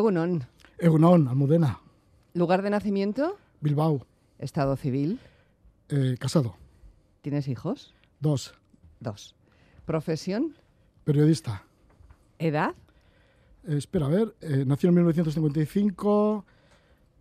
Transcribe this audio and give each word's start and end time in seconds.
Egunon. 0.00 0.44
Egunon, 0.78 1.26
Almudena. 1.26 1.80
¿Lugar 2.34 2.60
de 2.60 2.68
nacimiento? 2.68 3.38
Bilbao. 3.62 4.04
¿Estado 4.38 4.76
civil? 4.76 5.18
Eh, 5.88 6.16
casado. 6.20 6.54
¿Tienes 7.22 7.48
hijos? 7.48 7.94
Dos. 8.20 8.52
Dos. 9.00 9.34
¿Profesión? 9.86 10.54
Periodista. 11.04 11.62
¿Edad? 12.38 12.74
Eh, 13.66 13.78
espera, 13.78 14.04
a 14.04 14.08
ver. 14.10 14.36
eh, 14.42 14.64
nací 14.66 14.86
en 14.86 14.92
1955. 14.96 16.44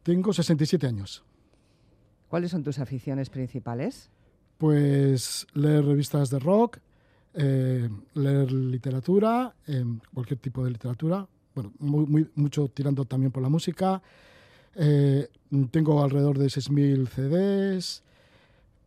Tengo 0.03 0.33
67 0.33 0.85
años. 0.85 1.23
¿Cuáles 2.27 2.51
son 2.51 2.63
tus 2.63 2.79
aficiones 2.79 3.29
principales? 3.29 4.09
Pues 4.57 5.47
leer 5.53 5.85
revistas 5.85 6.29
de 6.29 6.39
rock, 6.39 6.79
eh, 7.35 7.89
leer 8.15 8.51
literatura, 8.51 9.55
cualquier 10.13 10.39
tipo 10.41 10.61
de 10.65 10.71
literatura. 10.71 11.25
Bueno, 11.55 11.71
muy, 11.79 12.29
mucho 12.35 12.67
tirando 12.67 13.05
también 13.05 13.31
por 13.31 13.41
la 13.41 13.49
música. 13.49 14.01
Eh, 14.75 15.27
tengo 15.71 16.03
alrededor 16.03 16.37
de 16.37 16.47
6.000 16.47 17.07
CDs. 17.07 18.03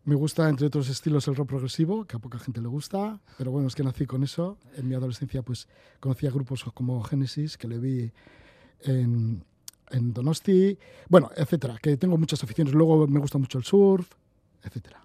Me 0.05 0.15
gusta, 0.15 0.49
entre 0.49 0.67
otros 0.67 0.89
estilos, 0.89 1.27
el 1.29 1.37
rock 1.37 1.49
progresivo, 1.49 2.05
que 2.05 2.17
a 2.17 2.19
poca 2.19 2.39
gente 2.39 2.61
le 2.61 2.69
gusta. 2.69 3.21
Pero 3.37 3.51
bueno, 3.51 3.69
es 3.69 3.75
que 3.75 3.83
nací 3.83 4.07
con 4.07 4.23
eso. 4.23 4.59
En 4.77 4.89
mi 4.89 4.95
adolescencia, 4.95 5.43
pues, 5.43 5.67
conocía 6.01 6.31
grupos 6.31 6.65
como 6.75 7.03
Genesis, 7.03 7.57
que 7.57 7.69
le 7.69 7.79
vi 7.79 8.13
en, 8.83 9.43
en 9.91 10.13
Donosti. 10.13 10.79
Bueno, 11.09 11.31
etcétera, 11.37 11.79
que 11.81 11.97
tengo 11.97 12.17
muchas 12.17 12.43
aficiones. 12.45 12.75
Luego 12.75 13.07
me 13.07 13.19
gusta 13.19 13.39
mucho 13.39 13.59
el 13.59 13.65
surf, 13.65 14.13
etcétera. 14.63 15.03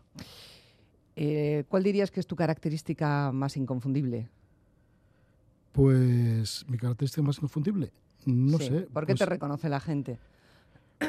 Eh, 1.16 1.64
¿Cuál 1.70 1.84
dirías 1.84 2.11
que 2.11 2.20
es 2.20 2.27
tu 2.27 2.36
característica 2.36 3.31
más 3.31 3.55
inconfundible? 3.58 4.30
Pues 5.73 6.66
mi 6.70 6.77
característica 6.77 7.22
más 7.22 7.36
inconfundible. 7.38 7.91
No 8.26 8.58
Sí. 8.59 8.68
sé. 8.68 8.81
¿Por 8.94 9.05
qué 9.05 9.14
pues, 9.14 9.20
te 9.20 9.26
reconoce 9.26 9.68
la 9.68 9.80
gente? 9.81 10.18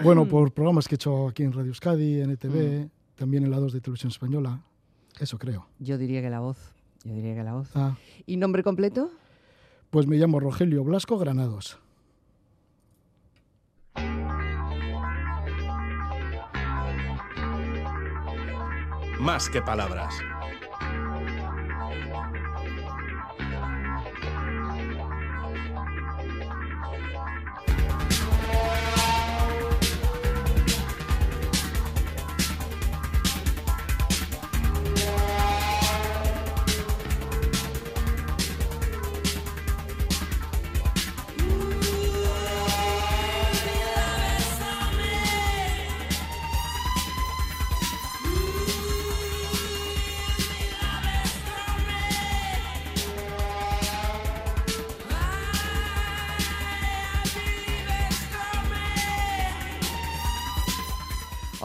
Bueno, 0.03 0.27
por 0.27 0.53
programas 0.53 0.89
que 0.89 0.95
he 0.95 0.97
hecho 0.97 1.29
aquí 1.29 1.45
en 1.45 1.53
Radio 1.53 1.69
Euskadi, 1.69 2.21
en 2.21 2.31
Mm. 2.31 2.33
ETV, 2.33 2.89
también 3.15 3.45
en 3.45 3.51
la 3.53 3.59
2 3.61 3.73
de 3.73 3.81
Televisión 3.81 4.11
Española. 4.11 4.61
Eso 5.21 5.39
creo. 5.39 5.69
Yo 5.79 5.97
diría 5.99 6.21
que 6.23 6.31
la 6.31 6.41
voz. 6.41 6.59
Yo 7.05 7.13
diría 7.15 7.35
que 7.37 7.45
la 7.45 7.53
voz. 7.53 7.71
Ah, 7.77 7.97
¿Y 8.27 8.37
nombre 8.39 8.65
completo? 8.65 9.11
pues 9.91 10.09
me 10.09 10.17
llamo 10.17 10.41
Rogelio 10.41 10.83
Blasco 10.83 11.19
Granados. 11.19 11.79
Más 19.21 19.49
que 19.49 19.63
palabras. 19.63 20.15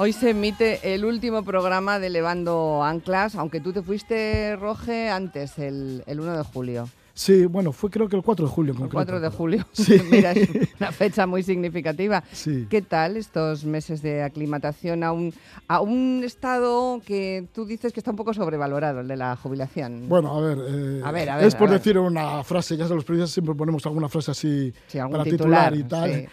Hoy 0.01 0.13
se 0.13 0.29
emite 0.29 0.93
el 0.93 1.03
último 1.03 1.43
programa 1.43 1.99
de 1.99 2.09
Levando 2.09 2.81
Anclas, 2.85 3.35
aunque 3.35 3.59
tú 3.59 3.73
te 3.73 3.81
fuiste, 3.81 4.55
Roge, 4.55 5.09
antes, 5.09 5.59
el, 5.59 6.03
el 6.07 6.21
1 6.21 6.37
de 6.37 6.43
julio. 6.45 6.87
Sí, 7.13 7.45
bueno, 7.47 7.73
fue 7.73 7.89
creo 7.89 8.07
que 8.07 8.15
el 8.15 8.21
4 8.23 8.45
de 8.45 8.49
julio. 8.49 8.71
en 8.71 8.77
El 8.77 8.81
concreto. 8.83 8.95
4 8.95 9.19
de 9.19 9.29
julio. 9.29 9.65
Sí. 9.73 10.01
Mira, 10.09 10.31
es 10.31 10.47
una 10.79 10.93
fecha 10.93 11.27
muy 11.27 11.43
significativa. 11.43 12.23
Sí. 12.31 12.65
¿Qué 12.69 12.81
tal 12.81 13.17
estos 13.17 13.65
meses 13.65 14.01
de 14.01 14.23
aclimatación 14.23 15.03
a 15.03 15.11
un, 15.11 15.33
a 15.67 15.81
un 15.81 16.21
estado 16.23 17.01
que 17.05 17.49
tú 17.53 17.65
dices 17.65 17.91
que 17.91 17.99
está 17.99 18.11
un 18.11 18.17
poco 18.17 18.33
sobrevalorado, 18.33 19.01
el 19.01 19.07
de 19.09 19.17
la 19.17 19.35
jubilación? 19.35 20.07
Bueno, 20.07 20.33
a 20.33 20.39
ver, 20.39 20.59
eh, 20.65 21.01
A 21.03 21.11
ver, 21.11 21.29
a 21.29 21.35
ver, 21.35 21.45
es 21.45 21.55
por 21.55 21.69
ver. 21.69 21.77
decir 21.79 21.97
una 21.99 22.41
frase, 22.45 22.77
ya 22.77 22.85
sabes, 22.85 22.95
los 22.95 23.03
periodistas 23.03 23.33
siempre 23.33 23.53
ponemos 23.53 23.85
alguna 23.85 24.07
frase 24.07 24.31
así 24.31 24.73
Sí, 24.87 24.97
algún 24.97 25.11
para 25.11 25.23
titular, 25.25 25.73
titular, 25.73 25.75
y 25.75 26.21
tal. 26.23 26.29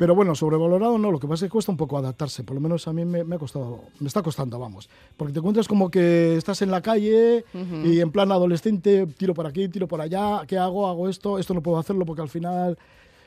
Pero 0.00 0.14
bueno, 0.14 0.34
sobrevalorado 0.34 0.96
no, 0.96 1.12
lo 1.12 1.20
que 1.20 1.28
pasa 1.28 1.44
es 1.44 1.50
que 1.50 1.52
cuesta 1.52 1.70
un 1.72 1.76
poco 1.76 1.98
adaptarse, 1.98 2.42
por 2.42 2.54
lo 2.54 2.60
menos 2.62 2.88
a 2.88 2.92
mí 2.94 3.04
me, 3.04 3.22
me 3.22 3.36
ha 3.36 3.38
costado, 3.38 3.80
me 4.00 4.08
está 4.08 4.22
costando, 4.22 4.58
vamos. 4.58 4.88
Porque 5.14 5.34
te 5.34 5.40
encuentras 5.40 5.68
como 5.68 5.90
que 5.90 6.36
estás 6.38 6.62
en 6.62 6.70
la 6.70 6.80
calle 6.80 7.44
y 7.84 8.00
en 8.00 8.10
plan 8.10 8.32
adolescente, 8.32 9.06
tiro 9.18 9.34
por 9.34 9.46
aquí, 9.46 9.68
tiro 9.68 9.86
por 9.86 10.00
allá, 10.00 10.40
¿qué 10.46 10.56
hago? 10.56 10.86
Hago 10.88 11.06
esto, 11.10 11.38
esto 11.38 11.52
no 11.52 11.60
puedo 11.62 11.76
hacerlo 11.78 12.06
porque 12.06 12.22
al 12.22 12.30
final 12.30 12.78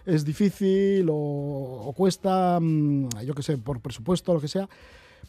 es 0.03 0.25
difícil 0.25 1.07
o, 1.11 1.15
o 1.15 1.93
cuesta, 1.93 2.57
mm, 2.59 3.09
yo 3.23 3.35
qué 3.35 3.43
sé, 3.43 3.57
por 3.59 3.79
presupuesto, 3.79 4.33
lo 4.33 4.41
que 4.41 4.47
sea. 4.47 4.67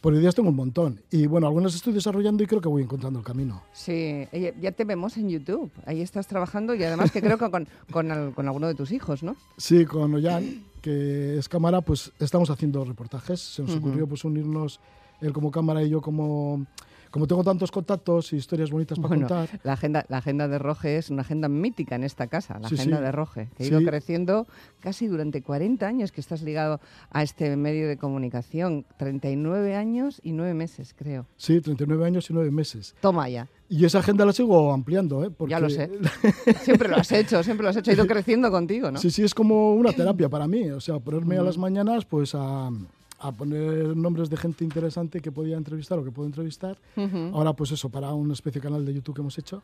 Por 0.00 0.14
ideas 0.14 0.34
tengo 0.34 0.48
un 0.48 0.56
montón. 0.56 1.02
Y 1.10 1.26
bueno, 1.26 1.46
algunas 1.46 1.74
estoy 1.74 1.92
desarrollando 1.92 2.42
y 2.42 2.46
creo 2.46 2.62
que 2.62 2.68
voy 2.68 2.82
encontrando 2.82 3.18
el 3.18 3.24
camino. 3.24 3.62
Sí, 3.74 4.26
ya 4.62 4.72
te 4.72 4.84
vemos 4.84 5.18
en 5.18 5.28
YouTube. 5.28 5.70
Ahí 5.84 6.00
estás 6.00 6.26
trabajando 6.26 6.74
y 6.74 6.82
además 6.84 7.10
que 7.12 7.20
creo 7.20 7.36
que 7.36 7.50
con, 7.50 7.68
con, 7.92 8.10
al- 8.10 8.32
con 8.34 8.46
alguno 8.46 8.66
de 8.66 8.74
tus 8.74 8.92
hijos, 8.92 9.22
¿no? 9.22 9.36
Sí, 9.58 9.84
con 9.84 10.12
Ollán, 10.14 10.64
que 10.84 11.38
es 11.38 11.48
cámara, 11.48 11.80
pues 11.80 12.12
estamos 12.18 12.50
haciendo 12.50 12.84
reportajes. 12.84 13.40
Se 13.40 13.62
nos 13.62 13.74
ocurrió 13.74 14.06
pues 14.06 14.22
unirnos 14.22 14.80
él 15.22 15.32
como 15.32 15.50
cámara 15.50 15.82
y 15.82 15.88
yo 15.88 16.02
como... 16.02 16.66
Como 17.14 17.28
tengo 17.28 17.44
tantos 17.44 17.70
contactos 17.70 18.32
y 18.32 18.36
historias 18.38 18.72
bonitas 18.72 18.98
para 18.98 19.06
Bueno, 19.06 19.28
contar. 19.28 19.60
la 19.62 19.74
agenda, 19.74 20.04
la 20.08 20.16
agenda 20.18 20.48
de 20.48 20.58
Roge 20.58 20.96
es 20.98 21.10
una 21.10 21.22
agenda 21.22 21.48
mítica 21.48 21.94
en 21.94 22.02
esta 22.02 22.26
casa, 22.26 22.58
la 22.58 22.68
Sí, 22.68 22.74
agenda 22.74 22.96
sí. 22.96 23.02
de 23.04 23.12
Roge, 23.12 23.48
que 23.56 23.62
ha 23.62 23.66
ido 23.68 23.78
Sí. 23.78 23.84
creciendo 23.86 24.48
casi 24.80 25.06
durante 25.06 25.40
40 25.40 25.86
años 25.86 26.10
que 26.10 26.20
estás 26.20 26.42
ligado 26.42 26.80
a 27.12 27.22
este 27.22 27.54
medio 27.56 27.86
de 27.86 27.98
comunicación. 27.98 28.84
39 28.96 29.76
años 29.76 30.20
y 30.24 30.32
9 30.32 30.54
meses, 30.54 30.92
creo. 30.98 31.26
Sí, 31.36 31.60
39 31.60 32.04
años 32.04 32.28
y 32.30 32.32
9 32.32 32.50
meses. 32.50 32.96
Toma 33.00 33.28
ya. 33.28 33.46
Y 33.68 33.84
esa 33.84 34.00
agenda 34.00 34.26
la 34.26 34.32
sigo 34.32 34.72
ampliando, 34.72 35.22
¿eh? 35.24 35.30
Porque, 35.30 35.52
Ya 35.52 35.60
lo 35.60 35.70
sé. 35.70 35.88
Siempre 36.62 36.88
lo 36.88 36.96
has 36.96 37.12
hecho, 37.12 37.44
siempre 37.44 37.62
lo 37.62 37.70
has 37.70 37.76
hecho. 37.76 37.92
Ha 37.92 37.94
ido 37.94 38.06
creciendo 38.08 38.50
contigo, 38.50 38.90
¿no? 38.90 38.98
Sí, 38.98 39.12
sí, 39.12 39.22
es 39.22 39.34
como 39.34 39.74
una 39.74 39.92
terapia 39.92 40.28
para 40.28 40.48
mí. 40.48 40.68
O 40.70 40.80
sea, 40.80 40.98
ponerme 40.98 41.38
a 41.38 41.42
las 41.42 41.58
mañanas 41.58 42.04
pues 42.04 42.34
a, 42.34 42.70
a 43.18 43.32
poner 43.32 43.96
nombres 43.96 44.28
de 44.28 44.36
gente 44.36 44.64
interesante 44.64 45.20
que 45.20 45.32
podía 45.32 45.56
entrevistar 45.56 45.98
o 45.98 46.04
que 46.04 46.10
puedo 46.10 46.26
entrevistar. 46.26 46.78
Ujú. 46.96 47.30
Ahora, 47.32 47.52
pues 47.54 47.72
eso, 47.72 47.88
para 47.88 48.12
una 48.12 48.32
especie 48.32 48.60
de 48.60 48.66
canal 48.68 48.84
de 48.84 48.94
YouTube 48.94 49.14
que 49.14 49.20
hemos 49.20 49.38
hecho. 49.38 49.62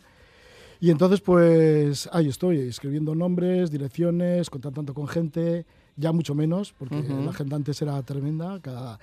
Y 0.80 0.90
entonces, 0.90 1.20
pues 1.20 2.08
ahí 2.12 2.28
estoy, 2.28 2.58
escribiendo 2.60 3.14
nombres, 3.14 3.70
direcciones, 3.70 4.48
contactando 4.48 4.94
con 4.94 5.06
gente, 5.08 5.66
ya 5.96 6.10
mucho 6.12 6.34
menos, 6.34 6.72
porque 6.72 6.96
Ujú. 6.96 7.22
la 7.24 7.30
agenda 7.30 7.56
antes 7.56 7.82
era 7.82 8.02
tremenda. 8.02 8.60
Cada, 8.60 8.98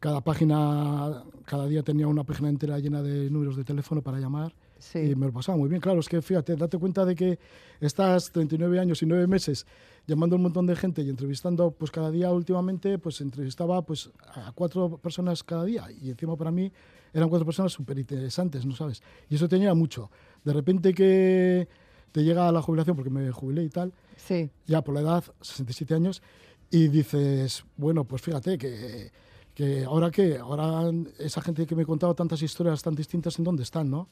cada 0.00 0.20
página, 0.20 1.22
cada 1.46 1.66
día 1.66 1.82
tenía 1.82 2.08
una 2.08 2.24
página 2.24 2.50
entera 2.50 2.78
llena 2.78 3.02
de 3.02 3.30
números 3.30 3.56
de 3.56 3.64
teléfono 3.64 4.02
para 4.02 4.18
llamar. 4.18 4.52
Sí. 4.78 4.98
Y 4.98 5.14
me 5.14 5.26
lo 5.26 5.32
pasaba 5.32 5.56
muy 5.58 5.68
bien. 5.68 5.80
Claro, 5.80 6.00
es 6.00 6.08
que 6.08 6.20
fíjate, 6.22 6.56
date 6.56 6.78
cuenta 6.78 7.04
de 7.04 7.14
que 7.14 7.38
estás 7.80 8.30
39 8.32 8.78
años 8.78 9.02
y 9.02 9.06
9 9.06 9.26
meses 9.26 9.66
llamando 10.06 10.34
a 10.34 10.38
un 10.38 10.42
montón 10.42 10.66
de 10.66 10.76
gente 10.76 11.00
y 11.02 11.08
entrevistando, 11.08 11.70
pues 11.70 11.90
cada 11.90 12.10
día 12.10 12.30
últimamente, 12.30 12.98
pues 12.98 13.20
entrevistaba 13.22 13.80
pues 13.82 14.10
a 14.34 14.52
cuatro 14.52 14.98
personas 14.98 15.42
cada 15.42 15.64
día. 15.64 15.86
Y 15.90 16.10
encima 16.10 16.36
para 16.36 16.50
mí 16.50 16.70
eran 17.12 17.28
cuatro 17.30 17.46
personas 17.46 17.72
súper 17.72 17.98
interesantes, 17.98 18.66
¿no 18.66 18.74
sabes? 18.76 19.02
Y 19.30 19.36
eso 19.36 19.48
tenía 19.48 19.72
mucho. 19.74 20.10
De 20.44 20.52
repente 20.52 20.92
que 20.92 21.68
te 22.12 22.22
llega 22.22 22.48
a 22.48 22.52
la 22.52 22.60
jubilación, 22.62 22.94
porque 22.96 23.10
me 23.10 23.30
jubilé 23.32 23.64
y 23.64 23.70
tal, 23.70 23.92
Sí. 24.16 24.50
ya 24.66 24.82
por 24.82 24.94
la 24.94 25.00
edad, 25.00 25.24
67 25.40 25.94
años, 25.94 26.22
y 26.70 26.88
dices, 26.88 27.64
bueno, 27.76 28.04
pues 28.04 28.22
fíjate 28.22 28.56
que, 28.58 29.10
que 29.54 29.84
ahora 29.84 30.10
que, 30.10 30.36
ahora 30.38 30.90
esa 31.18 31.40
gente 31.40 31.66
que 31.66 31.74
me 31.74 31.84
contaba 31.84 32.14
tantas 32.14 32.40
historias 32.42 32.82
tan 32.82 32.94
distintas, 32.94 33.38
¿en 33.38 33.44
dónde 33.44 33.62
están, 33.64 33.90
no? 33.90 34.08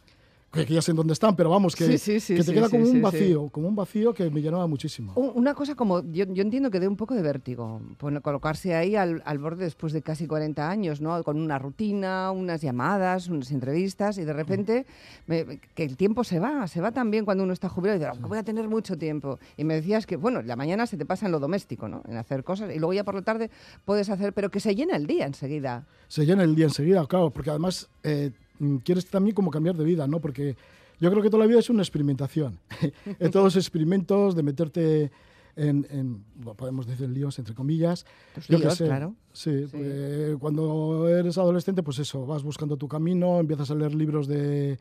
Que, 0.52 0.66
que 0.66 0.74
ya 0.74 0.82
sé 0.82 0.90
en 0.90 0.98
dónde 0.98 1.14
están, 1.14 1.34
pero 1.34 1.48
vamos, 1.48 1.74
que, 1.74 1.86
Sí, 1.86 1.96
sí, 1.98 2.20
sí, 2.20 2.34
que 2.36 2.44
te 2.44 2.52
queda 2.52 2.68
como 2.68 2.84
un 2.84 3.00
vacío, 3.00 3.48
como 3.48 3.68
un 3.68 3.74
vacío 3.74 4.12
que 4.12 4.28
me 4.30 4.42
llenaba 4.42 4.66
muchísimo. 4.66 5.14
Una 5.16 5.54
cosa 5.54 5.74
como, 5.74 6.02
yo, 6.12 6.26
yo 6.26 6.42
entiendo 6.42 6.70
que 6.70 6.78
dé 6.78 6.86
un 6.88 6.96
poco 6.96 7.14
de 7.14 7.22
vértigo, 7.22 7.80
colocarse 8.22 8.74
ahí 8.74 8.94
al, 8.94 9.22
al 9.24 9.38
borde 9.38 9.64
después 9.64 9.94
de 9.94 10.02
casi 10.02 10.26
40 10.26 10.68
años, 10.68 11.00
¿no? 11.00 11.22
Con 11.24 11.40
una 11.40 11.58
rutina, 11.58 12.30
unas 12.32 12.60
llamadas, 12.60 13.28
unas 13.28 13.50
entrevistas 13.50 14.18
y 14.18 14.24
de 14.24 14.32
repente 14.34 14.84
me- 15.26 15.58
que 15.74 15.84
el 15.84 15.96
tiempo 15.96 16.22
se 16.22 16.38
va, 16.38 16.66
se 16.66 16.80
va 16.82 16.92
también 16.92 17.24
cuando 17.24 17.44
uno 17.44 17.54
está 17.54 17.70
jubilado 17.70 17.96
y 17.96 18.04
dice, 18.04 18.20
"Oh, 18.22 18.28
voy 18.28 18.38
a 18.38 18.42
tener 18.42 18.68
mucho 18.68 18.98
tiempo. 18.98 19.38
Y 19.56 19.64
me 19.64 19.74
decías 19.74 20.04
que, 20.06 20.16
bueno, 20.16 20.42
la 20.42 20.56
mañana 20.56 20.86
se 20.86 20.98
te 20.98 21.06
pasa 21.06 21.26
en 21.26 21.32
lo 21.32 21.40
doméstico, 21.40 21.88
¿no? 21.88 22.02
En 22.06 22.16
hacer 22.18 22.44
cosas 22.44 22.70
y 22.74 22.78
luego 22.78 22.92
ya 22.92 23.04
por 23.04 23.14
la 23.14 23.22
tarde 23.22 23.50
puedes 23.86 24.10
hacer, 24.10 24.34
pero 24.34 24.50
que 24.50 24.60
se 24.60 24.74
llena 24.74 24.96
el 24.96 25.06
día 25.06 25.24
enseguida. 25.26 25.86
se 26.08 26.26
llena 26.26 26.42
el 26.42 26.54
día 26.54 26.66
enseguida, 26.66 27.06
claro, 27.06 27.30
porque 27.30 27.48
además 27.48 27.88
eh, 28.02 28.32
quieres 28.84 29.06
también 29.06 29.34
como 29.34 29.50
cambiar 29.50 29.76
de 29.76 29.84
vida, 29.84 30.06
¿no? 30.06 30.20
Porque 30.20 30.56
yo 31.00 31.10
creo 31.10 31.22
que 31.22 31.30
toda 31.30 31.44
la 31.44 31.48
vida 31.48 31.58
es 31.58 31.70
una 31.70 31.82
experimentación. 31.82 32.58
en 33.18 33.30
todos 33.30 33.44
los 33.44 33.56
experimentos 33.56 34.34
de 34.34 34.42
meterte 34.42 35.10
en, 35.56 36.24
podemos 36.56 36.86
decir 36.86 37.08
líos, 37.10 37.38
entre 37.38 37.54
comillas. 37.54 38.06
Yo 38.48 38.58
líos, 38.58 38.78
claro. 38.78 39.14
Sí, 39.32 39.66
cuando 40.38 41.08
eres 41.08 41.38
adolescente, 41.38 41.82
pues 41.82 41.98
eso, 41.98 42.26
vas 42.26 42.42
buscando 42.42 42.76
tu 42.76 42.88
camino, 42.88 43.40
empiezas 43.40 43.70
a 43.70 43.74
leer 43.74 43.94
libros 43.94 44.26
de 44.26 44.78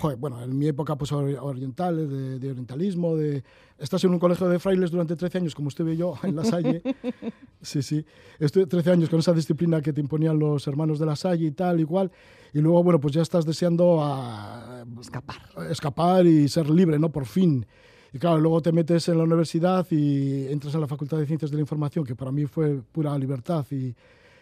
joder, 0.00 0.16
bueno, 0.16 0.42
en 0.42 0.58
mi 0.58 0.66
época 0.66 0.96
pues 0.96 1.12
orientales, 1.12 2.08
de, 2.08 2.50
orientalismo, 2.50 3.16
de... 3.16 3.44
Estás 3.78 4.02
en 4.04 4.10
un 4.10 4.18
colegio 4.18 4.48
de 4.48 4.58
frailes 4.58 4.90
durante 4.90 5.16
13 5.16 5.38
años, 5.38 5.54
como 5.54 5.68
estuve 5.68 5.96
yo 5.96 6.14
en 6.22 6.36
La 6.36 6.44
Salle. 6.44 6.82
sí, 7.62 7.82
sí. 7.82 8.04
Estuve 8.38 8.66
13 8.66 8.92
años 8.92 9.08
con 9.08 9.20
esa 9.20 9.32
disciplina 9.32 9.80
que 9.80 9.92
te 9.92 10.00
imponían 10.00 10.38
los 10.38 10.66
hermanos 10.66 10.98
de 10.98 11.06
La 11.06 11.16
Salle 11.16 11.46
y 11.46 11.50
tal, 11.50 11.80
igual. 11.80 12.10
Y 12.52 12.60
luego, 12.60 12.82
bueno, 12.82 13.00
pues 13.00 13.14
ya 13.14 13.22
estás 13.22 13.46
deseando 13.46 14.02
a... 14.02 14.84
escapar. 15.00 15.36
Escapar 15.70 16.26
y 16.26 16.48
ser 16.48 16.68
libre, 16.68 16.98
¿no? 16.98 17.10
Por 17.10 17.26
fin. 17.26 17.66
Y 18.12 18.18
claro, 18.18 18.38
luego 18.38 18.60
te 18.60 18.72
metes 18.72 19.08
en 19.08 19.18
la 19.18 19.24
universidad 19.24 19.86
y 19.90 20.46
entras 20.48 20.74
en 20.74 20.80
la 20.80 20.86
Facultad 20.86 21.18
de 21.18 21.26
Ciencias 21.26 21.50
de 21.50 21.56
la 21.56 21.62
Información, 21.62 22.04
que 22.04 22.16
para 22.16 22.32
mí 22.32 22.46
fue 22.46 22.82
pura 22.92 23.16
libertad 23.18 23.64
y, 23.70 23.94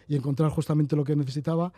y 0.08 0.16
encontrar 0.16 0.50
justamente 0.50 0.96
lo 0.96 1.04
que 1.04 1.14
necesitaba. 1.14 1.72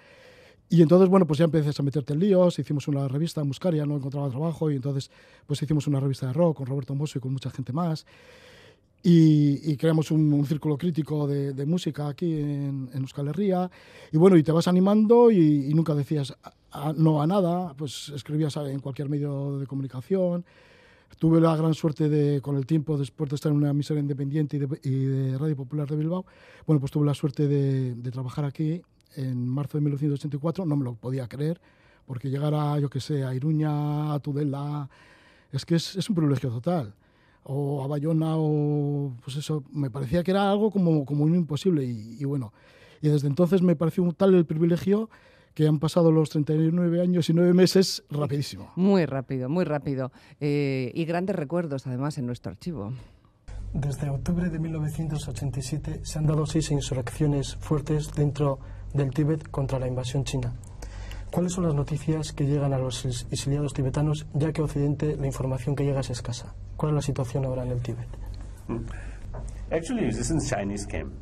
Y 0.73 0.83
entonces, 0.83 1.09
bueno, 1.09 1.27
pues 1.27 1.41
ya 1.41 1.47
empiezas 1.47 1.79
a 1.81 1.83
meterte 1.83 2.13
en 2.13 2.21
líos, 2.21 2.57
hicimos 2.61 2.87
una 2.87 3.09
revista 3.09 3.41
en 3.41 3.49
Muscaria, 3.49 3.85
no 3.85 3.97
encontraba 3.97 4.31
trabajo, 4.31 4.71
y 4.71 4.77
entonces 4.77 5.11
pues 5.45 5.61
hicimos 5.61 5.89
una 5.89 5.99
revista 5.99 6.29
de 6.29 6.33
rock 6.33 6.59
con 6.59 6.67
Roberto 6.67 6.95
Mosso 6.95 7.19
y 7.19 7.21
con 7.21 7.33
mucha 7.33 7.51
gente 7.51 7.73
más. 7.73 8.07
Y, 9.03 9.77
creamos 9.79 10.13
un, 10.13 10.47
círculo 10.47 10.79
crítico 10.79 11.27
de, 11.27 11.67
música 11.67 12.07
aquí 12.07 12.39
en, 12.39 12.89
en, 12.93 13.03
Euskal 13.03 13.29
Herria. 13.29 13.69
Y 14.13 14.17
bueno, 14.17 14.37
y 14.37 14.45
te 14.45 14.53
vas 14.53 14.69
animando 14.69 15.33
y, 15.33 15.75
nunca 15.75 15.95
decías 15.95 16.37
no 16.97 17.21
a 17.21 17.27
nada, 17.27 17.75
pues 17.77 18.11
escribías 18.15 18.57
en 18.57 18.79
cualquier 18.79 19.09
medio 19.09 19.59
de 19.59 19.67
comunicación. 19.67 20.45
Tuve 21.19 21.41
la 21.41 21.57
gran 21.57 21.75
suerte 21.75 22.09
de, 22.09 22.41
con 22.41 22.57
el 22.57 22.65
tiempo, 22.65 22.97
después 22.97 23.29
de 23.31 23.37
estar 23.37 23.51
en 23.51 23.59
una 23.59 23.71
emisora 23.71 23.99
independiente 23.99 24.57
y 24.57 24.61
de, 24.61 24.81
y 24.85 25.05
de 25.05 25.39
Radio 25.39 25.57
Popular 25.57 25.89
de 25.89 25.97
Bilbao, 25.97 26.25
bueno, 26.65 26.79
pues 26.79 26.93
tuve 26.93 27.05
la 27.05 27.15
suerte 27.15 27.49
de, 27.49 27.97
de 27.97 28.11
trabajar 28.13 28.45
aquí 28.45 28.83
en 29.17 29.47
marzo 29.49 29.79
de 29.79 29.83
1984, 29.83 30.65
no 30.65 30.77
me 30.77 30.85
lo 30.85 30.95
podía 30.95 31.29
creer, 31.29 31.61
porque 32.07 32.31
llegar 32.31 32.55
a, 32.55 32.79
yo 32.79 32.91
que 32.91 33.01
sé, 33.01 33.25
a 33.25 33.35
Iruña, 33.35 34.12
a 34.12 34.19
Tudela, 34.21 34.89
es 35.53 35.65
que 35.65 35.77
es, 35.77 35.97
es 35.97 36.09
un 36.09 36.17
privilegio 36.17 36.51
total. 36.51 36.95
O 37.43 37.83
a 37.83 37.87
Bayona, 37.87 38.37
o 38.37 39.15
pues 39.25 39.37
eso, 39.37 39.65
me 39.73 39.91
parecía 39.91 40.23
que 40.23 40.31
era 40.31 40.51
algo 40.51 40.71
como, 40.71 41.05
como 41.05 41.25
un 41.25 41.35
imposible. 41.35 41.85
Y, 41.85 42.25
bueno, 42.25 42.53
y 43.01 43.09
desde 43.09 43.29
entonces 43.29 43.62
me 43.62 43.77
pareció 43.77 44.03
un 44.03 44.12
tal 44.12 44.35
el 44.35 44.45
privilegio 44.45 45.09
que 45.55 45.67
han 45.67 45.79
pasado 45.79 46.12
los 46.12 46.31
39 46.31 47.01
años 47.01 47.29
y 47.29 47.33
9 47.33 47.55
meses 47.55 48.05
rapidísimo. 48.11 48.71
Muy 48.77 49.05
rápido, 49.07 49.49
muy 49.49 49.65
rápido. 49.65 50.12
Eh, 50.39 50.93
y 50.95 51.05
grandes 51.07 51.35
recuerdos, 51.35 51.87
además, 51.87 52.19
en 52.19 52.27
nuestro 52.27 52.53
archivo. 52.53 52.93
Desde 53.73 54.11
octubre 54.11 54.51
de 54.51 54.59
1987 54.59 56.01
se 56.03 56.19
han 56.19 56.27
dado 56.27 56.45
seis 56.45 56.73
insurrecciones 56.73 57.55
fuertes 57.55 58.12
dentro 58.12 58.59
del 58.95 59.11
Tíbet 59.11 59.49
contra 59.51 59.79
la 59.79 59.87
invasión 59.87 60.25
china. 60.25 60.53
¿Cuáles 61.31 61.53
son 61.53 61.65
las 61.65 61.75
noticias 61.75 62.33
que 62.33 62.45
llegan 62.45 62.73
a 62.73 62.79
los 62.79 63.05
exiliados 63.31 63.73
tibetanos, 63.73 64.27
ya 64.35 64.53
que 64.53 64.63
Occidente 64.63 65.17
la 65.17 65.27
información 65.27 65.77
que 65.77 65.85
llega 65.85 66.01
es 66.01 66.11
escasa? 66.11 66.55
¿Cuál 66.77 66.93
es 66.93 66.95
la 66.97 67.03
situación 67.03 67.45
ahora 67.45 67.63
en 67.63 67.71
el 67.71 67.81
Tíbet? 67.81 68.09
Hmm. 68.67 68.87
Actually, 69.71 70.11
since 70.13 70.49
Chinese 70.49 70.87
came, 70.87 71.13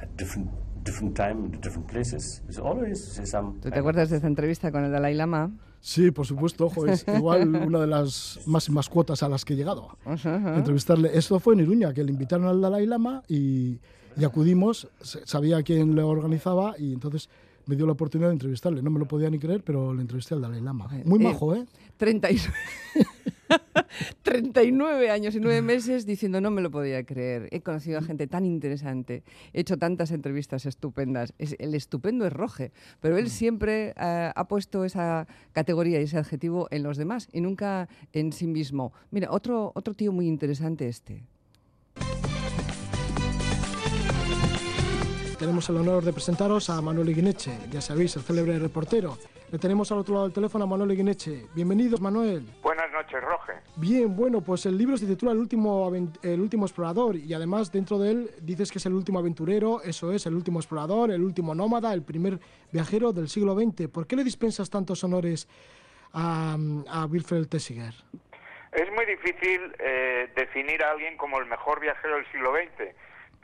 at 0.00 0.08
different 0.16 0.50
different 0.84 1.16
time, 1.16 1.50
different 1.60 1.86
places. 1.86 2.42
There's 2.44 2.58
always 2.58 3.20
some. 3.24 3.60
¿Tú 3.60 3.70
te 3.70 3.78
acuerdas 3.78 4.10
de 4.10 4.18
esa 4.18 4.26
entrevista 4.26 4.70
con 4.70 4.84
el 4.84 4.92
Dalai 4.92 5.14
Lama? 5.14 5.50
Sí, 5.80 6.10
por 6.10 6.26
supuesto, 6.26 6.66
ojo, 6.66 6.86
es 6.86 7.04
igual 7.16 7.48
una 7.48 7.80
de 7.80 7.86
las 7.86 8.40
máximas 8.46 8.88
cuotas 8.88 9.22
a 9.22 9.28
las 9.28 9.44
que 9.44 9.54
he 9.54 9.56
llegado. 9.56 9.98
Entrevistarle. 10.06 11.10
Esto 11.16 11.40
fue 11.40 11.54
en 11.54 11.60
Iruña, 11.60 11.92
que 11.92 12.04
le 12.04 12.10
invitaron 12.10 12.46
al 12.46 12.60
Dalai 12.60 12.86
Lama 12.86 13.22
y 13.28 13.80
y 14.16 14.24
acudimos, 14.24 14.88
sabía 15.00 15.62
quién 15.62 15.94
le 15.94 16.02
organizaba 16.02 16.74
y 16.78 16.92
entonces 16.92 17.28
me 17.66 17.76
dio 17.76 17.86
la 17.86 17.92
oportunidad 17.92 18.28
de 18.28 18.34
entrevistarle. 18.34 18.82
No 18.82 18.90
me 18.90 18.98
lo 18.98 19.06
podía 19.06 19.30
ni 19.30 19.38
creer, 19.38 19.62
pero 19.62 19.94
le 19.94 20.02
entrevisté 20.02 20.34
al 20.34 20.42
Dalai 20.42 20.60
Lama. 20.60 20.88
Muy 21.04 21.20
eh, 21.20 21.22
majo, 21.22 21.54
¿eh? 21.54 21.64
39 24.22 25.10
años 25.10 25.34
y 25.34 25.40
9 25.40 25.62
meses 25.62 26.06
diciendo 26.06 26.40
no 26.40 26.50
me 26.50 26.60
lo 26.60 26.70
podía 26.70 27.04
creer. 27.04 27.48
He 27.52 27.60
conocido 27.60 27.98
a 27.98 28.02
gente 28.02 28.26
tan 28.26 28.44
interesante, 28.44 29.22
he 29.52 29.60
hecho 29.60 29.76
tantas 29.78 30.10
entrevistas 30.10 30.66
estupendas. 30.66 31.32
el 31.38 31.74
estupendo 31.74 32.26
es 32.26 32.32
Roge, 32.32 32.72
pero 33.00 33.16
él 33.16 33.26
mm. 33.26 33.28
siempre 33.28 33.94
eh, 33.96 34.32
ha 34.34 34.48
puesto 34.48 34.84
esa 34.84 35.26
categoría 35.52 36.00
y 36.00 36.04
ese 36.04 36.18
adjetivo 36.18 36.68
en 36.70 36.82
los 36.82 36.96
demás 36.96 37.28
y 37.32 37.40
nunca 37.40 37.88
en 38.12 38.32
sí 38.32 38.46
mismo. 38.46 38.92
Mira, 39.10 39.30
otro, 39.30 39.72
otro 39.74 39.94
tío 39.94 40.12
muy 40.12 40.26
interesante 40.26 40.88
este. 40.88 41.24
Tenemos 45.44 45.68
el 45.68 45.76
honor 45.76 46.02
de 46.02 46.14
presentaros 46.14 46.70
a 46.70 46.80
Manuel 46.80 47.10
Iguineche, 47.10 47.50
ya 47.70 47.82
sabéis, 47.82 48.16
el 48.16 48.22
célebre 48.22 48.58
reportero. 48.58 49.18
Le 49.52 49.58
tenemos 49.58 49.92
al 49.92 49.98
otro 49.98 50.14
lado 50.14 50.24
del 50.24 50.32
teléfono 50.32 50.64
a 50.64 50.66
Manuel 50.66 50.92
Iguineche. 50.92 51.48
Bienvenidos, 51.54 52.00
Manuel. 52.00 52.46
Buenas 52.62 52.90
noches, 52.90 53.22
Roge. 53.22 53.52
Bien, 53.76 54.16
bueno, 54.16 54.40
pues 54.40 54.64
el 54.64 54.78
libro 54.78 54.96
se 54.96 55.04
titula 55.04 55.32
el 55.32 55.38
último, 55.38 55.92
el 56.22 56.40
último 56.40 56.64
explorador 56.64 57.16
y 57.16 57.34
además 57.34 57.70
dentro 57.70 57.98
de 57.98 58.10
él 58.10 58.30
dices 58.40 58.72
que 58.72 58.78
es 58.78 58.86
el 58.86 58.94
último 58.94 59.18
aventurero, 59.18 59.82
eso 59.82 60.12
es, 60.12 60.24
el 60.24 60.34
último 60.34 60.60
explorador, 60.60 61.10
el 61.10 61.22
último 61.22 61.54
nómada, 61.54 61.92
el 61.92 62.02
primer 62.02 62.38
viajero 62.72 63.12
del 63.12 63.28
siglo 63.28 63.54
XX. 63.54 63.88
¿Por 63.88 64.06
qué 64.06 64.16
le 64.16 64.24
dispensas 64.24 64.70
tantos 64.70 65.04
honores 65.04 65.46
a, 66.14 66.56
a 66.88 67.04
Wilfred 67.04 67.48
Tessiger? 67.48 67.92
Es 68.72 68.90
muy 68.92 69.04
difícil 69.04 69.76
eh, 69.78 70.32
definir 70.34 70.82
a 70.82 70.92
alguien 70.92 71.18
como 71.18 71.38
el 71.38 71.44
mejor 71.44 71.80
viajero 71.80 72.16
del 72.16 72.32
siglo 72.32 72.54
XX 72.54 72.94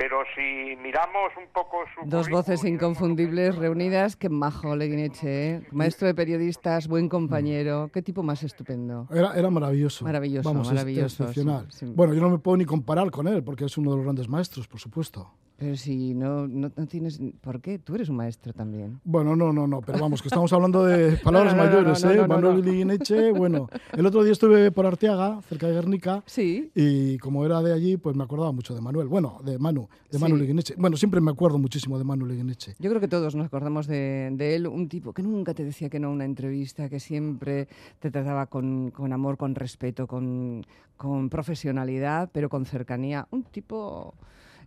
pero 0.00 0.22
si 0.34 0.76
miramos 0.76 1.30
un 1.36 1.52
poco 1.52 1.84
su 1.94 2.08
Dos 2.08 2.30
voces 2.30 2.64
inconfundibles 2.64 3.54
reunidas, 3.56 4.16
qué 4.16 4.30
majo 4.30 4.74
Leguineche, 4.74 5.50
¿eh? 5.50 5.62
maestro 5.72 6.06
de 6.06 6.14
periodistas, 6.14 6.88
buen 6.88 7.10
compañero, 7.10 7.90
qué 7.92 8.00
tipo 8.00 8.22
más 8.22 8.42
estupendo. 8.42 9.06
Era, 9.10 9.34
era 9.34 9.50
maravilloso. 9.50 10.02
Maravilloso, 10.06 10.48
Vamos, 10.48 10.68
maravilloso. 10.68 11.24
excepcional. 11.24 11.68
Bueno, 11.94 12.14
yo 12.14 12.22
no 12.22 12.30
me 12.30 12.38
puedo 12.38 12.56
ni 12.56 12.64
comparar 12.64 13.10
con 13.10 13.28
él, 13.28 13.44
porque 13.44 13.66
es 13.66 13.76
uno 13.76 13.90
de 13.90 13.96
los 13.98 14.04
grandes 14.04 14.26
maestros, 14.26 14.66
por 14.66 14.80
supuesto. 14.80 15.34
Pero 15.60 15.76
si 15.76 16.14
no, 16.14 16.48
no, 16.48 16.70
tienes... 16.70 17.20
¿Por 17.42 17.60
qué? 17.60 17.78
Tú 17.78 17.94
eres 17.94 18.08
un 18.08 18.16
maestro 18.16 18.54
también. 18.54 18.98
Bueno, 19.04 19.36
no, 19.36 19.52
no, 19.52 19.66
no, 19.66 19.82
pero 19.82 19.98
vamos, 19.98 20.22
que 20.22 20.28
estamos 20.28 20.50
hablando 20.54 20.86
de 20.86 21.16
palabras 21.22 21.54
mayores, 21.54 22.02
¿eh? 22.02 22.26
Manuel 22.26 22.64
Liguineche, 22.64 23.30
bueno. 23.32 23.68
El 23.92 24.06
otro 24.06 24.22
día 24.22 24.32
estuve 24.32 24.72
por 24.72 24.86
Arteaga, 24.86 25.42
cerca 25.42 25.66
de 25.66 25.74
Guernica, 25.74 26.22
sí. 26.24 26.70
y 26.74 27.18
como 27.18 27.44
era 27.44 27.60
de 27.60 27.74
allí, 27.74 27.98
pues 27.98 28.16
me 28.16 28.24
acordaba 28.24 28.52
mucho 28.52 28.74
de 28.74 28.80
Manuel. 28.80 29.08
Bueno, 29.08 29.38
de 29.44 29.58
Manu, 29.58 29.86
de 30.10 30.18
Manu 30.18 30.36
Liguineche. 30.36 30.76
Bueno, 30.78 30.96
siempre 30.96 31.20
me 31.20 31.30
acuerdo 31.30 31.58
muchísimo 31.58 31.98
de 31.98 32.04
Manu 32.04 32.24
Liguineche. 32.24 32.76
Yo 32.78 32.88
creo 32.88 33.02
que 33.02 33.08
todos 33.08 33.34
nos 33.34 33.44
acordamos 33.44 33.86
de, 33.86 34.30
de, 34.32 34.54
él, 34.54 34.66
un 34.66 34.88
tipo 34.88 35.12
que 35.12 35.22
nunca 35.22 35.52
te 35.52 35.62
decía 35.62 35.90
que 35.90 36.00
no 36.00 36.08
a 36.08 36.10
una 36.12 36.24
entrevista, 36.24 36.88
que 36.88 37.00
siempre 37.00 37.68
te 37.98 38.10
trataba 38.10 38.46
con, 38.46 38.92
con 38.92 39.12
amor, 39.12 39.36
con 39.36 39.54
respeto, 39.54 40.06
con, 40.06 40.64
con 40.96 41.28
profesionalidad, 41.28 42.30
pero 42.32 42.48
con 42.48 42.64
cercanía. 42.64 43.28
Un 43.30 43.42
tipo 43.42 44.14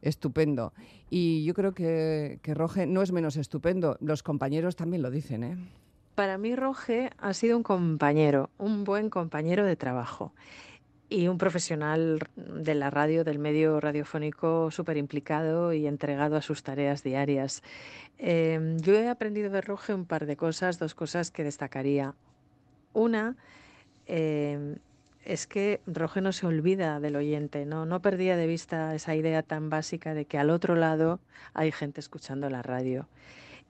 estupendo. 0.03 0.74
Y 1.10 1.43
yo 1.45 1.53
creo 1.53 1.74
que, 1.74 2.39
que 2.43 2.53
Roge 2.53 2.86
no 2.86 3.01
es 3.01 3.12
menos 3.12 3.36
estupendo. 3.38 3.98
Los 4.00 4.22
compañeros 4.22 4.75
también 4.75 5.01
lo 5.01 5.10
dicen, 5.10 5.43
¿eh? 5.43 5.57
Para 6.15 6.38
mí 6.38 6.55
Roge 6.55 7.10
ha 7.17 7.33
sido 7.33 7.57
un 7.57 7.63
compañero, 7.63 8.51
un 8.60 8.83
buen 8.83 9.10
compañero 9.10 9.65
de 9.65 9.75
trabajo 9.75 10.31
y 11.10 11.27
un 11.27 11.38
profesional 11.38 12.19
de 12.36 12.75
la 12.75 12.89
radio, 12.89 13.24
del 13.24 13.39
medio 13.39 13.79
radiofónico 13.79 14.72
súper 14.72 14.98
implicado 14.98 15.74
y 15.74 15.88
entregado 15.88 16.36
a 16.36 16.41
sus 16.41 16.63
tareas 16.63 17.03
diarias. 17.03 17.63
Em, 18.17 18.77
yo 18.79 18.93
he 18.93 19.10
aprendido 19.10 19.50
de 19.50 19.62
Roge 19.62 19.93
un 19.93 20.05
par 20.05 20.25
de 20.25 20.36
cosas, 20.38 20.79
dos 20.79 20.95
cosas 20.95 21.31
que 21.31 21.43
destacaría. 21.43 22.15
Una, 22.93 23.36
em, 24.05 24.77
es 25.25 25.48
que 25.48 25.82
Roge 25.86 26.22
no 26.22 26.32
se 26.32 26.46
olvida 26.46 27.00
del 27.00 27.15
oyente, 27.15 27.65
¿no? 27.65 27.86
no 27.86 28.01
perdía 28.01 28.38
de 28.38 28.48
vista 28.48 28.94
esa 28.96 29.15
idea 29.15 29.44
tan 29.44 29.70
básica 29.70 30.13
de 30.13 30.25
que 30.25 30.38
al 30.38 30.50
otro 30.50 30.75
lado 30.75 31.20
hay 31.53 31.72
gente 31.72 32.00
escuchando 32.00 32.50
la 32.50 32.62
radio. 32.62 33.08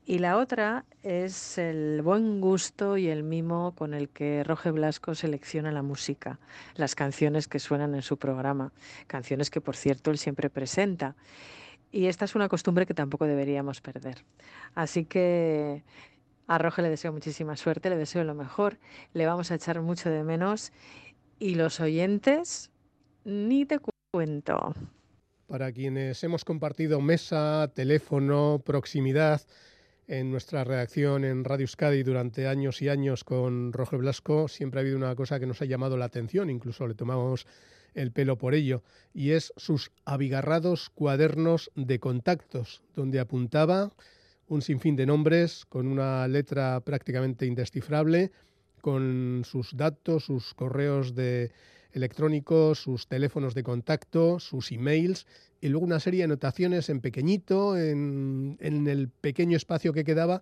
Y 0.06 0.20
la 0.20 0.38
otra 0.38 0.84
es 1.02 1.58
el 1.58 2.02
buen 2.02 2.42
gusto 2.42 2.98
y 2.98 3.08
el 3.08 3.24
mimo 3.24 3.74
con 3.74 3.94
el 3.94 4.10
que 4.10 4.44
Roge 4.44 4.72
Blasco 4.72 5.16
selecciona 5.16 5.72
la 5.72 5.82
música, 5.82 6.40
las 6.76 6.94
canciones 6.94 7.48
que 7.48 7.60
suenan 7.60 7.96
en 7.96 8.02
su 8.02 8.18
programa, 8.18 8.74
canciones 9.08 9.50
que 9.50 9.62
por 9.62 9.78
cierto 9.78 10.12
él 10.12 10.18
siempre 10.18 10.50
presenta. 10.50 11.16
Y 11.90 12.08
esta 12.08 12.26
es 12.26 12.36
una 12.36 12.50
costumbre 12.50 12.86
que 12.86 12.94
tampoco 12.94 13.28
deberíamos 13.28 13.80
perder. 13.80 14.26
Así 14.76 15.06
que 15.06 15.84
a 16.48 16.58
Roge 16.58 16.82
le 16.82 16.90
deseo 16.90 17.14
muchísima 17.14 17.56
suerte, 17.56 17.90
le 17.90 17.96
deseo 17.96 18.26
lo 18.26 18.36
mejor, 18.36 18.80
le 19.14 19.26
vamos 19.26 19.52
a 19.52 19.56
echar 19.56 19.82
mucho 19.82 20.10
de 20.10 20.24
menos 20.24 20.74
y 21.44 21.56
los 21.56 21.82
oyentes, 21.82 22.72
ni 23.26 23.66
te 23.66 23.78
cuento. 24.12 24.74
Para 25.46 25.74
quienes 25.74 26.24
hemos 26.24 26.46
compartido 26.46 27.02
mesa, 27.02 27.70
teléfono, 27.76 28.62
proximidad 28.66 29.42
en 30.08 30.32
nuestra 30.32 30.64
redacción 30.64 31.26
en 31.26 31.44
Radio 31.44 31.66
Euskadi 31.66 32.02
durante 32.04 32.48
años 32.48 32.82
y 32.82 32.88
años 32.88 33.26
con 33.26 33.74
Roger 33.74 34.00
Blasco, 34.00 34.48
siempre 34.48 34.80
ha 34.80 34.84
habido 34.84 34.96
una 34.96 35.16
cosa 35.16 35.38
que 35.38 35.46
nos 35.46 35.62
ha 35.62 35.66
llamado 35.66 35.98
la 35.98 36.06
atención, 36.06 36.50
incluso 36.50 36.88
le 36.88 36.96
tomamos 36.96 37.46
el 37.94 38.14
pelo 38.14 38.38
por 38.38 38.54
ello, 38.54 38.82
y 39.14 39.32
es 39.32 39.52
sus 39.58 39.92
abigarrados 40.06 40.90
cuadernos 40.92 41.72
de 41.76 42.00
contactos, 42.00 42.84
donde 42.96 43.20
apuntaba 43.20 43.92
un 44.48 44.62
sinfín 44.62 44.96
de 44.96 45.06
nombres 45.06 45.66
con 45.66 45.88
una 45.88 46.26
letra 46.30 46.80
prácticamente 46.80 47.46
indescifrable, 47.46 48.32
con 48.84 49.44
sus 49.46 49.78
datos, 49.78 50.25
sus 50.25 50.54
correos 50.54 51.16
de 51.16 51.52
electrónicos, 51.94 52.80
sus 52.80 53.08
teléfonos 53.08 53.54
de 53.56 53.63
contacto, 53.63 54.42
sus 54.42 54.74
emails 54.74 55.25
y 55.62 55.70
luego 55.70 55.86
una 55.86 56.02
serie 56.02 56.18
de 56.18 56.24
anotaciones 56.25 56.90
en 56.90 57.00
pequeñito, 57.00 57.78
en, 57.78 58.58
el 58.60 59.08
pequeño 59.08 59.56
espacio 59.56 59.94
que 59.94 60.04
quedaba, 60.04 60.42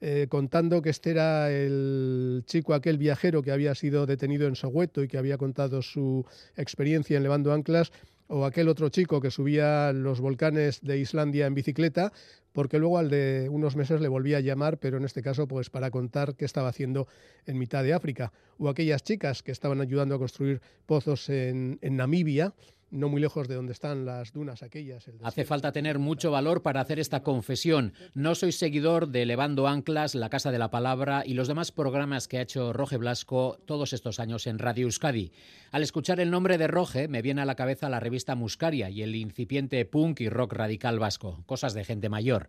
eh, 0.00 0.28
contando 0.30 0.80
que 0.80 0.88
este 0.88 1.10
era 1.10 1.52
el 1.52 2.44
chico, 2.46 2.72
aquel 2.72 2.96
viajero 2.96 3.42
que 3.42 3.50
había 3.50 3.74
sido 3.74 4.06
detenido 4.06 4.48
en 4.48 4.56
Soweto 4.56 5.02
y 5.02 5.08
que 5.08 5.18
había 5.18 5.36
contado 5.36 5.82
su 5.82 6.24
experiencia 6.56 7.18
en 7.18 7.22
levando 7.22 7.52
anclas, 7.52 7.92
o 8.28 8.44
aquel 8.44 8.68
otro 8.68 8.88
chico 8.88 9.20
que 9.20 9.30
subía 9.30 9.92
los 9.92 10.20
volcanes 10.20 10.80
de 10.82 10.98
Islandia 10.98 11.46
en 11.46 11.54
bicicleta, 11.54 12.12
porque 12.52 12.78
luego 12.78 12.98
al 12.98 13.10
de 13.10 13.48
unos 13.50 13.76
meses 13.76 14.00
le 14.00 14.08
volvía 14.08 14.38
a 14.38 14.40
llamar, 14.40 14.78
pero 14.78 14.96
en 14.96 15.04
este 15.04 15.22
caso 15.22 15.48
pues 15.48 15.70
para 15.70 15.90
contar 15.90 16.36
qué 16.36 16.44
estaba 16.44 16.68
haciendo 16.68 17.08
en 17.46 17.58
mitad 17.58 17.82
de 17.82 17.92
África, 17.92 18.32
o 18.58 18.68
aquellas 18.68 19.02
chicas 19.02 19.42
que 19.42 19.52
estaban 19.52 19.80
ayudando 19.80 20.14
a 20.14 20.18
construir 20.18 20.60
pozos 20.86 21.28
en, 21.28 21.78
en 21.82 21.96
Namibia, 21.96 22.54
no 22.94 23.08
muy 23.08 23.20
lejos 23.20 23.48
de 23.48 23.56
donde 23.56 23.72
están 23.72 24.06
las 24.06 24.32
dunas 24.32 24.62
aquellas. 24.62 25.04
Hace 25.22 25.44
falta 25.44 25.72
tener 25.72 25.98
mucho 25.98 26.30
valor 26.30 26.62
para 26.62 26.80
hacer 26.80 26.98
esta 26.98 27.22
confesión. 27.22 27.92
No 28.14 28.34
soy 28.34 28.52
seguidor 28.52 29.08
de 29.08 29.26
Levando 29.26 29.66
Anclas, 29.66 30.14
La 30.14 30.30
Casa 30.30 30.52
de 30.52 30.58
la 30.58 30.70
Palabra 30.70 31.24
y 31.26 31.34
los 31.34 31.48
demás 31.48 31.72
programas 31.72 32.28
que 32.28 32.38
ha 32.38 32.42
hecho 32.42 32.72
Roge 32.72 32.96
Blasco 32.96 33.58
todos 33.66 33.92
estos 33.92 34.20
años 34.20 34.46
en 34.46 34.58
Radio 34.58 34.84
Euskadi. 34.84 35.32
Al 35.72 35.82
escuchar 35.82 36.20
el 36.20 36.30
nombre 36.30 36.56
de 36.56 36.68
Roge 36.68 37.08
me 37.08 37.22
viene 37.22 37.42
a 37.42 37.46
la 37.46 37.56
cabeza 37.56 37.88
la 37.88 38.00
revista 38.00 38.36
Muscaria 38.36 38.90
y 38.90 39.02
el 39.02 39.16
incipiente 39.16 39.84
punk 39.84 40.20
y 40.20 40.28
rock 40.28 40.52
radical 40.52 40.98
vasco, 40.98 41.42
cosas 41.46 41.74
de 41.74 41.84
gente 41.84 42.08
mayor. 42.08 42.48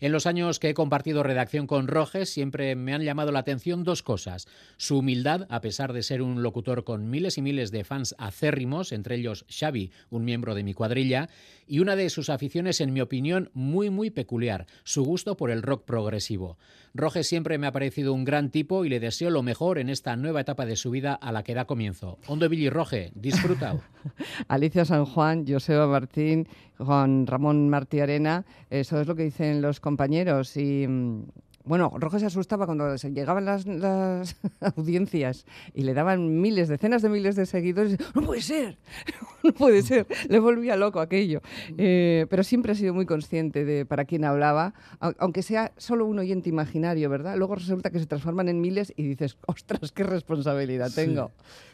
En 0.00 0.12
los 0.12 0.24
años 0.26 0.58
que 0.58 0.70
he 0.70 0.74
compartido 0.74 1.22
redacción 1.22 1.66
con 1.66 1.86
Roges 1.86 2.30
siempre 2.30 2.74
me 2.74 2.94
han 2.94 3.02
llamado 3.02 3.32
la 3.32 3.40
atención 3.40 3.84
dos 3.84 4.02
cosas. 4.02 4.48
Su 4.78 4.98
humildad, 4.98 5.46
a 5.50 5.60
pesar 5.60 5.92
de 5.92 6.02
ser 6.02 6.22
un 6.22 6.42
locutor 6.42 6.84
con 6.84 7.10
miles 7.10 7.36
y 7.36 7.42
miles 7.42 7.70
de 7.70 7.84
fans 7.84 8.14
acérrimos, 8.18 8.92
entre 8.92 9.16
ellos 9.16 9.44
Xavi, 9.50 9.92
un 10.08 10.24
miembro 10.24 10.54
de 10.54 10.64
mi 10.64 10.72
cuadrilla, 10.72 11.28
y 11.66 11.80
una 11.80 11.96
de 11.96 12.08
sus 12.10 12.30
aficiones, 12.30 12.80
en 12.80 12.92
mi 12.92 13.00
opinión, 13.00 13.50
muy 13.52 13.90
muy 13.90 14.10
peculiar, 14.10 14.66
su 14.84 15.04
gusto 15.04 15.36
por 15.36 15.50
el 15.50 15.62
rock 15.62 15.84
progresivo. 15.84 16.58
Roges 16.94 17.28
siempre 17.28 17.58
me 17.58 17.66
ha 17.66 17.72
parecido 17.72 18.12
un 18.12 18.24
gran 18.24 18.50
tipo 18.50 18.84
y 18.84 18.88
le 18.88 18.98
deseo 18.98 19.30
lo 19.30 19.42
mejor 19.42 19.78
en 19.78 19.88
esta 19.88 20.16
nueva 20.16 20.40
etapa 20.40 20.66
de 20.66 20.76
su 20.76 20.90
vida 20.90 21.14
a 21.14 21.30
la 21.30 21.44
que 21.44 21.54
da 21.54 21.66
comienzo. 21.66 22.18
Ondo 22.26 22.48
Billy 22.48 22.70
Roge, 22.70 23.12
disfruta. 23.14 23.76
Alicia 24.48 24.84
San 24.84 25.04
Juan, 25.04 25.44
Joseba 25.46 25.86
Martín, 25.86 26.48
Juan 26.84 27.26
Ramón 27.26 27.68
Martí 27.68 28.00
Arena, 28.00 28.44
eso 28.70 29.00
es 29.00 29.06
lo 29.06 29.14
que 29.14 29.24
dicen 29.24 29.62
los 29.62 29.80
compañeros 29.80 30.56
y 30.56 30.86
mm, 30.86 31.24
bueno, 31.64 31.92
Rojas 31.98 32.20
se 32.22 32.26
asustaba 32.26 32.66
cuando 32.66 32.94
llegaban 32.96 33.44
las, 33.44 33.66
las, 33.66 34.36
audiencias 34.76 35.44
y 35.74 35.82
le 35.82 35.94
daban 35.94 36.40
miles, 36.40 36.68
decenas 36.68 37.02
de 37.02 37.08
miles 37.08 37.36
de 37.36 37.46
seguidores. 37.46 37.98
No 38.14 38.22
puede 38.22 38.40
ser, 38.40 38.78
no 39.42 39.52
puede 39.52 39.82
ser. 39.82 40.06
Le 40.28 40.38
volvía 40.38 40.76
loco 40.76 41.00
aquello. 41.00 41.42
Eh, 41.76 42.26
pero 42.30 42.42
siempre 42.42 42.72
ha 42.72 42.74
sido 42.74 42.94
muy 42.94 43.06
consciente 43.06 43.64
de 43.64 43.84
para 43.84 44.04
quién 44.04 44.24
hablaba, 44.24 44.74
aunque 45.18 45.42
sea 45.42 45.72
solo 45.76 46.06
un 46.06 46.18
oyente 46.18 46.48
imaginario, 46.48 47.10
¿verdad? 47.10 47.36
Luego 47.36 47.56
resulta 47.56 47.90
que 47.90 47.98
se 47.98 48.06
transforman 48.06 48.48
en 48.48 48.60
miles 48.60 48.92
y 48.96 49.02
dices, 49.02 49.36
ostras, 49.46 49.92
qué 49.92 50.02
responsabilidad 50.02 50.90
tengo. 50.94 51.30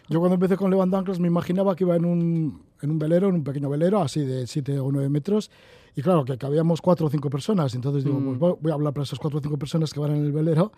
Yo 0.08 0.20
cuando 0.20 0.34
empecé 0.34 0.56
con 0.56 0.70
Levando 0.70 0.96
Anclas 0.96 1.18
me 1.18 1.28
imaginaba 1.28 1.74
que 1.74 1.84
iba 1.84 1.96
en 1.96 2.04
un, 2.04 2.62
en 2.80 2.90
un 2.90 2.98
velero, 2.98 3.28
en 3.28 3.36
un 3.36 3.44
pequeño 3.44 3.68
velero, 3.68 4.00
así 4.00 4.24
de 4.24 4.46
7 4.46 4.78
o 4.78 4.92
9 4.92 5.08
metros, 5.08 5.50
y 5.96 6.02
claro, 6.02 6.26
que 6.26 6.36
cabíamos 6.36 6.82
cuatro 6.82 7.06
o 7.06 7.10
cinco 7.10 7.30
personas. 7.30 7.74
Entonces 7.74 8.04
digo, 8.04 8.20
pues 8.20 8.36
mm. 8.36 8.62
voy 8.62 8.70
a 8.70 8.74
hablar 8.74 8.92
para 8.92 9.04
esas 9.04 9.18
cuatro 9.18 9.38
o 9.38 9.42
cinco 9.42 9.56
personas 9.56 9.94
que 9.94 9.98
van 9.98 10.14
en 10.14 10.24
el 10.26 10.30
velero. 10.30 10.70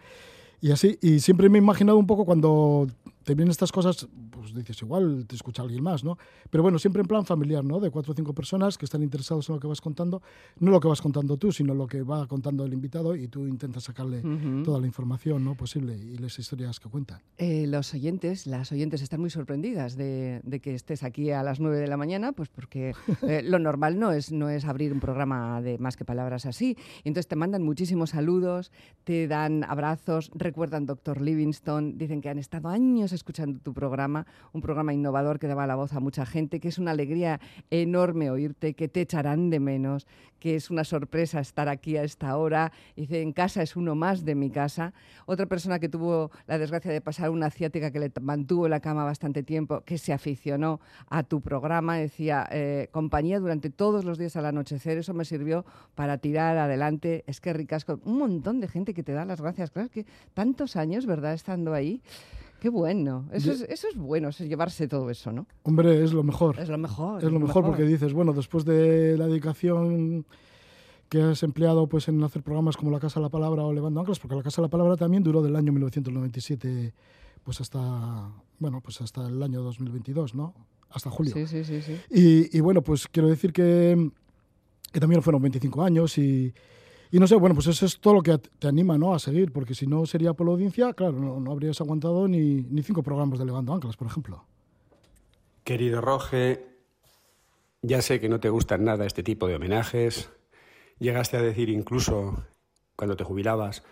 Y 0.61 0.71
así, 0.71 0.97
y 1.03 1.19
siempre 1.19 1.49
me 1.49 1.59
he 1.59 1.63
imaginado 1.63 1.99
un 1.99 2.07
poco 2.07 2.25
cuando 2.25 2.87
vienen 3.35 3.51
estas 3.51 3.73
cosas, 3.73 4.09
pues 4.31 4.55
dices, 4.55 4.81
igual 4.83 5.27
te 5.27 5.35
escucha 5.35 5.63
alguien 5.63 5.83
más, 5.83 6.05
¿no? 6.05 6.19
Pero 6.51 6.63
bueno, 6.63 6.79
siempre 6.79 7.03
en 7.03 7.09
plan 7.09 7.25
familiar, 7.25 7.65
¿no? 7.65 7.81
De 7.81 7.91
cuatro 7.91 8.13
o 8.13 8.17
cinco 8.17 8.35
personas 8.35 8.79
que 8.79 8.85
están 8.85 9.03
interesados 9.03 9.49
en 9.49 9.57
lo 9.57 9.61
que 9.61 9.67
vas 9.67 9.81
contando, 9.81 10.23
no 10.59 10.71
lo 10.71 10.81
que 10.81 10.89
vas 10.89 11.01
contando 11.01 11.37
tú, 11.37 11.53
sino 11.53 11.75
lo 11.75 11.87
que 11.87 12.03
va 12.03 12.27
contando 12.27 12.65
el 12.65 12.73
invitado 12.73 13.17
y 13.17 13.29
tú 13.29 13.47
intentas 13.47 13.85
sacarle 13.85 14.23
toda 14.65 14.81
la 14.81 14.87
información 14.87 15.45
¿no? 15.45 15.55
posible 15.55 15.97
y 15.97 16.19
las 16.19 16.39
historias 16.39 16.81
que 16.81 16.89
cuentan. 16.89 17.21
Eh, 17.37 17.67
los 17.67 17.95
oyentes, 17.95 18.47
las 18.47 18.73
oyentes 18.73 19.03
están 19.03 19.21
muy 19.21 19.31
sorprendidas 19.31 19.97
de, 19.97 20.61
que 20.63 20.75
estés 20.75 21.03
aquí 21.03 21.31
a 21.31 21.43
las 21.43 21.61
nueve 21.61 21.79
de 21.79 21.87
la 21.87 21.97
mañana, 21.97 22.33
pues 22.33 22.49
porque 22.49 22.95
eh, 23.23 23.43
lo 23.43 23.59
normal 23.59 23.99
no 23.99 24.13
es, 24.13 24.33
no 24.33 24.49
es 24.49 24.65
abrir 24.65 24.93
un 24.93 25.01
programa 25.01 25.61
de 25.61 25.79
más 25.79 25.97
que 25.97 26.05
palabras 26.05 26.47
así. 26.47 26.77
Y 27.05 27.09
entonces 27.09 27.29
te 27.29 27.37
mandan 27.37 27.63
muchísimos 27.63 28.11
saludos, 28.11 28.73
te 29.05 29.29
dan 29.29 29.65
abrazos, 29.65 30.31
recuerdan 30.35 30.87
Doctor 30.87 31.21
Livingstone, 31.21 31.93
dicen 31.97 32.21
que 32.21 32.29
han 32.29 32.39
estado 32.39 32.69
años 32.69 33.13
escuchando 33.19 33.61
tu 33.61 33.75
programa, 33.75 34.27
un 34.53 34.63
programa 34.63 34.95
innovador 34.95 35.39
que 35.39 35.47
daba 35.47 35.67
la 35.67 35.75
voz 35.75 35.93
a 35.93 36.01
mucha 36.01 36.25
gente, 36.25 36.61
que 36.61 36.69
es 36.69 36.79
una 36.79 36.93
alegría 36.93 37.41
enorme 37.71 38.31
oírte, 38.31 38.75
que 38.75 38.89
te 38.89 39.03
echarán 39.03 39.51
de 39.51 39.61
menos, 39.61 40.07
que 40.39 40.55
es 40.55 40.71
una 40.71 40.85
sorpresa 40.85 41.41
estar 41.41 41.69
aquí 41.69 41.97
a 41.97 42.05
esta 42.05 42.37
hora. 42.37 42.73
Dice, 42.97 43.23
en 43.23 43.33
casa 43.33 43.63
es 43.63 43.77
uno 43.77 43.95
más 43.95 44.25
de 44.25 44.35
mi 44.35 44.51
casa. 44.51 44.95
Otra 45.27 45.47
persona 45.47 45.79
que 45.79 45.89
tuvo 45.89 46.31
la 46.47 46.59
desgracia 46.59 46.93
de 46.93 47.01
pasar 47.01 47.31
una 47.31 47.51
ciática 47.51 47.91
que 47.91 47.99
le 47.99 48.13
mantuvo 48.21 48.67
en 48.67 48.71
la 48.71 48.81
cama 48.81 49.05
bastante 49.05 49.43
tiempo, 49.43 49.83
que 49.83 49.99
se 49.99 50.13
aficionó 50.13 50.81
a 51.09 51.23
tu 51.23 51.41
programa, 51.41 51.97
decía, 51.97 52.49
eh, 52.51 52.89
compañía 52.93 53.41
durante 53.41 53.71
todos 53.71 54.05
los 54.05 54.19
días 54.19 54.37
al 54.37 54.47
anochecer, 54.47 54.99
eso 54.99 55.13
me 55.13 55.25
sirvió 55.25 55.65
para 55.95 56.19
tirar 56.19 56.57
adelante. 56.57 57.25
Es 57.27 57.41
que 57.41 57.53
ricasco, 57.53 58.01
un 58.05 58.19
montón 58.19 58.61
de 58.61 58.69
gente 58.69 58.95
que 58.95 59.03
te 59.03 59.13
da 59.13 59.25
las 59.25 59.41
gracias. 59.41 59.71
Claro 59.71 59.89
que 59.89 60.07
tantos 60.35 60.77
años, 60.77 61.07
¿verdad?, 61.07 61.35
estando 61.35 61.75
ahí. 61.75 62.01
Qué 62.61 62.69
bueno. 62.69 63.29
Eso, 63.33 63.53
es, 63.53 63.63
eso 63.63 63.89
es 63.89 63.97
bueno, 63.97 64.29
es 64.29 64.39
llevarse 64.41 64.89
todo 64.89 65.11
eso, 65.11 65.33
¿no? 65.33 65.47
Hombre, 65.63 66.03
es 66.03 66.13
lo 66.13 66.23
mejor. 66.23 66.59
Es 66.59 66.69
lo 66.69 66.79
mejor. 66.79 67.23
Es, 67.23 67.31
lo, 67.31 67.39
mejor, 67.39 67.65
porque 67.65 67.85
dices, 67.85 68.13
bueno, 68.13 68.33
después 68.33 68.65
de 68.65 69.17
la 69.17 69.27
dedicación 69.27 70.27
que 71.09 71.23
has 71.23 71.43
empleado 71.43 71.87
pues 71.87 72.09
en 72.09 72.23
hacer 72.23 72.43
programas 72.43 72.77
como 72.77 72.91
La 72.91 73.01
Casa 73.01 73.21
de 73.21 73.25
la 73.25 73.31
Palabra 73.31 73.63
o 73.63 73.73
Levando 73.73 74.01
Anclas, 74.01 74.19
porque 74.19 74.37
La 74.37 74.43
Casa 74.43 74.61
de 74.61 74.67
la 74.67 74.71
Palabra 74.71 74.97
también 74.97 75.23
duró 75.23 75.41
del 75.43 75.57
año 75.57 75.73
1997 75.73 76.93
pues 77.45 77.61
hasta, 77.63 78.31
bueno, 78.59 78.83
pues 78.83 79.01
hasta 79.01 79.27
el 79.27 79.43
año 79.43 79.63
2022, 79.63 80.35
¿no? 80.35 80.55
Hasta 80.91 81.09
julio. 81.09 81.33
Sí, 81.33 81.47
sí, 81.47 81.65
sí. 81.65 81.81
sí. 81.81 81.97
Y, 82.11 82.57
y 82.57 82.61
bueno, 82.61 82.83
pues 82.83 83.09
quiero 83.09 83.29
decir 83.29 83.53
que, 83.53 84.11
que 84.93 85.01
también 85.01 85.23
fueron 85.23 85.41
25 85.41 85.83
años 85.83 86.19
y, 86.19 86.53
y 87.11 87.19
no 87.19 87.27
sé, 87.27 87.37
bueno, 87.37 87.55
pues 87.55 87.67
eso 87.69 87.87
es 87.87 87.99
todo 88.01 88.15
lo 88.15 88.23
que 88.23 88.39
te 88.39 88.69
anima 88.69 88.99
¿no? 88.99 89.15
a 89.15 89.19
seguir, 89.19 89.53
porque 89.53 89.75
si 89.75 89.87
no 89.87 90.05
sería 90.05 90.35
por 90.35 90.47
la 90.47 90.53
audiencia, 90.53 90.93
claro, 90.93 91.13
no, 91.41 91.51
habrías 91.51 91.81
aguantado 91.81 92.29
ni, 92.29 92.63
ni, 92.63 92.83
cinco 92.83 93.03
programas 93.03 93.39
de 93.39 93.47
Levando 93.47 93.73
Anclas, 93.73 93.97
por 93.97 94.09
ejemplo. 94.09 94.45
Querido 95.65 96.01
Roge, 96.01 96.67
ya 97.83 98.03
sé 98.03 98.21
que 98.21 98.29
no 98.29 98.41
te 98.41 98.51
gustan 98.51 98.85
nada 98.85 99.07
este 99.07 99.23
tipo 99.23 99.49
de 99.49 99.57
homenajes. 99.57 100.31
Llegaste 100.99 101.37
a 101.37 101.43
decir 101.43 101.71
incluso, 101.71 102.45
cuando 102.97 103.17
te 103.17 103.25
jubilabas, 103.25 103.85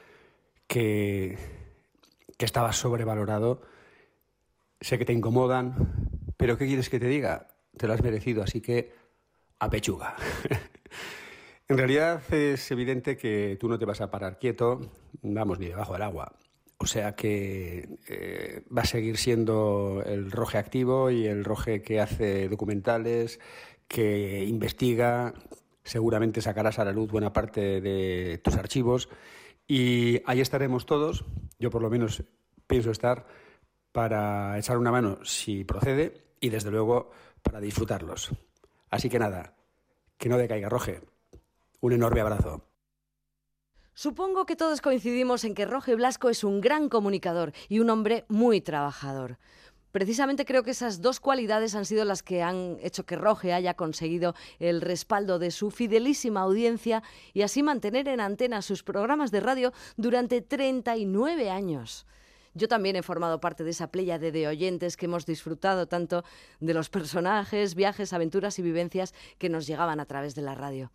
que, 0.66 1.38
que 2.36 2.44
estabas 2.44 2.76
sobrevalorado. 2.76 3.62
Sé 4.80 4.98
que 4.98 5.04
te 5.06 5.12
incomodan, 5.14 6.10
pero 6.36 6.58
¿qué 6.58 6.66
quieres 6.66 6.90
que 6.90 7.00
te 7.00 7.08
diga? 7.08 7.48
Te 7.76 7.86
lo 7.86 7.94
has 7.94 8.02
merecido, 8.02 8.42
así 8.42 8.60
que 8.60 8.92
a 9.58 9.70
pechuga. 9.70 10.16
En 11.68 11.78
realidad 11.78 12.22
es 12.32 12.70
evidente 12.70 13.16
que 13.16 13.56
tú 13.58 13.68
no 13.68 13.78
te 13.78 13.84
vas 13.84 14.00
a 14.00 14.10
parar 14.10 14.38
quieto, 14.38 14.80
vamos, 15.22 15.58
ni 15.58 15.66
debajo 15.66 15.94
del 15.94 16.02
agua. 16.02 16.32
O 16.78 16.86
sea 16.86 17.16
que 17.16 17.98
eh, 18.08 18.62
va 18.76 18.82
a 18.82 18.86
seguir 18.86 19.16
siendo 19.16 20.02
el 20.06 20.30
roje 20.30 20.58
activo 20.58 21.10
y 21.10 21.26
el 21.26 21.44
roje 21.44 21.82
que 21.82 22.00
hace 22.00 22.48
documentales, 22.48 23.40
que 23.88 24.44
investiga, 24.44 25.34
seguramente 25.82 26.40
sacarás 26.40 26.78
a 26.78 26.84
la 26.84 26.92
luz 26.92 27.10
buena 27.10 27.32
parte 27.32 27.80
de 27.80 28.38
tus 28.44 28.56
archivos 28.56 29.08
y 29.66 30.20
ahí 30.26 30.40
estaremos 30.40 30.86
todos, 30.86 31.24
yo 31.58 31.70
por 31.70 31.82
lo 31.82 31.90
menos 31.90 32.22
pienso 32.66 32.90
estar, 32.90 33.26
para 33.90 34.58
echar 34.58 34.76
una 34.76 34.92
mano 34.92 35.24
si 35.24 35.64
procede 35.64 36.26
y 36.40 36.50
desde 36.50 36.70
luego 36.70 37.10
para 37.42 37.60
disfrutarlos. 37.60 38.30
Así 38.90 39.08
que 39.08 39.18
nada, 39.18 39.56
que 40.18 40.28
no 40.28 40.36
decaiga 40.36 40.68
roje. 40.68 41.00
Un 41.80 41.92
enorme 41.92 42.20
abrazo. 42.20 42.62
Supongo 43.94 44.44
que 44.44 44.56
todos 44.56 44.82
coincidimos 44.82 45.44
en 45.44 45.54
que 45.54 45.64
Roge 45.64 45.94
Blasco 45.94 46.28
es 46.28 46.44
un 46.44 46.60
gran 46.60 46.88
comunicador 46.88 47.52
y 47.68 47.78
un 47.78 47.88
hombre 47.88 48.26
muy 48.28 48.60
trabajador. 48.60 49.38
Precisamente 49.90 50.44
creo 50.44 50.62
que 50.62 50.72
esas 50.72 51.00
dos 51.00 51.20
cualidades 51.20 51.74
han 51.74 51.86
sido 51.86 52.04
las 52.04 52.22
que 52.22 52.42
han 52.42 52.76
hecho 52.82 53.06
que 53.06 53.16
Roge 53.16 53.54
haya 53.54 53.72
conseguido 53.72 54.34
el 54.58 54.82
respaldo 54.82 55.38
de 55.38 55.50
su 55.50 55.70
fidelísima 55.70 56.42
audiencia 56.42 57.02
y 57.32 57.40
así 57.40 57.62
mantener 57.62 58.06
en 58.08 58.20
antena 58.20 58.60
sus 58.60 58.82
programas 58.82 59.30
de 59.30 59.40
radio 59.40 59.72
durante 59.96 60.42
39 60.42 61.48
años. 61.48 62.06
Yo 62.52 62.68
también 62.68 62.96
he 62.96 63.02
formado 63.02 63.40
parte 63.40 63.64
de 63.64 63.70
esa 63.70 63.90
playa 63.90 64.18
de 64.18 64.46
oyentes 64.46 64.98
que 64.98 65.06
hemos 65.06 65.24
disfrutado 65.24 65.88
tanto 65.88 66.24
de 66.60 66.74
los 66.74 66.90
personajes, 66.90 67.74
viajes, 67.74 68.12
aventuras 68.12 68.58
y 68.58 68.62
vivencias 68.62 69.14
que 69.38 69.48
nos 69.48 69.66
llegaban 69.66 70.00
a 70.00 70.04
través 70.04 70.34
de 70.34 70.42
la 70.42 70.54
radio. 70.54 70.90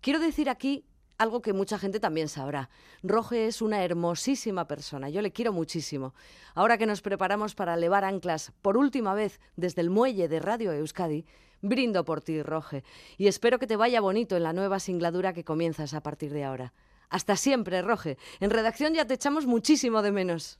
Quiero 0.00 0.18
decir 0.18 0.48
aquí 0.48 0.86
algo 1.18 1.42
que 1.42 1.52
mucha 1.52 1.78
gente 1.78 2.00
también 2.00 2.28
sabrá. 2.28 2.70
Roge 3.02 3.46
es 3.46 3.60
una 3.60 3.84
hermosísima 3.84 4.66
persona, 4.66 5.10
yo 5.10 5.20
le 5.20 5.32
quiero 5.32 5.52
muchísimo. 5.52 6.14
Ahora 6.54 6.78
que 6.78 6.86
nos 6.86 7.02
preparamos 7.02 7.54
para 7.54 7.74
elevar 7.74 8.04
anclas 8.04 8.52
por 8.62 8.78
última 8.78 9.12
vez 9.12 9.40
desde 9.56 9.82
el 9.82 9.90
muelle 9.90 10.28
de 10.28 10.40
Radio 10.40 10.72
Euskadi, 10.72 11.26
brindo 11.60 12.06
por 12.06 12.22
ti, 12.22 12.42
Roge, 12.42 12.82
y 13.18 13.26
espero 13.26 13.58
que 13.58 13.66
te 13.66 13.76
vaya 13.76 14.00
bonito 14.00 14.34
en 14.36 14.44
la 14.44 14.54
nueva 14.54 14.80
singladura 14.80 15.34
que 15.34 15.44
comienzas 15.44 15.92
a 15.92 16.02
partir 16.02 16.32
de 16.32 16.44
ahora. 16.44 16.72
Hasta 17.10 17.36
siempre, 17.36 17.82
Roge. 17.82 18.16
En 18.38 18.48
redacción 18.48 18.94
ya 18.94 19.06
te 19.06 19.14
echamos 19.14 19.44
muchísimo 19.44 20.00
de 20.00 20.12
menos. 20.12 20.58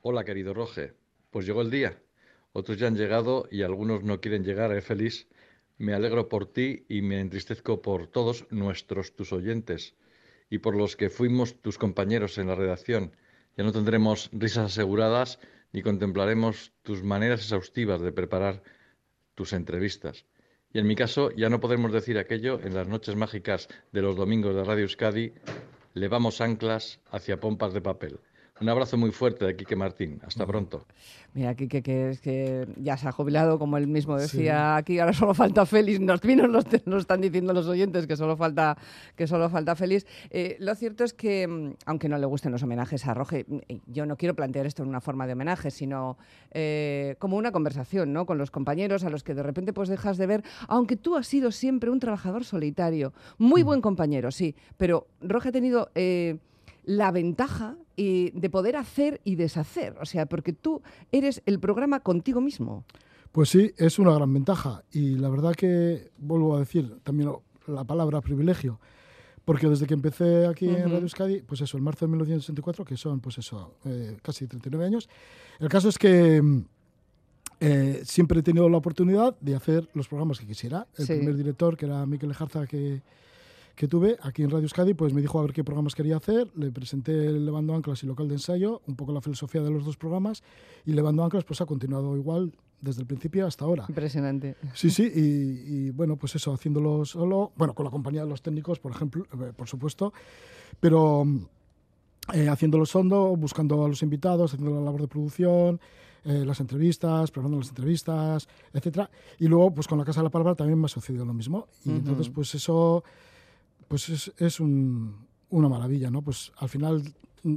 Hola, 0.00 0.24
querido 0.24 0.54
Roge. 0.54 0.94
Pues 1.30 1.46
llegó 1.46 1.62
el 1.62 1.70
día. 1.70 2.02
Otros 2.52 2.78
ya 2.78 2.88
han 2.88 2.96
llegado 2.96 3.46
y 3.50 3.62
algunos 3.62 4.02
no 4.02 4.20
quieren 4.20 4.42
llegar, 4.42 4.72
¿eh, 4.72 4.82
Feliz? 4.82 5.28
Me 5.82 5.94
alegro 5.94 6.28
por 6.28 6.46
ti 6.46 6.84
y 6.88 7.02
me 7.02 7.18
entristezco 7.18 7.82
por 7.82 8.06
todos 8.06 8.46
nuestros, 8.50 9.16
tus 9.16 9.32
oyentes, 9.32 9.96
y 10.48 10.58
por 10.58 10.76
los 10.76 10.94
que 10.94 11.10
fuimos 11.10 11.60
tus 11.60 11.76
compañeros 11.76 12.38
en 12.38 12.46
la 12.46 12.54
redacción. 12.54 13.16
Ya 13.56 13.64
no 13.64 13.72
tendremos 13.72 14.30
risas 14.32 14.66
aseguradas 14.66 15.40
ni 15.72 15.82
contemplaremos 15.82 16.72
tus 16.84 17.02
maneras 17.02 17.40
exhaustivas 17.40 18.00
de 18.00 18.12
preparar 18.12 18.62
tus 19.34 19.52
entrevistas. 19.52 20.24
Y 20.72 20.78
en 20.78 20.86
mi 20.86 20.94
caso 20.94 21.32
ya 21.32 21.48
no 21.48 21.58
podremos 21.58 21.90
decir 21.90 22.16
aquello 22.16 22.60
en 22.62 22.74
las 22.74 22.86
noches 22.86 23.16
mágicas 23.16 23.66
de 23.90 24.02
los 24.02 24.14
domingos 24.14 24.54
de 24.54 24.62
Radio 24.62 24.84
Euskadi, 24.84 25.32
levamos 25.94 26.40
anclas 26.40 27.00
hacia 27.10 27.40
pompas 27.40 27.74
de 27.74 27.80
papel. 27.80 28.20
Un 28.60 28.68
abrazo 28.68 28.96
muy 28.96 29.10
fuerte 29.10 29.44
de 29.44 29.56
Quique 29.56 29.74
Martín. 29.74 30.20
Hasta 30.24 30.46
pronto. 30.46 30.86
Mira, 31.34 31.54
Quique, 31.54 31.82
que 31.82 32.10
es 32.10 32.20
que 32.20 32.68
ya 32.76 32.96
se 32.96 33.08
ha 33.08 33.12
jubilado, 33.12 33.58
como 33.58 33.78
él 33.78 33.86
mismo 33.86 34.16
decía 34.16 34.76
aquí, 34.76 34.98
ahora 34.98 35.14
solo 35.14 35.34
falta 35.34 35.64
Félix. 35.64 35.98
Nos 36.00 36.20
vinos 36.20 36.48
nos, 36.48 37.00
están 37.00 37.20
diciendo 37.22 37.52
los 37.54 37.66
oyentes 37.66 38.06
que 38.06 38.16
solo 38.16 38.36
falta, 38.36 38.76
que 39.16 39.26
solo 39.26 39.48
falta 39.48 39.74
Félix. 39.74 40.06
Eh, 40.30 40.56
lo 40.60 40.74
cierto 40.74 41.02
es 41.02 41.14
que, 41.14 41.48
mm, 41.48 41.74
aunque 41.86 42.08
no 42.08 42.18
le 42.18 42.26
gusten 42.26 42.52
los 42.52 42.62
homenajes 42.62 43.06
a 43.06 43.14
Roge, 43.14 43.46
mm, 43.48 43.58
yo 43.86 44.04
no 44.04 44.16
quiero 44.16 44.36
plantear 44.36 44.66
esto 44.66 44.82
en 44.82 44.90
una 44.90 45.00
forma 45.00 45.26
de 45.26 45.32
homenaje, 45.32 45.70
sino 45.70 46.18
eh, 46.52 47.16
como 47.18 47.38
una 47.38 47.52
conversación 47.52 48.12
¿no? 48.12 48.26
con 48.26 48.36
los 48.36 48.50
compañeros 48.50 49.02
a 49.02 49.10
los 49.10 49.24
que 49.24 49.34
de 49.34 49.42
repente 49.42 49.72
pues 49.72 49.88
dejas 49.88 50.18
de 50.18 50.26
ver, 50.26 50.44
aunque 50.68 50.96
tú 50.96 51.16
has 51.16 51.26
sido 51.26 51.50
siempre 51.52 51.90
un 51.90 51.98
trabajador 51.98 52.44
solitario, 52.44 53.14
muy 53.38 53.62
mm. 53.62 53.66
buen 53.66 53.80
compañero, 53.80 54.30
sí, 54.30 54.54
pero 54.76 55.08
Roge 55.22 55.48
ha 55.48 55.52
tenido... 55.52 55.90
Eh, 55.94 56.38
la 56.84 57.10
ventaja 57.10 57.76
de 57.96 58.50
poder 58.50 58.76
hacer 58.76 59.20
y 59.22 59.36
deshacer. 59.36 59.96
O 60.00 60.06
sea, 60.06 60.26
porque 60.26 60.52
tú 60.52 60.82
eres 61.12 61.42
el 61.46 61.60
programa 61.60 62.00
contigo 62.00 62.40
mismo. 62.40 62.84
Pues 63.32 63.48
sí, 63.48 63.72
es 63.78 63.98
una 63.98 64.14
gran 64.14 64.32
ventaja. 64.32 64.84
Y 64.92 65.14
la 65.16 65.28
verdad 65.30 65.54
que, 65.54 66.10
vuelvo 66.18 66.56
a 66.56 66.60
decir 66.60 66.98
también 67.02 67.32
la 67.66 67.84
palabra 67.84 68.20
privilegio, 68.20 68.78
porque 69.44 69.68
desde 69.68 69.86
que 69.86 69.94
empecé 69.94 70.46
aquí 70.46 70.68
en 70.68 70.84
Radio 70.84 70.98
Euskadi, 70.98 71.42
pues 71.42 71.60
eso, 71.62 71.78
en 71.78 71.84
marzo 71.84 72.04
de 72.04 72.10
1964, 72.10 72.84
que 72.84 72.96
son, 72.96 73.20
pues 73.20 73.38
eso, 73.38 73.76
eh, 73.84 74.16
casi 74.22 74.46
39 74.46 74.84
años, 74.84 75.08
el 75.58 75.68
caso 75.68 75.88
es 75.88 75.98
que 75.98 76.42
eh, 77.60 78.02
siempre 78.04 78.40
he 78.40 78.42
tenido 78.42 78.68
la 78.68 78.76
oportunidad 78.76 79.38
de 79.40 79.54
hacer 79.54 79.88
los 79.94 80.08
programas 80.08 80.38
que 80.38 80.46
quisiera. 80.46 80.86
El 80.96 81.06
primer 81.06 81.36
director, 81.36 81.76
que 81.76 81.86
era 81.86 82.04
Miquel 82.06 82.28
Lejarza, 82.28 82.66
que 82.66 83.02
que 83.82 83.88
tuve 83.88 84.16
aquí 84.22 84.44
en 84.44 84.50
Radio 84.50 84.62
Euskadi, 84.62 84.94
pues 84.94 85.12
me 85.12 85.20
dijo 85.20 85.40
a 85.40 85.42
ver 85.42 85.52
qué 85.52 85.64
programas 85.64 85.96
quería 85.96 86.16
hacer, 86.16 86.48
le 86.54 86.70
presenté 86.70 87.32
Levando 87.32 87.74
Anclas 87.74 88.00
y 88.04 88.06
Local 88.06 88.28
de 88.28 88.34
Ensayo, 88.34 88.80
un 88.86 88.94
poco 88.94 89.10
la 89.10 89.20
filosofía 89.20 89.60
de 89.60 89.70
los 89.70 89.84
dos 89.84 89.96
programas, 89.96 90.44
y 90.86 90.92
Levando 90.92 91.24
Anclas 91.24 91.42
pues 91.42 91.60
ha 91.62 91.66
continuado 91.66 92.16
igual 92.16 92.52
desde 92.80 93.00
el 93.00 93.08
principio 93.08 93.44
hasta 93.44 93.64
ahora. 93.64 93.84
Impresionante. 93.88 94.54
Sí, 94.72 94.88
sí, 94.88 95.10
y, 95.12 95.90
bueno, 95.90 96.14
pues 96.14 96.36
eso, 96.36 96.52
haciéndolo 96.52 97.04
solo, 97.04 97.50
bueno, 97.56 97.74
con 97.74 97.82
la 97.82 97.90
compañía 97.90 98.22
de 98.22 98.28
los 98.28 98.40
técnicos, 98.40 98.78
por 98.78 98.92
ejemplo, 98.92 99.26
eh, 99.32 99.52
por 99.56 99.66
supuesto, 99.66 100.12
pero 100.78 101.26
eh, 102.32 102.48
haciéndolo 102.48 102.86
sondo, 102.86 103.34
buscando 103.34 103.84
a 103.84 103.88
los 103.88 104.00
invitados, 104.04 104.54
haciendo 104.54 104.76
la 104.76 104.84
labor 104.84 105.00
de 105.00 105.08
producción, 105.08 105.80
eh, 106.24 106.44
las 106.46 106.60
entrevistas, 106.60 107.32
preparando 107.32 107.58
las 107.58 107.70
entrevistas, 107.70 108.46
etcétera. 108.72 109.10
Y 109.40 109.48
luego, 109.48 109.74
pues 109.74 109.88
con 109.88 109.98
la 109.98 110.04
Casa 110.04 110.20
de 110.20 110.26
la 110.26 110.30
Palabra 110.30 110.54
también 110.54 110.78
me 110.78 110.84
ha 110.84 110.88
sucedido 110.88 111.24
lo 111.24 111.34
mismo. 111.34 111.66
Y 111.84 111.90
entonces, 111.90 112.28
pues 112.28 112.54
eso 112.54 113.02
pues 113.92 114.08
es, 114.08 114.32
es 114.38 114.58
un, 114.58 115.26
una 115.50 115.68
maravilla, 115.68 116.10
¿no? 116.10 116.22
Pues 116.22 116.50
al 116.56 116.70
final 116.70 117.02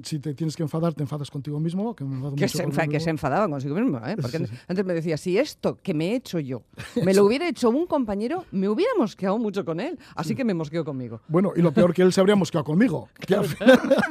si 0.04 0.20
te 0.20 0.34
tienes 0.34 0.58
que 0.58 0.64
enfadar, 0.64 0.94
te 0.94 1.02
enfadas 1.02 1.32
contigo 1.32 1.62
mismo. 1.62 1.96
Que, 1.96 2.04
me 2.04 2.36
que, 2.36 2.50
se, 2.50 2.68
que 2.90 3.00
se, 3.00 3.10
enfadaba 3.10 3.48
consigo 3.48 3.74
mismo, 3.76 4.06
¿eh? 4.06 4.18
Porque 4.22 4.46
antes 4.68 4.86
me 4.86 4.94
decía, 4.94 5.16
si 5.16 5.38
esto 5.38 5.78
que 5.82 5.94
me 5.94 6.12
he 6.12 6.16
hecho 6.16 6.40
yo 6.40 6.64
me 7.06 7.14
lo 7.14 7.24
hubiera 7.24 7.48
hecho 7.48 7.70
un 7.70 7.88
compañero, 7.88 8.44
me 8.52 8.68
hubiera 8.68 8.92
mosqueado 8.98 9.38
mucho 9.38 9.64
con 9.64 9.80
él. 9.80 9.98
Así 10.14 10.36
que 10.36 10.44
me 10.44 10.54
mosqueo 10.54 10.84
conmigo. 10.84 11.22
Bueno, 11.30 11.54
y 11.56 11.62
lo 11.62 11.72
peor 11.72 11.94
que 11.94 12.02
él 12.02 12.12
se 12.12 12.20
habría 12.20 12.36
mosqueado 12.36 12.66
conmigo. 12.66 13.08
que, 13.26 13.36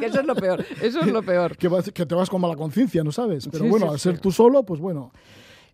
eso 0.06 0.20
es 0.20 0.26
lo 0.26 0.34
peor, 0.34 0.64
eso 0.80 1.00
es 1.00 1.12
lo 1.12 1.22
peor. 1.22 1.58
que, 1.58 1.68
que 1.92 2.06
te 2.06 2.14
vas 2.14 2.30
con 2.30 2.40
mala 2.40 2.56
conciencia, 2.56 3.04
¿no 3.04 3.12
sabes? 3.12 3.50
Pero 3.52 3.66
bueno, 3.66 3.90
al 3.90 4.00
ser 4.00 4.18
tú 4.18 4.32
solo, 4.32 4.62
pues 4.62 4.80
bueno. 4.80 5.12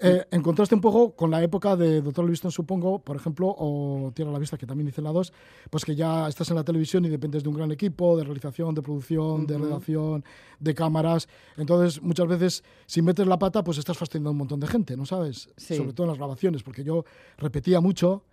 Eh, 0.03 0.25
en 0.31 0.43
contraste 0.43 0.75
un 0.75 0.81
poco 0.81 1.15
con 1.15 1.31
la 1.31 1.43
época 1.43 1.77
de 1.77 2.01
Doctor 2.01 2.25
Livingston, 2.25 2.51
supongo, 2.51 3.01
por 3.01 3.17
ejemplo, 3.17 3.55
o 3.59 4.11
Tierra 4.15 4.31
a 4.31 4.33
la 4.33 4.39
Vista, 4.39 4.57
que 4.57 4.67
también 4.67 4.89
hice 4.89 5.03
la 5.03 5.13
2, 5.13 5.33
pues 5.69 5.85
que 5.85 5.95
ya 5.95 6.27
estás 6.27 6.49
en 6.49 6.57
la 6.57 6.65
televisión 6.65 7.05
y 7.05 7.11
dependes 7.11 7.43
de 7.43 7.51
un 7.51 7.57
gran 7.57 7.71
equipo 7.71 8.17
de 8.17 8.25
realización, 8.25 8.75
de 8.75 8.81
producción, 8.81 9.47
de 9.47 9.59
redacción, 9.59 10.25
de 10.59 10.75
cámaras. 10.75 11.29
Entonces, 11.59 12.01
muchas 12.01 12.27
veces, 12.27 12.65
si 12.87 13.03
metes 13.03 13.27
la 13.27 13.39
pata, 13.39 13.63
pues 13.63 13.77
estás 13.77 13.99
fastidiando 13.99 14.31
a 14.31 14.33
un 14.33 14.39
montón 14.39 14.59
de 14.59 14.69
gente, 14.69 14.97
¿no 14.97 15.05
sabes? 15.05 15.51
Sobre 15.57 15.93
todo 15.93 16.07
en 16.07 16.11
las 16.13 16.19
grabaciones, 16.19 16.63
porque 16.63 16.83
yo 16.83 17.05
repetía 17.37 17.81
mucho 17.81 18.25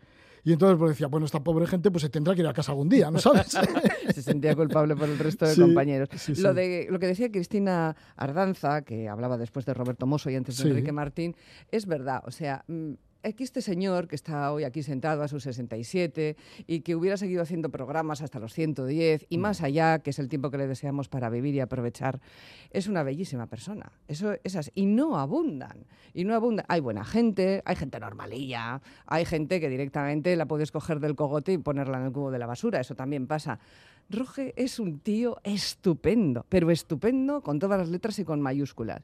y 0.47 0.53
entonces 0.53 0.77
pues 0.77 0.91
decía, 0.91 1.07
bueno, 1.07 1.25
esta 1.25 1.43
pobre 1.43 1.67
gente 1.67 1.91
pues 1.91 2.03
se 2.03 2.09
tendrá 2.09 2.33
que 2.33 2.39
ir 2.39 2.47
a 2.47 2.53
casa 2.53 2.71
algún 2.71 2.87
día, 2.87 3.11
¿no 3.11 3.19
sabes? 3.19 3.57
se 4.13 4.21
sentía 4.21 4.55
culpable 4.55 4.95
por 4.95 5.09
el 5.09 5.19
resto 5.19 5.45
de 5.45 5.55
compañeros. 5.55 6.09
lo, 6.39 6.53
de, 6.53 6.87
lo 6.89 6.99
que 6.99 7.07
decía 7.07 7.31
Cristina 7.31 7.95
Ardanza, 8.15 8.81
que 8.81 9.07
hablaba 9.07 9.37
después 9.37 9.65
de 9.65 9.73
Roberto 9.73 10.05
Mosso 10.05 10.29
y 10.29 10.35
antes 10.35 10.57
de 10.57 10.69
Enrique 10.69 10.91
Martín, 10.91 11.35
es 11.71 11.85
verdad. 11.85 12.23
O 12.25 12.31
sea, 12.31 12.63
mm, 12.67 12.93
aquí 13.23 13.43
este 13.43 13.61
señor 13.61 14.07
que 14.07 14.15
está 14.15 14.51
hoy 14.51 14.63
aquí 14.63 14.83
sentado 14.83 15.23
a 15.23 15.27
sus 15.27 15.43
67 15.43 16.35
y 16.65 16.81
que 16.81 16.95
hubiera 16.95 17.17
seguido 17.17 17.41
haciendo 17.41 17.69
programas 17.69 18.21
hasta 18.21 18.39
los 18.39 18.53
110 18.53 19.25
y 19.29 19.37
mm. 19.37 19.41
más 19.41 19.61
allá, 19.61 19.99
que 19.99 20.11
es 20.11 20.19
el 20.19 20.29
tiempo 20.29 20.49
que 20.49 20.57
le 20.57 20.67
deseamos 20.67 21.09
para 21.09 21.29
vivir 21.29 21.55
y 21.55 21.59
aprovechar, 21.59 22.19
es 22.71 22.87
una 22.87 23.03
bellísima 23.03 23.47
persona. 23.47 23.91
Eso, 24.07 24.35
esas, 24.43 24.71
y 24.75 24.85
no 24.85 25.17
abundan. 25.17 25.85
Y 26.13 26.23
no 26.23 26.35
abundan. 26.35 26.65
Hay 26.69 26.79
buena 26.79 27.03
gente, 27.03 27.61
hay 27.65 27.75
gente 27.75 27.99
normalilla, 27.99 28.81
hay 29.05 29.25
gente 29.25 29.59
que 29.59 29.69
directamente 29.69 30.35
la 30.35 30.45
puedes 30.45 30.71
coger 30.71 30.99
del 30.99 31.15
cogote 31.15 31.53
y 31.53 31.57
ponerla 31.57 31.99
en 31.99 32.05
el 32.05 32.11
cubo 32.11 32.31
de 32.31 32.39
la 32.39 32.47
basura. 32.47 32.79
Eso 32.79 32.95
también 32.95 33.27
pasa. 33.27 33.59
Roge 34.09 34.53
es 34.55 34.79
un 34.79 34.99
tío 34.99 35.37
estupendo, 35.43 36.45
pero 36.49 36.71
estupendo 36.71 37.41
con 37.41 37.59
todas 37.59 37.77
las 37.77 37.89
letras 37.89 38.17
y 38.19 38.23
con 38.23 38.41
mayúsculas. 38.41 39.01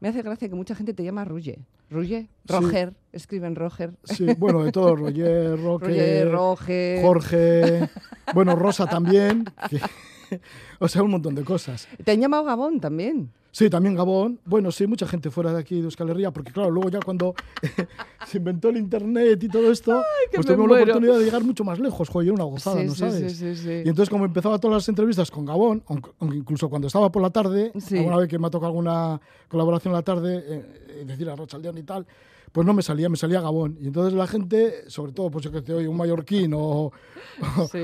Me 0.00 0.08
hace 0.08 0.22
gracia 0.22 0.48
que 0.48 0.54
mucha 0.54 0.74
gente 0.74 0.94
te 0.94 1.04
llama 1.04 1.24
Ruye. 1.24 1.58
Ruye, 1.90 2.28
Roger, 2.46 2.94
escriben 3.12 3.54
Roger. 3.54 3.92
Sí, 4.04 4.26
bueno, 4.38 4.62
de 4.62 4.72
todo, 4.72 4.96
Roger, 4.96 5.60
Roger, 5.62 6.30
Roger, 6.30 7.02
Jorge, 7.02 7.88
bueno, 8.32 8.56
Rosa 8.56 8.86
también. 8.86 9.44
o 10.78 10.88
sea, 10.88 11.02
un 11.02 11.10
montón 11.10 11.34
de 11.34 11.44
cosas. 11.44 11.88
Te 12.04 12.12
han 12.12 12.20
llamado 12.20 12.44
Gabón 12.44 12.80
también. 12.80 13.30
Sí, 13.52 13.68
también 13.68 13.96
Gabón. 13.96 14.38
Bueno, 14.44 14.70
sí, 14.70 14.86
mucha 14.86 15.06
gente 15.06 15.30
fuera 15.30 15.52
de 15.52 15.60
aquí 15.60 15.76
de 15.76 15.82
Euskal 15.82 16.10
Herria, 16.10 16.30
porque 16.30 16.52
claro, 16.52 16.70
luego 16.70 16.88
ya 16.88 17.00
cuando 17.00 17.34
se 18.26 18.38
inventó 18.38 18.68
el 18.68 18.76
internet 18.76 19.42
y 19.42 19.48
todo 19.48 19.72
esto, 19.72 20.02
pues 20.32 20.46
tuvimos 20.46 20.70
la 20.70 20.82
oportunidad 20.82 21.18
de 21.18 21.24
llegar 21.24 21.42
mucho 21.42 21.64
más 21.64 21.78
lejos. 21.80 22.08
Joder, 22.08 22.32
una 22.32 22.44
gozada, 22.44 22.82
¿no 22.82 22.94
sabes? 22.94 23.36
Sí, 23.36 23.56
sí, 23.56 23.68
y 23.84 23.88
entonces, 23.88 24.08
como 24.08 24.24
empezaba 24.24 24.58
todas 24.58 24.76
las 24.76 24.88
entrevistas 24.88 25.30
con 25.30 25.44
Gabón, 25.44 25.82
aunque, 25.88 26.36
incluso 26.36 26.68
cuando 26.68 26.86
estaba 26.86 27.10
por 27.10 27.22
la 27.22 27.30
tarde, 27.30 27.72
alguna 27.90 28.16
vez 28.18 28.28
que 28.28 28.38
me 28.38 28.46
ha 28.46 28.50
tocado 28.50 28.68
alguna 28.68 29.20
colaboración 29.48 29.92
en 29.92 29.96
la 29.96 30.02
tarde, 30.02 30.44
eh, 30.46 31.04
decir 31.04 31.28
a 31.28 31.34
Rochaldeón 31.34 31.78
y 31.78 31.82
tal, 31.82 32.06
pues 32.52 32.66
no 32.66 32.72
me 32.72 32.82
salía, 32.82 33.08
me 33.08 33.16
salía 33.16 33.40
Gabón. 33.40 33.78
Y 33.80 33.88
entonces 33.88 34.14
la 34.14 34.26
gente, 34.26 34.88
sobre 34.88 35.12
todo, 35.12 35.30
pues 35.30 35.44
yo 35.44 35.50
que 35.50 35.62
te 35.62 35.72
oye 35.72 35.88
un 35.88 35.96
mallorquín 35.96 36.52
o, 36.54 36.92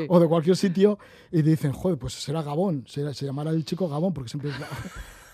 o, 0.08 0.20
de 0.20 0.28
cualquier 0.28 0.56
sitio, 0.56 0.98
y 1.32 1.42
dicen, 1.42 1.72
joder, 1.72 1.98
pues 1.98 2.14
será 2.14 2.42
Gabón, 2.42 2.84
se, 2.86 3.12
se 3.14 3.26
llamará 3.26 3.50
el 3.50 3.64
chico 3.64 3.88
Gabón, 3.88 4.12
porque 4.12 4.30
siempre 4.30 4.50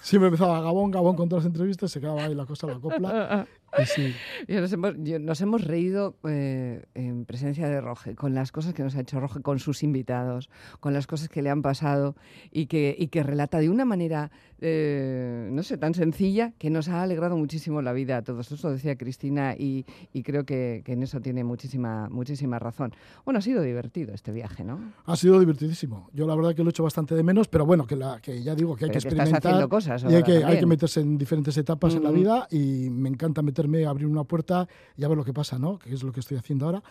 siempre 0.02 0.28
empezaba 0.28 0.60
Gabón, 0.60 0.90
Gabón 0.90 1.16
con 1.16 1.28
todas 1.28 1.44
las 1.44 1.52
entrevistas, 1.52 1.90
se 1.90 2.00
quedaba 2.00 2.24
ahí 2.24 2.34
la 2.34 2.44
cosa, 2.44 2.66
la 2.66 2.78
copla. 2.78 3.46
Sí. 3.86 4.14
Nos, 4.48 4.72
hemos, 4.72 4.96
nos 4.96 5.40
hemos 5.40 5.64
reído 5.64 6.16
eh, 6.28 6.84
en 6.94 7.24
presencia 7.24 7.68
de 7.68 7.80
Roge, 7.80 8.14
con 8.14 8.34
las 8.34 8.52
cosas 8.52 8.74
que 8.74 8.82
nos 8.82 8.96
ha 8.96 9.00
hecho 9.00 9.18
Roge 9.20 9.40
con 9.40 9.58
sus 9.58 9.82
invitados, 9.82 10.50
con 10.80 10.92
las 10.92 11.06
cosas 11.06 11.28
que 11.28 11.42
le 11.42 11.50
han 11.50 11.62
pasado 11.62 12.16
y 12.50 12.66
que, 12.66 12.94
y 12.98 13.08
que 13.08 13.22
relata 13.22 13.58
de 13.58 13.70
una 13.70 13.84
manera, 13.84 14.30
eh, 14.60 15.48
no 15.50 15.62
sé, 15.62 15.78
tan 15.78 15.94
sencilla 15.94 16.52
que 16.58 16.70
nos 16.70 16.88
ha 16.88 17.02
alegrado 17.02 17.36
muchísimo 17.36 17.82
la 17.82 17.92
vida 17.92 18.18
a 18.18 18.22
todos. 18.22 18.52
Eso 18.52 18.70
decía 18.70 18.96
Cristina 18.96 19.54
y, 19.58 19.86
y 20.12 20.22
creo 20.22 20.44
que, 20.44 20.82
que 20.84 20.92
en 20.92 21.02
eso 21.02 21.20
tiene 21.20 21.44
muchísima, 21.44 22.08
muchísima 22.10 22.58
razón. 22.58 22.92
Bueno, 23.24 23.38
ha 23.38 23.42
sido 23.42 23.62
divertido 23.62 24.14
este 24.14 24.32
viaje, 24.32 24.64
¿no? 24.64 24.92
Ha 25.06 25.16
sido 25.16 25.40
divertidísimo. 25.40 26.10
Yo 26.12 26.26
la 26.26 26.34
verdad 26.34 26.54
que 26.54 26.62
lo 26.62 26.68
he 26.68 26.72
hecho 26.72 26.84
bastante 26.84 27.14
de 27.14 27.22
menos, 27.22 27.48
pero 27.48 27.64
bueno, 27.66 27.86
que, 27.86 27.96
la, 27.96 28.20
que 28.20 28.42
ya 28.42 28.54
digo 28.54 28.76
que 28.76 28.84
hay 28.84 28.90
Pero 28.90 29.00
que 29.00 29.08
que 29.08 29.08
estás 29.08 29.28
experimentar 29.28 29.52
haciendo 29.52 29.68
cosas 29.68 30.04
y 30.08 30.14
hay 30.14 30.22
que, 30.22 30.44
hay 30.44 30.58
que 30.58 30.66
meterse 30.66 31.00
en 31.00 31.18
diferentes 31.18 31.56
etapas 31.56 31.94
en 31.94 32.04
la 32.04 32.10
vida 32.10 32.46
y 32.50 32.90
me 32.90 33.08
encanta 33.08 33.42
meterme, 33.68 33.86
abrir 33.86 34.06
una 34.06 34.24
puerta 34.24 34.66
y 34.96 35.04
a 35.04 35.08
ver 35.08 35.16
lo 35.16 35.24
que 35.24 35.32
pasa, 35.32 35.58
¿no? 35.58 35.78
Que 35.78 35.92
es 35.94 36.02
lo 36.02 36.12
que 36.12 36.20
estoy 36.20 36.36
haciendo 36.38 36.66
ahora. 36.66 36.82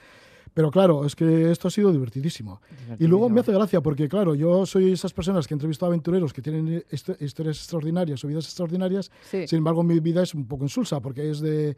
Pero 0.53 0.69
claro, 0.69 1.05
es 1.05 1.15
que 1.15 1.49
esto 1.51 1.67
ha 1.69 1.71
sido 1.71 1.91
divertidísimo. 1.93 2.61
Y 2.99 3.07
luego 3.07 3.29
me 3.29 3.39
hace 3.39 3.53
gracia 3.53 3.79
porque, 3.81 4.09
claro, 4.09 4.35
yo 4.35 4.65
soy 4.65 4.91
esas 4.91 5.13
personas 5.13 5.47
que 5.47 5.53
entrevisto 5.53 5.85
a 5.85 5.87
aventureros 5.87 6.33
que 6.33 6.41
tienen 6.41 6.83
histo- 6.91 7.15
historias 7.21 7.57
extraordinarias 7.57 8.23
o 8.23 8.27
vidas 8.27 8.45
extraordinarias. 8.45 9.11
Sí. 9.29 9.47
Sin 9.47 9.57
embargo, 9.59 9.81
mi 9.83 9.99
vida 10.01 10.21
es 10.23 10.33
un 10.33 10.45
poco 10.45 10.65
insulsa 10.65 10.99
porque 10.99 11.29
es 11.29 11.39
de, 11.39 11.77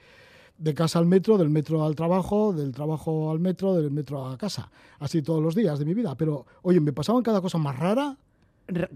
de 0.58 0.74
casa 0.74 0.98
al 0.98 1.06
metro, 1.06 1.38
del 1.38 1.50
metro 1.50 1.84
al 1.86 1.96
trabajo, 1.96 2.52
del 2.52 2.72
trabajo 2.72 3.30
al 3.30 3.40
metro, 3.40 3.76
del 3.76 3.92
metro 3.92 4.26
a 4.26 4.38
casa. 4.38 4.72
Así 5.00 5.22
todos 5.22 5.42
los 5.44 5.54
días 5.54 5.78
de 5.78 5.86
mi 5.86 5.94
vida. 5.94 6.16
Pero, 6.16 6.46
oye, 6.64 6.80
me 6.80 6.94
pasaban 6.94 7.22
cada 7.22 7.42
cosa 7.42 7.60
más 7.60 7.78
rara. 7.78 8.18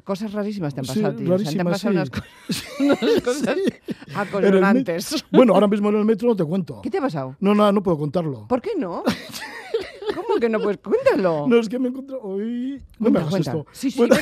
Cosas 0.03 0.31
rarísimas 0.33 0.73
te 0.73 0.79
han 0.79 0.85
Sí, 0.85 1.01
pasado, 1.01 1.15
tío. 1.15 1.35
O 1.35 1.39
sea, 1.39 1.51
te 1.51 1.59
han 1.59 1.67
pasado 1.67 1.93
sí. 1.93 1.97
unas, 1.97 2.09
co- 2.09 2.21
unas 2.79 3.21
cosas 3.21 3.57
acojonantes. 4.15 5.13
met- 5.13 5.25
Bueno, 5.31 5.53
ahora 5.53 5.67
mismo 5.67 5.89
en 5.89 5.95
el 5.97 6.05
metro 6.05 6.29
no 6.29 6.35
te 6.35 6.43
cuento. 6.45 6.81
¿Qué 6.81 6.89
te 6.89 6.97
ha 6.97 7.01
pasado? 7.01 7.35
No, 7.39 7.53
nada, 7.53 7.71
no 7.71 7.83
puedo 7.83 7.97
contarlo. 7.97 8.47
¿Por 8.47 8.61
qué 8.61 8.71
no? 8.77 9.03
¿Cómo 10.15 10.39
que 10.39 10.49
no? 10.49 10.59
Pues 10.59 10.77
cuéntalo. 10.77 11.45
No, 11.47 11.57
es 11.59 11.69
que 11.69 11.77
me 11.79 11.89
encuentro 11.89 12.19
hoy... 12.21 12.81
No 12.97 13.09
me 13.11 13.19
hagas 13.19 13.29
cuenta. 13.29 13.51
esto. 13.51 13.65
Sí, 13.71 13.91
sí, 13.91 13.97
Bueno, 13.99 14.15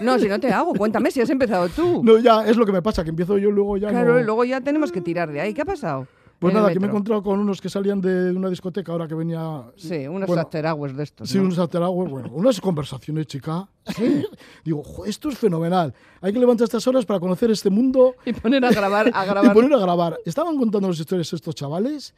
No, 0.00 0.18
si 0.18 0.28
no 0.28 0.38
te 0.40 0.50
hago, 0.52 0.72
cuéntame 0.74 1.10
si 1.10 1.20
has 1.20 1.28
empezado 1.30 1.68
tú. 1.68 2.02
no, 2.04 2.18
ya, 2.18 2.46
es 2.46 2.56
lo 2.56 2.64
que 2.64 2.72
me 2.72 2.80
pasa, 2.82 3.02
que 3.04 3.10
empiezo 3.10 3.36
yo 3.36 3.50
luego 3.50 3.76
ya 3.76 3.88
claro, 3.90 4.14
no... 4.14 4.22
luego 4.22 4.44
ya 4.44 4.60
tenemos 4.60 4.90
que 4.92 5.00
tirar 5.00 5.30
de 5.32 5.40
ahí. 5.40 5.52
¿Qué 5.52 5.62
ha 5.62 5.66
pasado? 5.66 6.06
Pues 6.44 6.54
el 6.54 6.60
nada, 6.60 6.72
que 6.72 6.80
me 6.80 6.86
he 6.86 6.88
metro. 6.88 6.96
encontrado 6.96 7.22
con 7.22 7.40
unos 7.40 7.60
que 7.60 7.68
salían 7.68 8.00
de 8.00 8.30
una 8.32 8.48
discoteca 8.48 8.92
ahora 8.92 9.06
que 9.08 9.14
venía... 9.14 9.62
Sí, 9.76 10.06
unos 10.06 10.26
bueno, 10.26 10.42
after 10.42 10.64
hours 10.66 10.96
de 10.96 11.02
estos. 11.02 11.28
Sí, 11.28 11.38
¿no? 11.38 11.44
unos 11.44 11.58
after 11.58 11.82
hours, 11.82 12.10
bueno, 12.10 12.30
unas 12.32 12.60
conversaciones, 12.60 13.26
chica. 13.26 13.68
Digo, 14.64 14.82
"Jo, 14.82 15.04
esto 15.04 15.28
es 15.28 15.38
fenomenal. 15.38 15.92
Hay 16.20 16.32
que 16.32 16.38
levantar 16.38 16.64
estas 16.64 16.86
horas 16.86 17.04
para 17.06 17.20
conocer 17.20 17.50
este 17.50 17.70
mundo. 17.70 18.14
Y 18.24 18.32
poner 18.32 18.64
a 18.64 18.70
grabar, 18.70 19.10
a 19.14 19.24
y 19.24 19.28
grabar. 19.28 19.52
poner 19.52 19.72
a 19.74 19.78
grabar. 19.78 20.18
Estaban 20.24 20.56
contando 20.56 20.88
las 20.88 20.98
historias 20.98 21.32
estos 21.32 21.54
chavales 21.54 22.14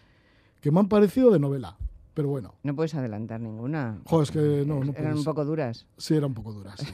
que 0.60 0.70
me 0.70 0.80
han 0.80 0.88
parecido 0.88 1.30
de 1.30 1.38
novela. 1.38 1.76
Pero 2.14 2.28
bueno, 2.28 2.54
No 2.62 2.74
puedes 2.74 2.94
adelantar 2.94 3.40
ninguna. 3.40 3.98
jo, 4.06 4.22
es 4.22 4.30
que 4.30 4.64
no, 4.66 4.76
no 4.82 4.92
Eran 4.92 4.94
puedes. 4.94 5.16
un 5.18 5.24
poco 5.24 5.44
duras. 5.44 5.86
Sí, 5.98 6.14
era 6.14 6.26
un 6.26 6.32
poco 6.34 6.52
duras. 6.52 6.76
sí. 6.80 6.86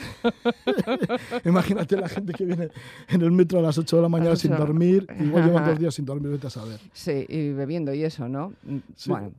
Imagínate 1.44 1.96
la 1.96 2.08
gente 2.08 2.32
que 2.32 2.44
viene 2.44 2.68
en 3.08 3.22
el 3.22 3.32
metro 3.32 3.58
a 3.58 3.62
las 3.62 3.78
8 3.78 3.96
de 3.96 4.02
la 4.02 4.08
mañana 4.08 4.36
sin 4.36 4.56
dormir. 4.56 5.06
Igual 5.20 5.44
llevan 5.46 5.64
dos 5.66 5.78
días 5.80 5.94
sin 5.94 6.04
dormir, 6.04 6.30
vete 6.32 6.46
a 6.46 6.50
saber. 6.50 6.78
Sí, 6.92 7.24
y 7.28 7.52
bebiendo 7.52 7.92
y 7.94 8.04
eso, 8.04 8.28
¿no? 8.28 8.52
Mm, 8.62 8.76
Sí. 8.96 9.10
Bueno, 9.10 9.32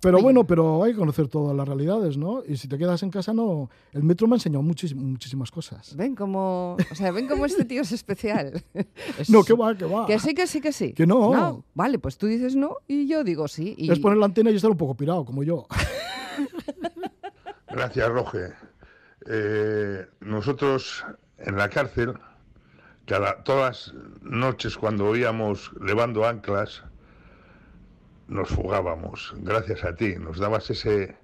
Pero 0.00 0.22
bueno, 0.22 0.44
pero 0.46 0.84
hay 0.84 0.92
que 0.92 0.98
conocer 0.98 1.26
todas 1.26 1.56
las 1.56 1.66
realidades, 1.66 2.16
¿no? 2.16 2.44
Y 2.46 2.56
si 2.56 2.68
te 2.68 2.78
quedas 2.78 3.02
en 3.02 3.10
casa, 3.10 3.32
no. 3.34 3.68
El 3.92 4.04
metro 4.04 4.28
me 4.28 4.34
ha 4.34 4.36
enseñado 4.36 4.62
muchísimas 4.62 5.50
cosas. 5.50 5.96
ven 5.96 6.14
cómo, 6.14 6.76
o 6.90 6.94
sea, 6.94 7.10
ven 7.10 7.26
cómo 7.26 7.44
este 7.46 7.64
tío 7.64 7.82
es 7.82 7.90
especial. 7.90 8.62
Es- 9.18 9.28
No, 9.28 9.42
que 9.42 9.54
va, 9.54 9.76
que 9.76 9.86
va. 9.86 10.06
Que 10.06 10.20
sí, 10.20 10.34
que 10.34 10.46
sí, 10.46 10.60
que 10.60 10.70
sí. 10.72 10.92
Que 10.92 11.04
no. 11.04 11.64
Vale, 11.74 11.98
pues 11.98 12.16
tú 12.16 12.26
dices 12.28 12.54
no 12.54 12.76
y 12.86 13.08
yo 13.08 13.24
digo 13.24 13.48
sí. 13.48 13.74
Y... 13.76 13.90
Es 13.90 13.98
poner 13.98 14.18
la 14.18 14.26
antena 14.26 14.50
y 14.52 14.54
estar 14.56 14.70
un 14.70 14.76
poco 14.76 14.94
pirado, 14.94 15.24
como 15.24 15.42
yo. 15.42 15.66
Gracias, 17.70 18.08
Roge. 18.08 18.52
Eh, 19.30 20.06
nosotros 20.20 21.04
en 21.36 21.58
la 21.58 21.68
cárcel, 21.68 22.14
cada, 23.04 23.42
todas 23.44 23.92
las 23.92 24.22
noches 24.22 24.78
cuando 24.78 25.04
oíamos 25.04 25.70
levando 25.82 26.26
anclas, 26.26 26.82
nos 28.26 28.48
fugábamos. 28.48 29.34
Gracias 29.38 29.84
a 29.84 29.94
ti, 29.94 30.16
nos 30.16 30.38
dabas 30.38 30.70
ese, 30.70 31.18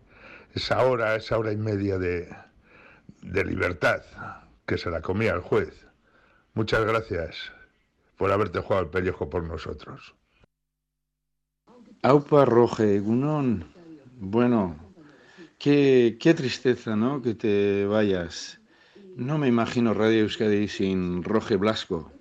esa 0.53 0.85
hora, 0.85 1.17
esa 1.17 1.39
hora 1.39 1.53
y 1.53 1.57
media 1.57 1.97
de, 1.97 2.29
de 3.23 3.45
libertad 3.45 4.03
que 4.67 4.77
se 4.77 4.91
la 4.91 5.01
comía 5.01 5.33
el 5.33 5.41
juez. 5.41 5.87
Muchas 6.53 6.85
gracias 6.85 7.53
por 8.19 8.31
haberte 8.31 8.61
jugado 8.61 8.85
el 8.85 8.91
pellejo 8.91 9.31
por 9.31 9.45
nosotros. 9.45 10.15
Aupa 12.03 12.45
Roge, 12.45 13.01
Gunón. 13.01 13.65
Bueno, 14.17 14.77
qué, 15.65 16.35
tristeza, 16.37 16.95
¿no? 16.95 17.23
Que 17.23 17.35
te 17.35 17.87
vayas. 17.87 18.61
No 19.17 19.39
me 19.39 19.49
imagino 19.49 19.95
Radio 19.95 20.21
Euskadi 20.21 20.69
sin 20.69 21.23
Roge 21.23 21.57
Blasco. 21.57 22.13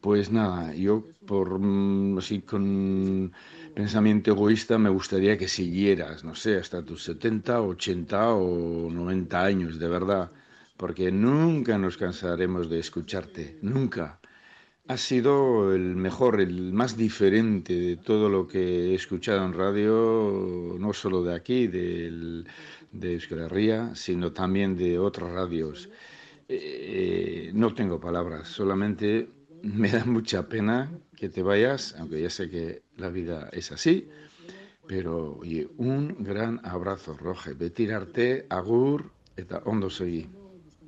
Pues 0.00 0.30
nada, 0.30 0.72
yo 0.74 1.04
por 1.26 1.58
mm, 1.58 2.18
así 2.18 2.42
con 2.42 3.32
pensamiento 3.74 4.30
egoísta 4.30 4.78
me 4.78 4.88
gustaría 4.88 5.36
que 5.36 5.48
siguieras, 5.48 6.24
no 6.24 6.34
sé, 6.34 6.56
hasta 6.58 6.84
tus 6.84 7.02
70, 7.02 7.60
80 7.60 8.34
o 8.34 8.90
90 8.90 9.44
años, 9.44 9.78
de 9.78 9.88
verdad, 9.88 10.30
porque 10.76 11.10
nunca 11.10 11.76
nos 11.76 11.96
cansaremos 11.96 12.70
de 12.70 12.78
escucharte, 12.78 13.58
nunca. 13.62 14.19
Has 14.90 15.02
sido 15.02 15.72
el 15.72 15.94
mejor, 15.94 16.40
el 16.40 16.72
más 16.72 16.96
diferente 16.96 17.78
de 17.78 17.96
todo 17.96 18.28
lo 18.28 18.48
que 18.48 18.90
he 18.90 18.94
escuchado 18.96 19.44
en 19.44 19.52
radio, 19.52 20.74
no 20.80 20.92
solo 20.92 21.22
de 21.22 21.32
aquí, 21.32 21.68
del, 21.68 22.44
de 22.90 23.12
Euskal 23.12 23.38
Herria, 23.38 23.94
sino 23.94 24.32
también 24.32 24.76
de 24.76 24.98
otras 24.98 25.30
radios. 25.30 25.88
Eh, 26.48 27.52
no 27.54 27.72
tengo 27.72 28.00
palabras, 28.00 28.48
solamente 28.48 29.28
me 29.62 29.90
da 29.90 30.04
mucha 30.04 30.48
pena 30.48 30.90
que 31.16 31.28
te 31.28 31.44
vayas, 31.44 31.94
aunque 31.96 32.20
ya 32.20 32.28
sé 32.28 32.50
que 32.50 32.82
la 32.96 33.10
vida 33.10 33.48
es 33.52 33.70
así, 33.70 34.08
pero 34.88 35.36
oye, 35.36 35.68
un 35.76 36.16
gran 36.18 36.60
abrazo, 36.66 37.16
Roge. 37.16 37.54
Betirarte, 37.54 38.44
agur, 38.50 39.12
eta 39.36 39.62
ondo 39.66 39.88
segi. 39.88 40.39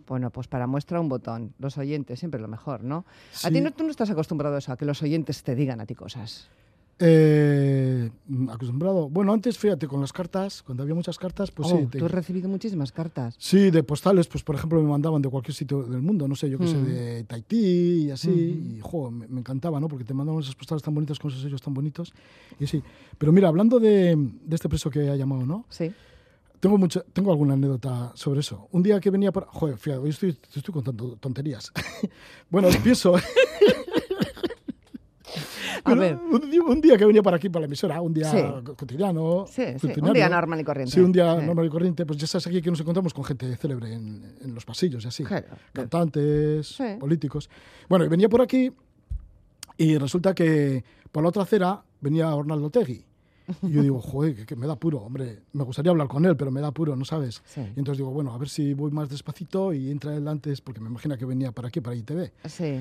Bueno, 0.07 0.31
pues 0.31 0.49
para 0.49 0.67
muestra 0.67 1.01
un 1.01 1.09
botón. 1.09 1.55
Los 1.59 1.79
oyentes, 1.79 2.19
siempre 2.19 2.41
lo 2.41 2.49
mejor, 2.49 2.83
¿no? 2.85 3.05
A 3.45 3.49
ti 3.49 3.57
Sí. 3.57 3.61
no, 3.61 3.71
tú 3.73 3.85
no 3.85 3.91
estás 3.91 4.11
acostumbrado 4.11 4.57
a 4.57 4.59
eso, 4.59 4.73
a 4.73 4.77
que 4.77 4.85
los 4.85 5.03
oyentes 5.03 5.43
te 5.43 5.55
digan 5.55 5.81
a 5.81 5.87
ti 5.87 5.95
cosas. 5.95 6.49
Eh, 7.05 8.11
acostumbrado. 8.51 9.09
Bueno, 9.09 9.33
antes, 9.33 9.59
fíjate, 9.59 9.89
con 9.89 10.01
las 10.01 10.13
cartas, 10.13 10.63
cuando 10.63 10.83
había 10.85 10.95
muchas 10.95 11.19
cartas, 11.19 11.51
pues 11.51 11.69
Oh, 11.73 11.79
sí. 11.81 11.87
te- 11.87 11.99
Tú 11.99 12.05
has 12.05 12.11
recibido 12.13 12.49
muchísimas 12.49 12.93
cartas. 12.93 13.35
Sí, 13.39 13.71
de 13.71 13.83
postales, 13.83 14.29
pues 14.29 14.45
por 14.45 14.55
ejemplo 14.55 14.81
me 14.81 14.89
mandaban 14.89 15.21
de 15.21 15.29
cualquier 15.29 15.55
sitio 15.55 15.83
del 15.83 16.01
mundo, 16.01 16.29
no 16.29 16.37
sé, 16.37 16.49
yo 16.49 16.59
qué 16.59 16.67
sé, 16.69 16.77
Mm. 16.77 16.85
de 16.85 17.25
Tahití 17.25 18.05
y 18.05 18.11
así, 18.11 18.29
Ujú. 18.31 18.39
y 18.77 18.81
jo, 18.83 19.11
me, 19.11 19.27
me 19.27 19.41
encantaba, 19.41 19.81
¿no? 19.81 19.89
Porque 19.89 20.05
te 20.05 20.15
mandaban 20.15 20.43
esas 20.43 20.55
postales 20.55 20.83
tan 20.83 20.95
bonitas 20.95 21.19
con 21.19 21.31
esos 21.31 21.43
sellos 21.43 21.61
tan 21.63 21.75
bonitos. 21.75 22.13
Y 22.61 22.67
sí. 22.69 22.83
Pero 23.19 23.33
mira, 23.33 23.49
hablando 23.49 23.81
de, 23.81 24.15
de 24.17 24.55
este 24.55 24.69
preso 24.69 24.89
que 24.91 25.09
ha 25.09 25.17
llamado, 25.17 25.45
¿no? 25.45 25.65
Sí. 25.71 25.93
Tengo, 26.63 26.79
mucha, 26.79 27.03
tengo 27.13 27.33
alguna 27.33 27.55
anécdota 27.55 28.13
sobre 28.15 28.39
eso. 28.39 28.69
Un 28.71 28.85
día 28.85 29.01
que 29.01 29.11
venía 29.11 29.33
por... 29.33 29.47
Joder, 29.47 29.77
fíjate, 29.77 30.01
hoy 30.01 30.11
estoy, 30.11 30.37
contando 30.73 31.17
tonterías. 31.17 31.73
bueno, 32.51 32.69
pienso... 32.85 33.17
A 35.85 35.95
ver. 35.95 36.17
Un, 36.17 36.49
día, 36.49 36.63
un 36.63 36.81
día 36.81 36.97
que 36.97 37.05
venía 37.05 37.21
para 37.21 37.39
aquí, 37.39 37.49
para 37.49 37.63
la 37.63 37.67
emisora, 37.67 38.01
un 38.01 38.15
día 38.15 38.31
Sí. 38.31 38.39
cotidiano. 38.77 39.47
Sí, 39.51 39.65
sí, 39.81 39.89
un 40.01 40.13
día 40.13 40.29
normal 40.29 40.61
y 40.61 40.63
corriente. 40.63 40.93
Sí, 40.93 41.01
un 41.01 41.11
día 41.11 41.35
normal 41.41 41.67
y 41.67 41.69
corriente. 41.69 42.07
Pues 42.07 42.17
ya 42.21 42.29
sabes 42.29 42.47
aquí 42.47 42.63
que 42.63 42.71
nos 42.71 42.79
encontramos 42.79 43.13
con 43.13 43.25
gente 43.25 43.57
célebre 43.57 43.93
en, 43.93 44.37
en 44.41 44.55
los 44.55 44.65
pasillos 44.65 45.05
y 45.05 45.09
así. 45.09 45.25
Claro. 45.25 45.49
Cantantes, 45.73 46.79
políticos. 47.01 47.51
Bueno, 47.89 48.05
y 48.05 48.09
venía 48.09 48.29
por 48.29 48.41
aquí 48.41 48.71
y 49.79 49.99
resulta 49.99 50.33
que 50.33 50.85
por 51.11 51.25
la 51.25 51.31
otra 51.31 51.43
acera 51.43 51.83
venía 52.01 52.33
Ornaldo 52.33 52.71
Tegui. 52.71 53.05
Y 53.63 53.71
yo 53.71 53.83
digo, 53.83 54.01
joder, 54.01 54.35
que, 54.35 54.47
que 54.47 54.57
me 54.57 54.67
da 54.67 54.77
puro, 54.77 54.99
hombre. 54.99 55.41
Me 55.53 55.65
gustaría 55.65 55.91
hablar 55.91 56.09
con 56.09 56.25
él, 56.25 56.37
pero 56.37 56.51
me 56.51 56.61
da 56.61 56.71
puro, 56.71 56.95
¿no 56.97 57.05
sabes? 57.05 57.43
Sí. 57.45 57.61
Y 57.61 57.79
entonces 57.79 57.99
digo, 57.99 58.11
bueno, 58.11 58.33
a 58.33 58.39
ver 58.39 58.49
si 58.49 58.75
voy 58.75 58.91
más 58.91 59.09
despacito 59.09 59.73
y 59.73 59.91
entra 59.91 60.15
él 60.17 60.27
antes, 60.29 60.61
porque 60.61 60.81
me 60.81 60.89
imagina 60.89 61.17
que 61.17 61.25
venía 61.25 61.53
para 61.53 61.69
aquí, 61.69 61.81
para 61.81 61.97
ITV. 61.97 62.31
Sí. 62.49 62.81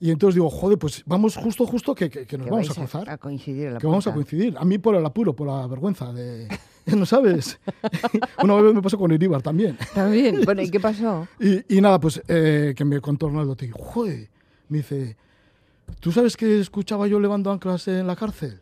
Y 0.00 0.10
entonces 0.10 0.34
digo, 0.34 0.50
joder, 0.50 0.78
pues 0.78 1.04
vamos 1.06 1.36
justo, 1.36 1.64
justo 1.64 1.94
que, 1.94 2.10
que- 2.10 2.26
que 2.26 2.36
nos 2.36 2.48
vamos 2.48 2.70
a 2.70 2.74
cruzar. 2.74 3.08
A 3.08 3.18
coincidir 3.18 3.66
en 3.68 3.74
la 3.74 3.78
que 3.78 3.86
vamos 3.86 4.04
a 4.08 4.12
coincidir. 4.12 4.56
A 4.58 4.64
mí 4.64 4.78
por 4.78 4.96
el 4.96 5.06
apuro, 5.06 5.32
por 5.36 5.46
la 5.46 5.64
vergüenza 5.68 6.12
de... 6.12 6.48
¿No 6.86 7.06
sabes? 7.06 7.60
Una 8.42 8.56
vez 8.56 8.74
me 8.74 8.82
pasó 8.82 8.98
con 8.98 9.12
Iríbar 9.12 9.40
también. 9.42 9.78
También. 9.94 10.40
Bueno, 10.44 10.62
¿y 10.62 10.70
qué 10.70 10.80
pasó? 10.80 11.28
Y, 11.38 11.76
y 11.76 11.80
nada, 11.80 12.00
pues 12.00 12.20
eh, 12.26 12.74
que 12.76 12.84
me 12.84 13.00
contó 13.00 13.28
Ronaldo, 13.28 13.54
te 13.54 13.66
digo, 13.66 13.78
joder, 13.78 14.28
me 14.68 14.78
dice, 14.78 15.16
¿tú 16.00 16.10
sabes 16.10 16.36
que 16.36 16.58
escuchaba 16.58 17.06
yo 17.06 17.20
levando 17.20 17.52
anclas 17.52 17.86
en 17.86 18.08
la 18.08 18.16
cárcel? 18.16 18.61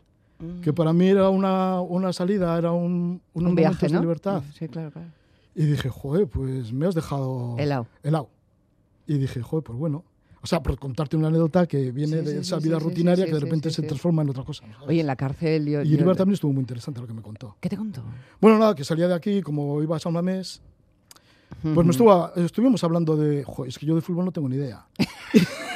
Que 0.61 0.73
para 0.73 0.93
mí 0.93 1.07
era 1.07 1.29
una, 1.29 1.81
una 1.81 2.11
salida, 2.13 2.57
era 2.57 2.71
un, 2.71 3.21
unos 3.33 3.49
Un 3.49 3.55
viaje, 3.55 3.87
¿no? 3.89 3.95
de 3.95 4.01
libertad. 4.01 4.43
Sí, 4.57 4.67
claro, 4.67 4.91
claro. 4.91 5.07
Y 5.55 5.65
dije, 5.65 5.89
joder, 5.89 6.27
pues 6.27 6.71
me 6.71 6.87
has 6.87 6.95
dejado... 6.95 7.55
Helado. 7.57 7.87
Helado. 8.03 8.29
Y 9.07 9.17
dije, 9.17 9.41
joder, 9.41 9.63
pues 9.63 9.77
bueno. 9.77 10.03
O 10.43 10.47
sea, 10.47 10.63
por 10.63 10.79
contarte 10.79 11.15
una 11.17 11.27
anécdota 11.27 11.67
que 11.67 11.91
viene 11.91 12.19
Sí, 12.19 12.25
de 12.25 12.31
sí, 12.31 12.37
esa 12.39 12.59
sí, 12.59 12.67
vida 12.67 12.79
rutinaria 12.79 13.25
que 13.25 13.33
de 13.33 13.39
repente 13.39 13.69
se 13.69 13.83
transforma 13.83 14.23
en 14.23 14.29
otra 14.29 14.43
cosa. 14.43 14.63
¿sabes? 14.65 14.87
Oye, 14.89 15.01
en 15.01 15.07
la 15.07 15.15
cárcel 15.15 15.65
yo... 15.67 15.81
y 15.83 15.87
yo- 15.89 15.93
Iribar 15.93 16.15
también 16.15 16.33
estuvo 16.33 16.51
muy 16.53 16.61
interesante 16.61 16.99
lo 17.01 17.05
que 17.07 17.13
me 17.13 17.21
contó. 17.21 17.57
¿Qué 17.59 17.69
te 17.69 17.77
contó? 17.77 18.01
Bueno, 18.39 18.57
nada, 18.57 18.73
que 18.73 18.83
salía 18.83 19.07
de 19.07 19.13
aquí, 19.13 19.41
como 19.43 19.83
iba 19.83 19.97
a 19.97 19.99
San 19.99 20.13
Mamés, 20.13 20.61
pues 21.61 21.75
Ujú. 21.75 21.83
me 21.83 21.91
estuvo, 21.91 22.33
estuvimos 22.37 22.83
hablando 22.83 23.15
de, 23.17 23.43
"Jo, 23.43 23.65
es 23.65 23.77
que 23.77 23.85
yo 23.85 23.93
de 23.93 24.01
fútbol 24.01 24.25
no 24.25 24.31
tengo 24.31 24.49
ni 24.49 24.55
idea. 24.55 24.87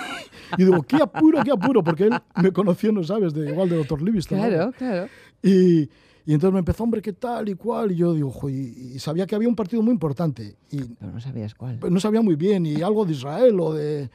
y 0.57 0.63
digo, 0.63 0.81
qué 0.83 0.97
apuro, 0.97 1.43
qué 1.43 1.51
apuro, 1.51 1.83
porque 1.83 2.05
él 2.05 2.13
me 2.41 2.51
conoció, 2.51 2.91
¿no 2.91 3.03
sabes? 3.03 3.33
De 3.33 3.49
igual 3.49 3.69
de 3.69 3.77
Dr. 3.77 4.01
Livingston. 4.01 4.37
¿no? 4.39 4.47
Claro, 4.47 4.71
claro. 4.77 5.07
Y, 5.43 5.81
y 6.27 6.33
entonces 6.33 6.53
me 6.53 6.59
empezó, 6.59 6.83
hombre, 6.83 7.01
qué 7.01 7.13
tal 7.13 7.49
y 7.49 7.55
cual. 7.55 7.91
Y 7.91 7.95
yo 7.97 8.13
digo, 8.13 8.31
"Jo", 8.31 8.49
y, 8.49 8.91
y 8.95 8.99
sabía 8.99 9.27
que 9.27 9.35
había 9.35 9.47
un 9.47 9.55
partido 9.55 9.81
muy 9.81 9.91
importante. 9.93 10.55
Y 10.71 10.81
Pero 10.83 11.11
no 11.11 11.19
sabías 11.21 11.53
cuál. 11.55 11.79
no 11.89 11.99
sabía 11.99 12.21
muy 12.21 12.35
bien, 12.35 12.65
y 12.65 12.81
algo 12.81 13.05
de 13.05 13.11
Israel 13.13 13.59
o 13.59 13.73
de... 13.73 14.09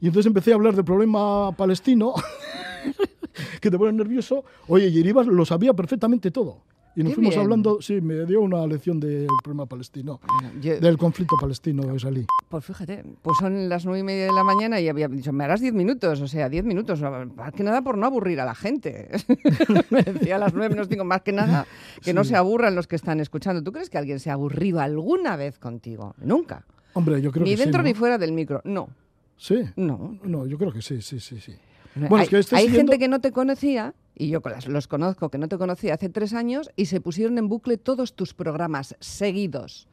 Y 0.00 0.06
entonces 0.06 0.26
empecé 0.28 0.52
a 0.52 0.54
hablar 0.54 0.74
del 0.74 0.84
problema 0.84 1.52
palestino, 1.52 2.14
que 3.60 3.70
te 3.70 3.78
pone 3.78 3.92
nervioso. 3.92 4.44
Oye, 4.68 4.88
y 4.88 4.98
Iribas 4.98 5.26
lo 5.26 5.44
sabía 5.44 5.74
perfectamente 5.74 6.30
todo. 6.30 6.62
Y 6.96 7.02
nos 7.04 7.10
Qué 7.10 7.14
fuimos 7.14 7.34
bien. 7.34 7.40
hablando, 7.44 7.80
sí, 7.80 8.00
me 8.00 8.26
dio 8.26 8.40
una 8.40 8.66
lección 8.66 8.98
del 8.98 9.28
problema 9.44 9.64
palestino, 9.66 10.18
yo- 10.60 10.80
del 10.80 10.98
conflicto 10.98 11.36
palestino-israelí. 11.40 12.26
Pues 12.48 12.64
fíjate, 12.64 13.04
pues 13.22 13.38
son 13.38 13.68
las 13.68 13.84
nueve 13.84 14.00
y 14.00 14.02
media 14.02 14.24
de 14.26 14.32
la 14.32 14.42
mañana 14.42 14.80
y 14.80 14.88
había 14.88 15.06
dicho, 15.06 15.32
me 15.32 15.44
harás 15.44 15.60
diez 15.60 15.72
minutos, 15.72 16.20
o 16.20 16.26
sea, 16.26 16.48
diez 16.48 16.64
minutos, 16.64 17.00
más 17.36 17.52
que 17.52 17.62
nada 17.62 17.82
por 17.82 17.96
no 17.96 18.06
aburrir 18.06 18.40
a 18.40 18.44
la 18.44 18.56
gente. 18.56 19.08
me 19.90 20.02
decía 20.02 20.36
a 20.36 20.38
las 20.40 20.52
nueve 20.52 20.70
menos 20.74 20.88
cinco, 20.88 21.04
más 21.04 21.22
que 21.22 21.32
nada 21.32 21.64
que 22.02 22.12
no 22.12 22.24
Sí. 22.24 22.30
se 22.30 22.36
aburran 22.36 22.74
los 22.74 22.86
que 22.88 22.96
están 22.96 23.20
escuchando. 23.20 23.62
¿Tú 23.62 23.70
crees 23.72 23.88
que 23.88 23.96
alguien 23.98 24.18
se 24.18 24.30
ha 24.30 24.32
aburrido 24.32 24.80
alguna 24.80 25.36
vez 25.36 25.58
contigo? 25.60 26.14
Nunca. 26.18 26.66
Hombre, 26.94 27.22
yo 27.22 27.30
creo 27.30 27.44
ni 27.44 27.52
que 27.52 27.56
sí, 27.56 27.62
dentro 27.62 27.82
¿no? 27.82 27.88
ni 27.88 27.94
fuera 27.94 28.18
del 28.18 28.32
micro, 28.32 28.62
no. 28.64 28.88
Sí. 29.36 29.62
No. 29.76 30.18
No, 30.24 30.44
yo 30.44 30.58
creo 30.58 30.72
que 30.72 30.82
sí, 30.82 31.00
sí, 31.02 31.20
sí, 31.20 31.38
sí. 31.38 31.52
hay 31.96 32.08
Bueno, 32.08 32.24
es 32.24 32.28
que 32.30 32.36
hay 32.36 32.42
siguiendo- 32.64 32.76
gente 32.92 32.98
que 32.98 33.08
no 33.08 33.20
te 33.20 33.30
conocía, 33.30 33.94
y 34.14 34.28
yo 34.28 34.40
los 34.66 34.88
conozco, 34.88 35.30
que 35.30 35.38
no 35.38 35.48
te 35.48 35.58
conocía 35.58 35.94
hace 35.94 36.08
tres 36.08 36.34
años, 36.34 36.70
y 36.76 36.86
se 36.86 37.00
pusieron 37.00 37.38
en 37.38 37.48
bucle 37.48 37.76
todos 37.76 38.14
tus 38.14 38.34
programas 38.34 38.96
seguidos. 39.00 39.88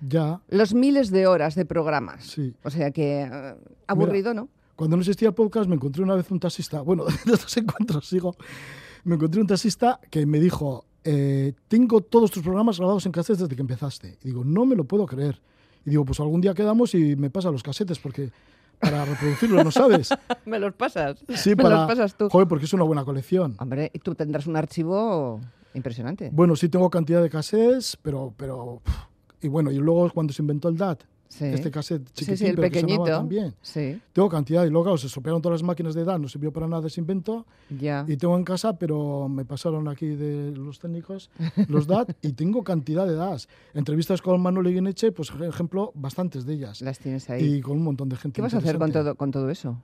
Ya. 0.00 0.40
Los 0.48 0.74
miles 0.74 1.10
de 1.10 1.26
horas 1.26 1.54
de 1.54 1.64
programas. 1.64 2.24
Sí. 2.24 2.54
O 2.62 2.70
sea 2.70 2.90
que 2.90 3.22
eh, 3.22 3.54
aburrido, 3.86 4.32
¿no? 4.32 4.48
Cuando 4.76 4.96
no 4.96 5.00
existía 5.00 5.28
el 5.28 5.34
podcast 5.34 5.68
me 5.68 5.74
encontré 5.74 6.02
una 6.04 6.14
vez 6.14 6.30
un 6.30 6.38
taxista, 6.38 6.80
bueno, 6.82 7.04
de 7.24 7.32
estos 7.32 7.56
encuentros 7.56 8.08
sigo, 8.08 8.36
me 9.04 9.16
encontré 9.16 9.40
un 9.40 9.46
taxista 9.46 9.98
que 10.08 10.24
me 10.24 10.38
dijo, 10.38 10.84
eh, 11.02 11.52
tengo 11.66 12.00
todos 12.00 12.30
tus 12.30 12.42
programas 12.42 12.78
grabados 12.78 13.04
en 13.06 13.12
cassettes 13.12 13.40
desde 13.40 13.56
que 13.56 13.62
empezaste. 13.62 14.18
Y 14.22 14.28
digo, 14.28 14.44
no 14.44 14.66
me 14.66 14.76
lo 14.76 14.84
puedo 14.84 15.06
creer. 15.06 15.40
Y 15.84 15.90
digo, 15.90 16.04
pues 16.04 16.20
algún 16.20 16.40
día 16.40 16.54
quedamos 16.54 16.94
y 16.94 17.16
me 17.16 17.30
pasa 17.30 17.50
los 17.50 17.62
casetes, 17.62 17.98
porque 17.98 18.30
para 18.80 19.04
reproducirlo, 19.04 19.62
¿no 19.64 19.70
sabes? 19.70 20.10
Me 20.44 20.58
los 20.58 20.74
pasas. 20.74 21.18
Sí, 21.34 21.50
Me 21.56 21.56
para... 21.56 21.76
los 21.76 21.86
pasas 21.86 22.14
tú. 22.14 22.28
Joder, 22.28 22.48
porque 22.48 22.64
es 22.64 22.72
una 22.72 22.84
buena 22.84 23.04
colección. 23.04 23.56
Hombre, 23.58 23.90
y 23.92 23.98
tú 23.98 24.14
tendrás 24.14 24.46
un 24.46 24.56
archivo 24.56 25.40
impresionante. 25.74 26.30
Bueno, 26.32 26.56
sí 26.56 26.68
tengo 26.68 26.90
cantidad 26.90 27.22
de 27.22 27.30
cassettes, 27.30 27.96
pero... 28.02 28.32
pero 28.36 28.80
y 29.40 29.48
bueno, 29.48 29.70
y 29.70 29.76
luego 29.76 30.10
cuando 30.10 30.32
se 30.32 30.42
inventó 30.42 30.68
el 30.68 30.76
DAT, 30.76 31.04
Sí. 31.28 31.44
este 31.44 31.70
cassette 31.70 32.06
Sí, 32.08 32.12
chiquitín, 32.24 32.36
sí, 32.38 32.46
el 32.46 32.56
pero 32.56 32.68
que 32.68 32.80
pequeñito. 32.80 33.04
también. 33.04 33.54
Sí. 33.60 34.00
Tengo 34.12 34.28
cantidad 34.30 34.64
y 34.64 34.70
luego 34.70 34.96
se 34.96 35.08
estropearon 35.08 35.42
todas 35.42 35.60
las 35.60 35.66
máquinas 35.66 35.94
de 35.94 36.04
DAT, 36.04 36.18
no 36.20 36.28
sirvió 36.28 36.52
para 36.52 36.66
nada 36.66 36.86
ese 36.86 37.00
invento. 37.00 37.44
Ya. 37.68 38.04
Y 38.08 38.16
tengo 38.16 38.36
en 38.36 38.44
casa, 38.44 38.78
pero 38.78 39.28
me 39.28 39.44
pasaron 39.44 39.88
aquí 39.88 40.06
de 40.06 40.52
los 40.56 40.78
técnicos 40.78 41.30
los 41.68 41.86
DAT 41.86 42.12
y 42.22 42.32
tengo 42.32 42.64
cantidad 42.64 43.06
de 43.06 43.14
DATs. 43.14 43.46
Entrevistas 43.74 44.22
con 44.22 44.40
Manuel 44.40 44.68
Iguineche, 44.68 45.12
pues 45.12 45.30
por 45.30 45.42
ejemplo, 45.44 45.92
bastantes 45.94 46.46
de 46.46 46.54
ellas. 46.54 46.80
Las 46.80 46.98
tienes 46.98 47.28
ahí. 47.28 47.56
Y 47.56 47.60
con 47.60 47.76
un 47.76 47.84
montón 47.84 48.08
de 48.08 48.16
gente. 48.16 48.36
¿Qué 48.36 48.42
vas 48.42 48.54
a 48.54 48.58
hacer 48.58 48.78
con 48.78 48.90
todo, 48.90 49.14
con 49.14 49.30
todo 49.30 49.50
eso? 49.50 49.76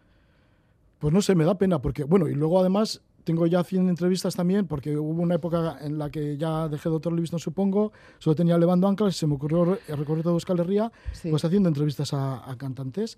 Pues 0.98 1.12
no 1.12 1.20
sé, 1.20 1.34
me 1.34 1.44
da 1.44 1.58
pena 1.58 1.80
porque, 1.82 2.04
bueno, 2.04 2.28
y 2.28 2.34
luego 2.34 2.58
además 2.58 3.02
tengo 3.24 3.46
ya 3.46 3.64
100 3.64 3.88
entrevistas 3.88 4.36
también 4.36 4.66
porque 4.66 4.96
hubo 4.96 5.22
una 5.22 5.34
época 5.36 5.78
en 5.80 5.98
la 5.98 6.10
que 6.10 6.36
ya 6.36 6.68
dejé 6.68 6.88
Doctor 6.90 7.12
Livingston, 7.12 7.40
supongo, 7.40 7.92
solo 8.18 8.36
tenía 8.36 8.56
Levando 8.58 8.86
Anclas 8.86 9.16
y 9.16 9.18
se 9.18 9.26
me 9.26 9.34
ocurrió 9.34 9.64
re- 9.64 9.78
recorrer 9.96 10.22
todo 10.22 10.34
Euskal 10.34 10.60
Herria, 10.60 10.92
Sí. 11.12 11.30
pues 11.30 11.44
haciendo 11.44 11.68
entrevistas 11.68 12.12
a, 12.12 12.48
a 12.50 12.56
cantantes 12.56 13.16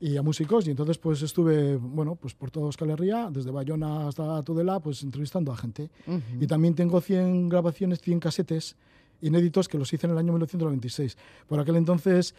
y 0.00 0.16
a 0.16 0.22
músicos 0.22 0.66
y 0.66 0.70
entonces 0.70 0.96
pues 0.98 1.20
estuve, 1.22 1.76
bueno, 1.76 2.14
pues 2.14 2.32
por 2.34 2.50
todo 2.50 2.66
Euskal 2.66 2.90
Herria, 2.90 3.28
desde 3.30 3.50
Bayona 3.50 4.08
hasta 4.08 4.42
Tudela, 4.42 4.80
pues 4.80 5.02
entrevistando 5.02 5.52
a 5.52 5.56
gente. 5.56 5.90
Ujú. 6.06 6.20
Y 6.40 6.46
también 6.46 6.74
tengo 6.74 7.00
100 7.00 7.48
grabaciones, 7.50 8.00
100 8.00 8.20
casetes 8.20 8.76
inéditos 9.20 9.68
que 9.68 9.76
los 9.76 9.92
hice 9.92 10.06
en 10.06 10.12
el 10.12 10.18
año 10.18 10.32
1996. 10.32 11.18
Por 11.46 11.60
aquel 11.60 11.76
entonces 11.76 12.34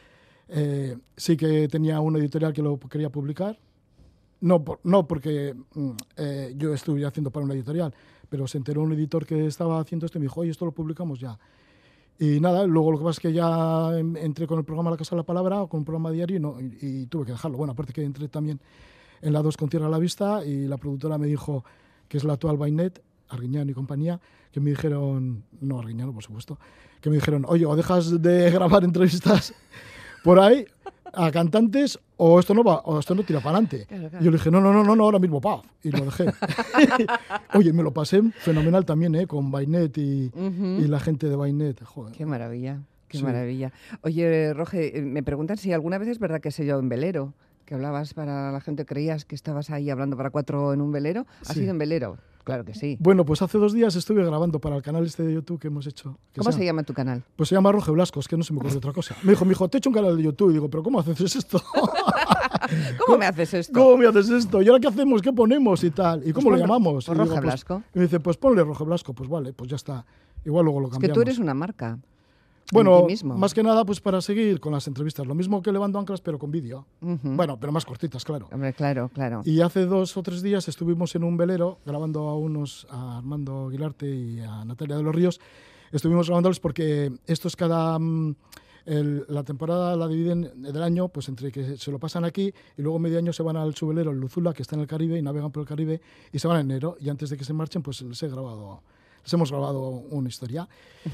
eh, 0.49 0.97
sí 1.15 1.37
que 1.37 1.67
tenía 1.67 1.99
una 1.99 2.17
editorial 2.19 2.51
que 2.53 2.61
lo 2.63 2.79
quería 2.79 3.09
publicar. 3.11 3.59
No, 4.41 4.63
por- 4.63 4.79
no 4.83 5.07
porque 5.07 5.55
mm, 5.75 5.89
eh, 6.17 6.53
yo 6.57 6.73
estuviera 6.73 7.09
haciendo 7.09 7.31
para 7.31 7.45
una 7.45 7.53
editorial, 7.53 7.93
pero 8.29 8.47
se 8.47 8.57
enteró 8.57 8.81
un 8.81 8.93
editor 8.93 9.25
que 9.25 9.45
estaba 9.45 9.79
haciendo 9.79 10.05
esto 10.05 10.17
y 10.17 10.21
me 10.21 10.25
dijo, 10.25 10.41
oye, 10.41 10.51
esto 10.51 10.65
lo 10.65 10.71
publicamos 10.71 11.19
ya. 11.19 11.37
Y 12.19 12.39
nada, 12.39 12.65
luego 12.67 12.91
lo 12.91 12.97
que 12.99 13.03
pasa 13.03 13.17
es 13.17 13.19
que 13.19 13.33
ya 13.33 13.97
em- 13.97 14.15
entré 14.17 14.45
con 14.47 14.59
el 14.59 14.65
programa 14.65 14.91
La 14.91 14.97
Casa 14.97 15.15
de 15.15 15.21
la 15.21 15.25
Palabra, 15.25 15.65
con 15.67 15.79
un 15.79 15.85
programa 15.85 16.11
diario 16.11 16.37
y, 16.37 16.39
no, 16.39 16.59
y, 16.59 16.77
y 16.81 17.05
tuve 17.07 17.25
que 17.25 17.31
dejarlo. 17.31 17.57
Bueno, 17.57 17.73
aparte 17.73 17.93
que 17.93 18.03
entré 18.03 18.27
también 18.27 18.59
en 19.21 19.33
la 19.33 19.41
2 19.41 19.57
con 19.57 19.69
Tierra 19.69 19.87
a 19.87 19.89
la 19.89 19.99
Vista 19.99 20.45
y 20.45 20.67
la 20.67 20.77
productora 20.77 21.17
me 21.17 21.27
dijo, 21.27 21.63
que 22.07 22.17
es 22.17 22.23
la 22.23 22.33
actual 22.33 22.57
Bainet, 22.57 23.01
Arguiñano 23.29 23.71
y 23.71 23.73
compañía, 23.73 24.19
que 24.51 24.59
me 24.59 24.71
dijeron, 24.71 25.43
no 25.61 25.79
Arguiñano 25.79 26.13
por 26.13 26.23
supuesto, 26.23 26.57
que 26.99 27.09
me 27.09 27.15
dijeron, 27.15 27.45
oye, 27.47 27.65
o 27.65 27.75
dejas 27.75 28.21
de 28.21 28.51
grabar 28.51 28.83
entrevistas 28.83 29.53
por 30.23 30.39
ahí 30.39 30.65
a 31.13 31.31
cantantes 31.31 31.99
o 32.17 32.39
esto 32.39 32.53
no 32.53 32.63
va, 32.63 32.77
o 32.85 32.99
esto 32.99 33.15
no 33.15 33.23
tira 33.23 33.39
para 33.39 33.57
adelante. 33.57 33.85
Claro, 33.87 34.09
yo 34.21 34.31
le 34.31 34.37
dije, 34.37 34.51
no, 34.51 34.61
no, 34.61 34.71
no, 34.73 34.83
no, 34.83 34.95
no, 34.95 35.03
ahora 35.03 35.19
mismo, 35.19 35.41
paz. 35.41 35.61
Y 35.83 35.91
lo 35.91 36.05
dejé. 36.05 36.25
Oye, 37.53 37.73
me 37.73 37.83
lo 37.83 37.91
pasé 37.91 38.21
fenomenal 38.39 38.85
también, 38.85 39.15
¿eh? 39.15 39.27
Con 39.27 39.51
Bainet 39.51 39.97
y, 39.97 40.31
la 40.87 40.99
gente 40.99 41.27
de 41.27 41.35
Bainet. 41.35 41.83
Joder. 41.83 42.13
Qué 42.15 42.25
maravilla, 42.25 42.79
qué 43.07 43.17
Sí. 43.17 43.23
maravilla. 43.23 43.71
Oye, 44.01 44.53
Roge, 44.53 44.97
eh, 44.97 45.01
me 45.01 45.23
preguntan 45.23 45.57
si 45.57 45.73
alguna 45.73 45.97
vez 45.97 46.09
es 46.09 46.19
verdad 46.19 46.41
que 46.41 46.51
sé 46.51 46.65
yo 46.65 46.79
en 46.79 46.89
velero, 46.89 47.33
que 47.65 47.73
hablabas 47.75 48.13
para 48.13 48.51
la 48.51 48.61
gente, 48.61 48.85
creías 48.85 49.25
que 49.25 49.35
estabas 49.35 49.69
ahí 49.69 49.89
hablando 49.89 50.17
para 50.17 50.29
cuatro 50.29 50.73
en 50.73 50.81
un 50.81 50.91
velero. 50.91 51.25
¿Has 51.41 51.49
Sí. 51.49 51.61
sido 51.61 51.71
en 51.71 51.77
velero? 51.77 52.17
Claro 52.43 52.65
que 52.65 52.73
sí. 52.73 52.97
Bueno, 52.99 53.25
pues 53.25 53.41
hace 53.41 53.57
dos 53.57 53.73
días 53.73 53.95
estuve 53.95 54.23
grabando 54.25 54.59
para 54.59 54.75
el 54.75 54.81
canal 54.81 55.05
este 55.05 55.23
de 55.23 55.33
YouTube 55.33 55.59
que 55.59 55.67
hemos 55.67 55.85
hecho. 55.87 56.17
que 56.33 56.39
¿Cómo 56.39 56.51
se 56.51 56.59
se 56.59 56.65
llama 56.65 56.83
tu 56.83 56.93
canal? 56.93 57.23
Pues 57.35 57.49
se 57.49 57.55
llama 57.55 57.71
Roge 57.71 57.91
Blasco, 57.91 58.19
es 58.19 58.27
que 58.27 58.37
no 58.37 58.43
se 58.43 58.53
me 58.53 58.59
ocurre 58.59 58.77
otra 58.77 58.93
cosa. 58.93 59.15
Me 59.23 59.31
dijo, 59.31 59.45
mi 59.45 59.51
hijo, 59.51 59.67
te 59.69 59.77
he 59.77 59.79
hecho 59.79 59.89
un 59.89 59.95
canal 59.95 60.17
de 60.17 60.23
YouTube. 60.23 60.49
Y 60.49 60.53
digo, 60.53 60.69
¿pero 60.69 60.83
cómo 60.83 60.99
haces 60.99 61.35
esto? 61.35 61.61
¿Cómo 63.05 63.17
me 63.17 63.25
haces 63.25 63.53
esto? 63.53 63.73
¿Cómo 63.79 63.97
me 63.97 64.07
haces 64.07 64.29
esto? 64.29 64.61
¿Y 64.61 64.67
ahora 64.67 64.79
qué 64.79 64.87
hacemos? 64.87 65.21
¿Qué 65.21 65.33
ponemos 65.33 65.83
y 65.83 65.91
tal? 65.91 66.19
¿Y 66.21 66.33
Pues 66.33 66.35
cómo 66.43 66.51
lo 66.55 66.57
llamamos? 66.61 67.05
pues 67.05 67.15
Y 67.15 67.19
Roge 67.19 67.29
digo, 67.31 67.41
Blasco. 67.41 67.83
Y 67.93 67.99
me 67.99 68.05
dice, 68.05 68.19
pues 68.19 68.37
ponle 68.37 68.63
Roge 68.63 68.83
Blasco. 68.83 69.13
Pues 69.13 69.29
vale, 69.29 69.53
pues 69.53 69.69
ya 69.69 69.75
está. 69.75 70.05
Igual 70.45 70.65
luego 70.65 70.79
lo 70.79 70.87
Es 70.87 70.91
que 70.91 70.95
cambiamos. 70.95 71.15
tú 71.15 71.21
eres 71.21 71.37
una 71.39 71.53
marca. 71.53 71.99
En 72.71 72.85
Bueno, 72.85 73.01
más 73.37 73.53
que 73.53 73.63
nada, 73.63 73.85
pues 73.85 73.99
para 73.99 74.21
seguir 74.21 74.59
con 74.59 74.71
las 74.71 74.87
entrevistas. 74.87 75.25
Lo 75.27 75.35
mismo 75.35 75.61
que 75.61 75.71
Levando 75.71 75.99
Anclas, 75.99 76.21
pero 76.21 76.39
con 76.39 76.51
vídeo. 76.51 76.85
Bueno, 77.01 77.59
pero 77.59 77.71
más 77.71 77.85
cortitas, 77.85 78.23
claro. 78.23 78.47
Hombre, 78.51 78.73
claro, 78.73 79.09
claro. 79.13 79.41
Y 79.45 79.61
hace 79.61 79.85
dos 79.85 80.15
o 80.17 80.23
tres 80.23 80.41
días 80.41 80.67
estuvimos 80.67 81.13
en 81.15 81.23
un 81.23 81.37
velero 81.37 81.79
grabando 81.85 82.27
a 82.29 82.35
unos, 82.37 82.87
a 82.89 83.17
Armando 83.17 83.67
Aguilarte 83.67 84.07
y 84.09 84.39
a 84.39 84.63
Natalia 84.65 84.97
de 84.97 85.03
los 85.03 85.13
Ríos. 85.13 85.39
Estuvimos 85.91 86.27
grabándoles 86.27 86.59
porque 86.59 87.11
esto 87.27 87.47
es 87.47 87.55
cada... 87.55 87.99
mm, 87.99 88.35
el- 88.85 89.25
la 89.29 89.43
temporada 89.43 89.95
la 89.95 90.07
dividen 90.07 90.49
del 90.63 90.81
año, 90.81 91.07
pues 91.09 91.29
entre 91.29 91.51
que 91.51 91.77
se 91.77 91.91
lo 91.91 91.99
pasan 91.99 92.25
aquí 92.25 92.51
y 92.77 92.81
luego 92.81 92.97
medio 92.97 93.19
año 93.19 93.31
se 93.31 93.43
van 93.43 93.55
al 93.55 93.75
subvelero, 93.75 94.09
el 94.09 94.17
Luzula, 94.19 94.53
que 94.53 94.63
está 94.63 94.75
en 94.75 94.81
el 94.81 94.87
Caribe, 94.87 95.19
y 95.19 95.21
navegan 95.21 95.51
por 95.51 95.61
el 95.61 95.67
Caribe 95.67 96.01
y 96.31 96.39
se 96.39 96.47
van 96.47 96.61
en 96.61 96.71
enero. 96.71 96.95
Y 96.99 97.09
antes 97.09 97.29
de 97.29 97.37
que 97.37 97.43
se 97.43 97.53
marchen, 97.53 97.83
pues 97.83 98.01
les 98.01 98.23
he 98.23 98.27
grabado, 98.27 98.81
les 99.23 99.33
hemos 99.33 99.51
grabado 99.51 99.81
una 100.09 100.29
historia. 100.29 100.67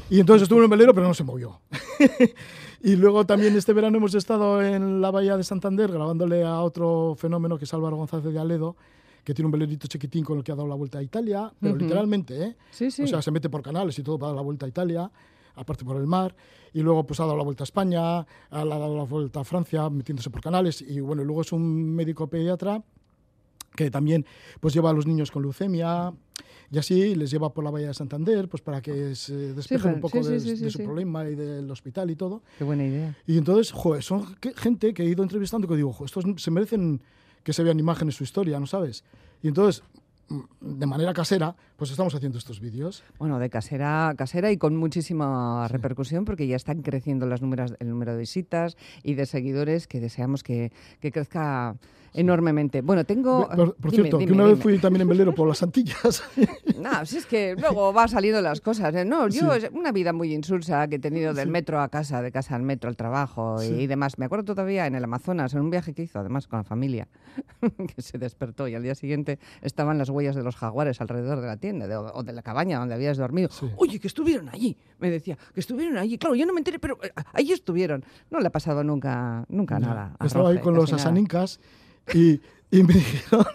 Y 0.09 0.19
entonces 0.19 0.43
estuvo 0.43 0.59
en 0.59 0.65
el 0.65 0.69
velero, 0.69 0.93
pero 0.93 1.07
no 1.07 1.13
se 1.13 1.23
movió. 1.23 1.61
y 2.83 2.95
luego 2.95 3.25
también 3.25 3.55
este 3.55 3.73
verano 3.73 3.97
hemos 3.97 4.13
estado 4.15 4.61
en 4.61 5.01
la 5.01 5.11
bahía 5.11 5.37
de 5.37 5.43
Santander 5.43 5.91
grabándole 5.91 6.43
a 6.43 6.61
otro 6.61 7.15
fenómeno 7.17 7.57
que 7.57 7.65
es 7.65 7.73
Álvaro 7.73 7.97
González 7.97 8.33
de 8.33 8.39
Aledo, 8.39 8.75
que 9.23 9.33
tiene 9.33 9.47
un 9.47 9.51
velerito 9.51 9.87
chiquitín 9.87 10.23
con 10.23 10.37
el 10.37 10.43
que 10.43 10.51
ha 10.51 10.55
dado 10.55 10.67
la 10.67 10.75
vuelta 10.75 10.99
a 10.99 11.03
Italia, 11.03 11.51
pero 11.59 11.73
Ujú. 11.73 11.83
literalmente, 11.83 12.43
¿eh? 12.43 12.55
Sí, 12.71 12.89
sí. 12.91 13.03
O 13.03 13.07
sea, 13.07 13.21
se 13.21 13.31
mete 13.31 13.49
por 13.49 13.61
canales 13.61 13.97
y 13.99 14.03
todo 14.03 14.17
para 14.17 14.29
dar 14.29 14.37
la 14.37 14.41
vuelta 14.41 14.65
a 14.65 14.69
Italia, 14.69 15.11
aparte 15.55 15.83
por 15.83 15.97
el 15.97 16.07
mar, 16.07 16.33
y 16.73 16.81
luego 16.81 17.05
pues 17.05 17.19
ha 17.19 17.23
dado 17.23 17.35
la 17.35 17.43
vuelta 17.43 17.63
a 17.63 17.65
España, 17.65 18.19
ha 18.19 18.25
dado 18.49 18.95
la 18.95 19.03
vuelta 19.03 19.41
a 19.41 19.43
Francia, 19.43 19.89
metiéndose 19.89 20.29
por 20.29 20.41
canales, 20.41 20.81
y 20.81 21.01
bueno, 21.01 21.23
luego 21.25 21.41
es 21.41 21.51
un 21.51 21.93
médico 21.95 22.27
pediatra 22.27 22.81
que 23.75 23.91
también 23.91 24.25
pues 24.59 24.73
lleva 24.73 24.89
a 24.89 24.93
los 24.93 25.05
niños 25.05 25.29
con 25.29 25.43
leucemia 25.43 26.13
y 26.71 26.77
así 26.77 27.15
les 27.15 27.31
lleva 27.31 27.53
por 27.53 27.63
la 27.63 27.71
bahía 27.71 27.87
de 27.87 27.93
Santander 27.93 28.47
pues 28.49 28.61
para 28.61 28.81
que 28.81 29.15
se 29.15 29.35
despejen 29.53 29.83
pero- 29.83 29.95
un 29.95 30.01
poco 30.01 30.17
sí, 30.17 30.23
sí, 30.23 30.29
de, 30.31 30.39
sí, 30.39 30.57
sí, 30.57 30.63
de 30.65 30.71
su 30.71 30.77
sí. 30.79 30.83
problema 30.83 31.27
y 31.29 31.35
del 31.35 31.69
hospital 31.71 32.09
y 32.11 32.15
todo. 32.15 32.41
Qué 32.57 32.63
buena 32.63 32.85
idea. 32.85 33.15
Y 33.25 33.37
entonces, 33.37 33.71
joder, 33.71 34.03
son 34.03 34.35
que- 34.35 34.53
gente 34.53 34.93
que 34.93 35.03
he 35.03 35.07
ido 35.07 35.23
entrevistando 35.23 35.67
que 35.67 35.75
digo, 35.75 35.93
"Jo, 35.93 36.05
estos 36.05 36.25
se 36.37 36.51
merecen 36.51 37.01
que 37.43 37.53
se 37.53 37.63
vean 37.63 37.79
imágenes 37.79 38.15
su 38.15 38.23
historia, 38.25 38.59
¿no 38.59 38.67
sabes? 38.67 39.05
Y 39.41 39.47
entonces, 39.47 39.81
mm, 40.27 40.41
de 40.79 40.85
manera 40.85 41.13
casera, 41.13 41.55
pues 41.77 41.91
estamos 41.91 42.13
haciendo 42.13 42.37
estos 42.37 42.59
vídeos. 42.59 43.01
Bueno, 43.19 43.39
de 43.39 43.49
casera, 43.49 44.13
casera 44.17 44.51
y 44.51 44.57
con 44.57 44.75
muchísima 44.75 45.67
repercusión 45.69 46.25
porque 46.25 46.47
ya 46.47 46.57
están 46.57 46.81
creciendo 46.81 47.25
las 47.25 47.41
números, 47.41 47.75
el 47.79 47.87
número 47.89 48.11
de 48.11 48.17
visitas 48.19 48.75
y 49.03 49.13
de 49.13 49.25
seguidores 49.25 49.87
que 49.87 50.01
deseamos 50.01 50.43
que, 50.43 50.73
que 50.99 51.13
crezca 51.13 51.77
enormemente. 52.17 52.81
Bueno, 52.81 53.03
tengo... 53.05 53.47
Por, 53.47 53.75
por 53.75 53.91
dime, 53.91 54.03
cierto, 54.03 54.17
dime, 54.17 54.27
que 54.27 54.33
una 54.33 54.45
vez 54.45 54.59
fui 54.59 54.77
también 54.79 55.01
en 55.03 55.07
velero 55.09 55.33
por 55.33 55.47
las 55.47 55.61
Antillas. 55.63 56.23
No, 56.79 57.05
si 57.05 57.17
es 57.17 57.25
que 57.25 57.55
luego 57.57 57.93
va 57.93 58.07
saliendo 58.07 58.41
las 58.41 58.59
cosas. 58.61 58.93
¿eh? 58.95 59.05
No, 59.05 59.27
yo 59.29 59.53
Sí. 59.59 59.67
una 59.73 59.91
vida 59.91 60.13
muy 60.13 60.33
insulsa 60.33 60.87
que 60.87 60.95
he 60.95 60.99
tenido 60.99 61.33
del 61.33 61.49
metro 61.49 61.79
a 61.79 61.89
casa, 61.89 62.21
de 62.21 62.31
casa 62.31 62.55
al 62.55 62.63
metro 62.63 62.89
al 62.89 62.95
trabajo 62.97 63.61
y, 63.63 63.67
Sí. 63.67 63.73
y 63.81 63.87
demás. 63.87 64.17
Me 64.17 64.25
acuerdo 64.25 64.45
todavía 64.45 64.87
en 64.87 64.95
el 64.95 65.03
Amazonas, 65.03 65.53
en 65.53 65.61
un 65.61 65.69
viaje 65.69 65.93
que 65.93 66.03
hizo, 66.03 66.19
además 66.19 66.47
con 66.47 66.59
la 66.59 66.63
familia, 66.63 67.07
que 67.95 68.01
se 68.01 68.17
despertó 68.17 68.67
y 68.67 68.75
al 68.75 68.83
día 68.83 68.95
siguiente 68.95 69.39
estaban 69.61 69.97
las 69.97 70.09
huellas 70.09 70.35
de 70.35 70.43
los 70.43 70.55
jaguares 70.55 70.99
alrededor 71.01 71.39
de 71.41 71.47
la 71.47 71.57
tienda 71.57 71.87
de- 71.87 71.95
o 71.97 72.23
de 72.23 72.33
la 72.33 72.41
cabaña 72.41 72.79
donde 72.79 72.95
habías 72.95 73.17
dormido. 73.17 73.49
Oye, 73.77 73.99
que 73.99 74.07
estuvieron 74.07 74.49
allí, 74.49 74.75
me 74.99 75.09
decía, 75.09 75.37
que 75.53 75.59
estuvieron 75.59 75.97
allí. 75.97 76.17
Claro, 76.17 76.35
yo 76.35 76.45
no 76.45 76.53
me 76.53 76.59
enteré, 76.59 76.79
pero 76.79 76.97
eh, 77.03 77.11
ahí 77.33 77.51
estuvieron. 77.51 78.03
No 78.31 78.39
le 78.39 78.47
ha 78.47 78.51
pasado 78.51 78.83
nunca, 78.83 79.45
nunca 79.49 79.79
Ya, 79.79 79.87
nada. 79.87 80.15
Estaba 80.23 80.49
ahí 80.49 80.55
Roge, 80.55 80.63
con 80.63 80.73
los 80.75 80.91
nada. 80.91 81.03
Y, 82.13 82.39
y 82.71 82.83
me 82.83 82.93
dijeron... 82.93 83.45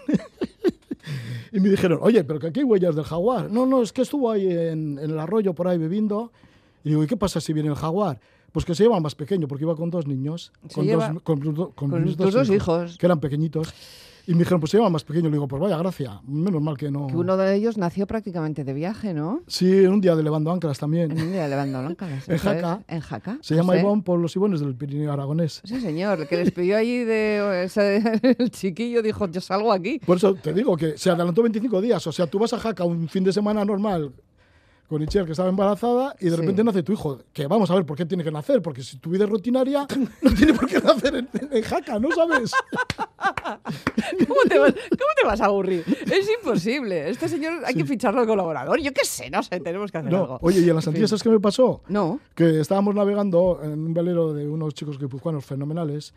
Y 1.54 1.60
me 1.60 1.68
dijeron, 1.68 1.98
oye, 2.00 2.24
pero 2.24 2.38
que 2.40 2.46
aquí 2.46 2.60
hay 2.60 2.64
huellas 2.64 2.94
del 2.94 3.04
jaguar. 3.04 3.50
No, 3.50 3.66
no, 3.66 3.82
es 3.82 3.92
que 3.92 4.00
estuvo 4.02 4.30
ahí 4.30 4.46
en, 4.50 4.98
en 4.98 5.10
el 5.10 5.18
arroyo 5.18 5.52
por 5.52 5.68
ahí 5.68 5.76
bebiendo. 5.76 6.32
Y 6.82 6.90
digo, 6.90 7.04
¿y 7.04 7.06
qué 7.06 7.16
pasa 7.16 7.40
si 7.42 7.52
viene 7.52 7.68
el 7.68 7.74
jaguar? 7.74 8.18
Pues 8.52 8.64
que 8.64 8.74
se 8.74 8.84
lleva 8.84 8.98
más 9.00 9.14
pequeño, 9.14 9.46
porque 9.48 9.64
iba 9.64 9.76
con 9.76 9.90
dos 9.90 10.06
niños. 10.06 10.50
Se 10.68 10.74
con, 10.76 10.86
lleva- 10.86 11.12
dos, 11.12 11.22
con, 11.22 11.40
con 11.40 11.72
con 11.72 12.04
mis 12.04 12.16
tus 12.16 12.32
dos 12.32 12.48
hijos. 12.48 12.96
Que 12.96 13.04
eran 13.06 13.20
pequeñitos. 13.20 13.74
Y 14.26 14.32
me 14.32 14.40
dijeron, 14.40 14.61
pues 14.61 14.70
se 14.70 14.76
lleva 14.76 14.88
más 14.88 15.04
pequeño. 15.04 15.28
Le 15.28 15.32
digo, 15.32 15.48
pues 15.48 15.61
vaya 15.61 15.76
gracia. 15.78 16.20
Menos 16.26 16.62
mal 16.62 16.76
que 16.76 16.90
no. 16.90 17.08
Que 17.08 17.16
uno 17.16 17.37
de 17.37 17.54
ellos 17.54 17.76
nació 17.76 18.06
prácticamente 18.06 18.64
de 18.64 18.72
viaje, 18.72 19.14
¿no? 19.14 19.42
Sí, 19.46 19.87
un 19.87 20.00
día 20.00 20.14
de 20.14 20.22
levando 20.22 20.52
anclas 20.52 20.78
también. 20.78 21.11
En 21.11 21.22
un 21.22 21.32
día 21.32 21.44
de 21.44 21.48
levando 21.48 21.80
blancas. 21.80 22.28
En. 22.28 22.38
Jaca. 22.38 22.82
En 22.88 23.00
Jaca. 23.00 23.38
Se 23.40 23.54
llama. 23.54 23.76
Ivón 23.76 24.02
por 24.02 24.18
los 24.18 24.35
Ibones 24.37 24.61
del 24.61 24.74
Pirineo 24.74 25.12
Aragonés. 25.12 25.61
Sí, 25.64 25.80
señor, 25.80 26.26
que 26.28 26.37
les 26.37 26.52
pidió 26.52 26.76
allí 26.76 27.04
de 27.04 27.68
el 28.38 28.50
chiquillo 28.50 29.02
dijo, 29.02 29.28
yo 29.28 29.40
salgo 29.40 29.72
aquí. 29.72 29.98
Por 30.04 30.18
eso 30.18 30.35
te 30.35 30.52
digo 30.52 30.76
que 30.76 30.96
se 30.98 31.11
adelantó 31.11 31.42
25 31.42 31.80
días. 31.80 32.06
O 32.06 32.12
sea, 32.12 32.26
tú 32.26 32.38
vas 32.38 32.52
a 32.52 32.58
Jaca 32.58 32.85
un 32.85 33.08
fin 33.08 33.24
de 33.24 33.32
semana 33.32 33.64
normal 33.64 34.12
con 34.92 35.02
Itziar, 35.02 35.24
que 35.26 35.33
estaba 35.33 35.48
embarazada, 35.48 36.14
y 36.20 36.26
de 36.26 36.31
Sí. 36.33 36.37
repente 36.37 36.62
nace 36.64 36.83
tu 36.83 36.92
hijo. 36.92 37.18
Que 37.33 37.46
vamos 37.46 37.70
a 37.70 37.74
ver 37.74 37.85
por 37.85 37.96
qué 37.96 38.07
tiene 38.07 38.22
que 38.22 38.31
nacer, 38.31 38.62
porque 38.62 38.83
si 38.83 38.98
tu 38.98 39.11
vida 39.11 39.24
es 39.24 39.31
rutinaria, 39.31 39.87
no 40.22 40.35
tiene 40.35 40.55
por 40.55 40.66
qué 40.68 40.78
nacer 40.81 41.14
en, 41.16 41.28
en 41.50 41.62
Jaca, 41.62 41.98
¿no 41.98 42.11
sabes? 42.12 42.52
¿Cómo 44.28 44.40
te, 44.48 44.59
vas, 44.59 44.72
cómo 44.72 45.11
te 45.20 45.26
vas 45.26 45.40
a 45.40 45.46
aburrir? 45.46 45.85
Es 46.11 46.28
imposible. 46.40 47.09
Este 47.11 47.28
señor 47.28 47.64
hay 47.64 47.74
que 47.74 47.85
ficharlo 47.85 48.20
de 48.22 48.26
colaborador. 48.26 48.81
Yo 48.81 48.92
qué 48.92 49.05
sé, 49.05 49.31
no 49.31 49.42
sé, 49.42 49.61
tenemos 49.61 49.90
que 49.90 49.98
hacer 49.98 50.11
No. 50.12 50.18
algo. 50.20 50.38
Oye, 50.42 50.61
¿y 50.61 50.68
en 50.68 50.76
las 50.76 50.87
Antillas 50.87 51.11
sabes 51.11 51.22
qué 51.22 51.28
me 51.28 51.40
pasó? 51.40 51.83
No. 51.88 52.20
Que 52.35 52.61
estábamos 52.61 52.94
navegando 52.94 53.61
en 53.62 53.72
un 53.72 53.94
velero 53.94 54.33
de 54.33 54.48
unos 54.48 54.74
chicos 54.74 54.98
guipuzcoanos 54.98 55.44
fenomenales 55.44 56.14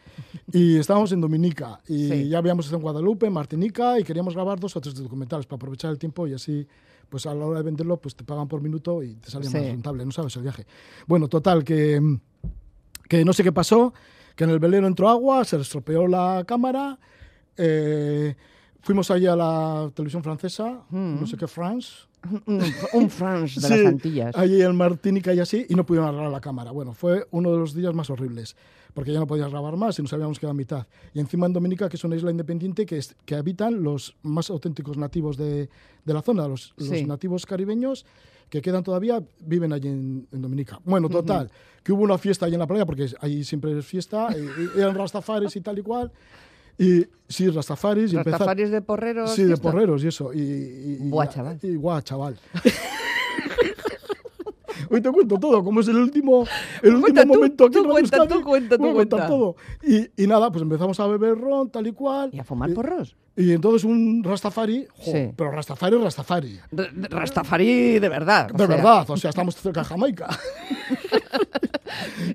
y 0.51 0.77
estábamos 0.77 1.11
en 1.11 1.21
Dominica 1.21 1.79
y 1.87 2.09
Sí. 2.09 2.29
ya 2.29 2.37
habíamos 2.39 2.65
estado 2.65 2.77
en 2.77 2.83
Guadalupe, 2.83 3.25
en 3.27 3.33
Martinica 3.33 3.99
y 3.99 4.03
queríamos 4.03 4.33
grabar 4.33 4.59
dos 4.59 4.75
o 4.75 4.81
tres 4.81 4.95
documentales 4.95 5.45
para 5.45 5.57
aprovechar 5.57 5.91
el 5.91 5.97
tiempo 5.97 6.27
y 6.27 6.33
así 6.33 6.67
pues 7.09 7.25
a 7.25 7.33
la 7.33 7.45
hora 7.45 7.59
de 7.59 7.65
venderlo 7.65 7.97
pues 7.97 8.15
te 8.15 8.23
pagan 8.23 8.47
por 8.47 8.61
minuto 8.61 9.01
y 9.03 9.15
te 9.15 9.29
más 9.37 9.47
Sí. 9.51 9.57
rentable, 9.57 10.05
no 10.05 10.11
sabes 10.11 10.35
el 10.35 10.41
viaje. 10.43 10.65
Bueno, 11.07 11.27
total, 11.27 11.63
que, 11.63 12.01
que 13.07 13.23
no 13.25 13.33
sé 13.33 13.43
qué 13.43 13.51
pasó, 13.51 13.93
que 14.35 14.43
en 14.43 14.49
el 14.49 14.59
velero 14.59 14.87
entró 14.87 15.09
agua, 15.09 15.43
se 15.45 15.57
estropeó 15.57 16.07
la 16.07 16.43
cámara, 16.47 16.99
eh, 17.57 18.35
fuimos 18.81 19.09
allí 19.11 19.27
a 19.27 19.35
la 19.35 19.91
televisión 19.95 20.23
francesa, 20.23 20.83
Mm. 20.89 21.19
no 21.21 21.27
sé 21.27 21.37
qué, 21.37 21.47
France, 21.47 22.03
Un, 22.45 22.61
un 22.93 23.09
France 23.09 23.59
de 23.61 23.67
Sí, 23.67 23.77
las 23.83 23.85
Antillas. 23.93 24.35
Allí 24.37 24.61
en 24.61 24.75
Martinica 24.75 25.33
y 25.33 25.39
así, 25.39 25.65
y 25.69 25.75
no 25.75 25.85
pudieron 25.85 26.09
agarrar 26.09 26.31
la 26.31 26.41
cámara. 26.41 26.71
Bueno, 26.71 26.93
fue 26.93 27.27
uno 27.31 27.51
de 27.51 27.57
los 27.57 27.73
días 27.73 27.93
más 27.93 28.09
horribles, 28.09 28.55
porque 28.93 29.11
ya 29.13 29.19
no 29.19 29.27
podías 29.27 29.49
grabar 29.49 29.75
más 29.77 29.97
y 29.99 30.01
nos 30.01 30.13
habíamos 30.13 30.39
quedado 30.39 30.51
a 30.51 30.55
mitad. 30.55 30.87
Y 31.13 31.19
encima 31.19 31.45
en 31.45 31.53
Dominica, 31.53 31.89
que 31.89 31.97
es 31.97 32.03
una 32.03 32.15
isla 32.15 32.31
independiente 32.31 32.85
que, 32.85 32.97
es- 32.97 33.15
que 33.25 33.35
habitan 33.35 33.83
los 33.83 34.15
más 34.23 34.49
auténticos 34.49 34.97
nativos 34.97 35.37
de, 35.37 35.69
de 36.05 36.13
la 36.13 36.21
zona, 36.21 36.47
los, 36.47 36.73
nativos 37.05 37.45
caribeños 37.45 38.05
que 38.49 38.61
quedan 38.61 38.83
todavía, 38.83 39.23
viven 39.39 39.73
allí 39.73 39.87
en, 39.89 40.27
en 40.31 40.41
Dominica. 40.41 40.79
Bueno, 40.85 41.09
total, 41.09 41.49
que 41.83 41.91
hubo 41.91 42.03
una 42.03 42.17
fiesta 42.17 42.45
allí 42.45 42.53
en 42.55 42.59
la 42.59 42.67
playa, 42.67 42.85
porque 42.85 43.07
allí 43.19 43.43
siempre 43.43 43.77
es 43.77 43.85
fiesta, 43.85 44.29
eran 44.77 44.93
rastafaris 44.95 45.55
y 45.55 45.61
tal 45.61 45.79
y 45.79 45.81
cual. 45.81 46.11
Y 46.77 47.05
sí, 47.27 47.49
rastafaris. 47.49 48.11
y 48.13 48.17
empezar- 48.17 48.33
Rastafaris 48.39 48.69
de 48.71 48.81
porreros. 48.81 49.31
Sí, 49.33 49.43
de 49.43 49.57
porreros 49.57 50.03
y 50.03 50.07
eso. 50.07 50.33
Y, 50.33 50.39
y- 50.39 50.97
Buah, 51.09 51.27
chaval. 51.29 51.59
Y 51.61 51.75
guau, 51.75 52.01
chaval. 52.01 52.37
Hoy 54.89 55.01
te 55.01 55.11
cuento 55.11 55.37
todo, 55.37 55.63
como 55.63 55.81
es 55.81 55.87
el 55.87 55.97
último, 55.97 56.45
el 56.81 56.99
Cuenta 56.99 57.21
último 57.21 57.33
tú, 57.33 57.39
momento 57.39 57.65
aquí 57.65 57.73
tú 57.73 57.79
en 57.83 57.89
cuenta, 57.89 58.17
Euskadi, 58.17 58.39
tú 58.39 58.45
cuenta, 58.45 58.77
tú 58.77 58.83
voy 58.83 58.91
a 58.91 58.95
contar 58.95 59.19
cuenta. 59.19 59.27
todo. 59.35 59.55
Y, 59.83 60.23
y 60.23 60.27
nada, 60.27 60.51
pues 60.51 60.61
empezamos 60.61 60.99
a 60.99 61.07
beber 61.07 61.37
ron, 61.37 61.69
tal 61.69 61.87
y 61.87 61.91
cual. 61.91 62.29
¿Y 62.33 62.39
a 62.39 62.43
fumar 62.43 62.73
porros? 62.73 63.15
Y 63.37 63.51
entonces 63.51 63.83
un 63.83 64.23
Rastafari, 64.23 64.87
jo, 64.97 65.11
Sí. 65.11 65.29
pero 65.35 65.51
Rastafari 65.51 65.97
es 65.97 66.01
Rastafari. 66.03 66.59
R- 66.71 66.89
Rastafari 67.09 67.99
de 67.99 68.09
verdad. 68.09 68.49
o 68.53 68.57
De 68.57 68.65
sea. 68.65 68.75
verdad, 68.75 69.09
o 69.09 69.17
sea, 69.17 69.29
estamos 69.29 69.55
cerca 69.57 69.81
de 69.81 69.85
Jamaica. 69.87 70.29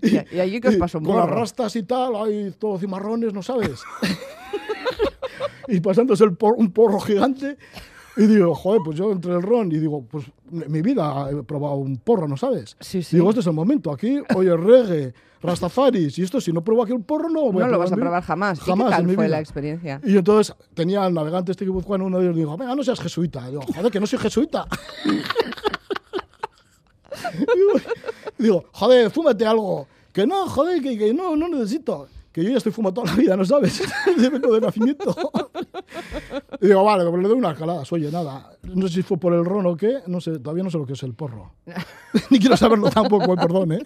¿Y, 0.02 0.36
y 0.36 0.40
allí 0.40 0.60
que 0.60 0.68
os 0.68 0.76
pasó 0.76 0.98
un 0.98 1.04
Con 1.04 1.16
las 1.16 1.28
rastas 1.28 1.74
y 1.76 1.82
tal, 1.84 2.14
hay 2.16 2.52
todo 2.58 2.78
cimarrones, 2.78 3.32
¿no 3.32 3.42
sabes? 3.42 3.80
y 5.68 5.80
pasándose 5.80 6.24
el 6.24 6.36
por- 6.36 6.54
un 6.56 6.72
porro 6.72 7.00
gigante. 7.00 7.56
Y 8.20 8.26
digo, 8.26 8.54
joder, 8.54 8.82
pues 8.84 8.98
yo 8.98 9.10
entre 9.12 9.32
el 9.32 9.40
ron 9.40 9.72
y 9.72 9.78
digo, 9.78 10.04
pues 10.10 10.26
mi 10.50 10.82
vida 10.82 11.30
he 11.30 11.42
probado 11.42 11.76
un 11.76 11.96
porro, 11.96 12.28
¿no 12.28 12.36
sabes? 12.36 12.76
Sí, 12.78 13.02
sí. 13.02 13.16
Digo, 13.16 13.30
este 13.30 13.40
es 13.40 13.46
el 13.46 13.54
momento. 13.54 13.90
Aquí, 13.90 14.20
oye, 14.34 14.54
reggae, 14.54 15.14
rastafaris, 15.40 16.18
y 16.18 16.22
esto, 16.22 16.38
si 16.38 16.52
no 16.52 16.62
pruebo 16.62 16.82
aquí 16.82 16.92
el 16.92 17.00
porro, 17.00 17.30
no 17.30 17.50
voy 17.50 17.62
No 17.62 17.68
lo 17.68 17.78
vas 17.78 17.92
a 17.92 17.96
probar 17.96 18.22
jamás. 18.22 18.58
¿Y 18.58 18.62
Jamás 18.62 18.88
qué 18.88 18.96
tal 18.96 19.04
fue 19.06 19.14
vida. 19.14 19.28
la 19.28 19.40
experiencia? 19.40 20.00
Y 20.04 20.18
entonces 20.18 20.54
tenía 20.74 21.06
el 21.06 21.14
navegante 21.14 21.52
este 21.52 21.64
guipuzcoano, 21.64 22.04
uno 22.04 22.18
de 22.18 22.24
ellos 22.24 22.36
dijo, 22.36 22.58
venga, 22.58 22.74
no 22.74 22.84
seas 22.84 23.00
jesuita. 23.00 23.48
Y 23.48 23.52
digo, 23.52 23.62
joder, 23.74 23.90
que 23.90 24.00
no 24.00 24.06
soy 24.06 24.18
jesuita. 24.18 24.66
digo, 27.32 27.72
digo, 28.36 28.64
joder, 28.72 29.10
fúmate 29.10 29.46
algo. 29.46 29.86
Que 30.12 30.26
no, 30.26 30.46
joder, 30.46 30.82
que, 30.82 30.98
que 30.98 31.14
no, 31.14 31.36
no 31.36 31.48
necesito. 31.48 32.06
Que 32.32 32.44
yo 32.44 32.50
ya 32.50 32.58
estoy 32.58 32.70
fumando 32.72 33.00
toda 33.00 33.14
la 33.14 33.20
vida, 33.20 33.36
¿no 33.36 33.44
sabes? 33.44 33.82
De 34.16 34.60
nacimiento. 34.60 35.14
Y 36.60 36.66
digo, 36.66 36.84
vale, 36.84 37.04
le 37.04 37.28
doy 37.28 37.38
unas 37.38 37.58
caladas. 37.58 37.92
Oye, 37.92 38.10
nada, 38.10 38.52
no 38.62 38.86
sé 38.88 38.94
si 38.94 39.02
fue 39.02 39.16
por 39.18 39.32
el 39.32 39.44
ron 39.44 39.66
o 39.66 39.76
qué, 39.76 39.98
no 40.06 40.20
sé, 40.20 40.38
todavía 40.38 40.62
no 40.64 40.70
sé 40.70 40.78
lo 40.78 40.86
que 40.86 40.92
es 40.94 41.02
el 41.02 41.14
porro. 41.14 41.52
Ni 42.30 42.38
quiero 42.38 42.56
saberlo 42.56 42.90
tampoco, 42.90 43.32
eh, 43.34 43.36
perdón, 43.36 43.72
¿eh? 43.72 43.82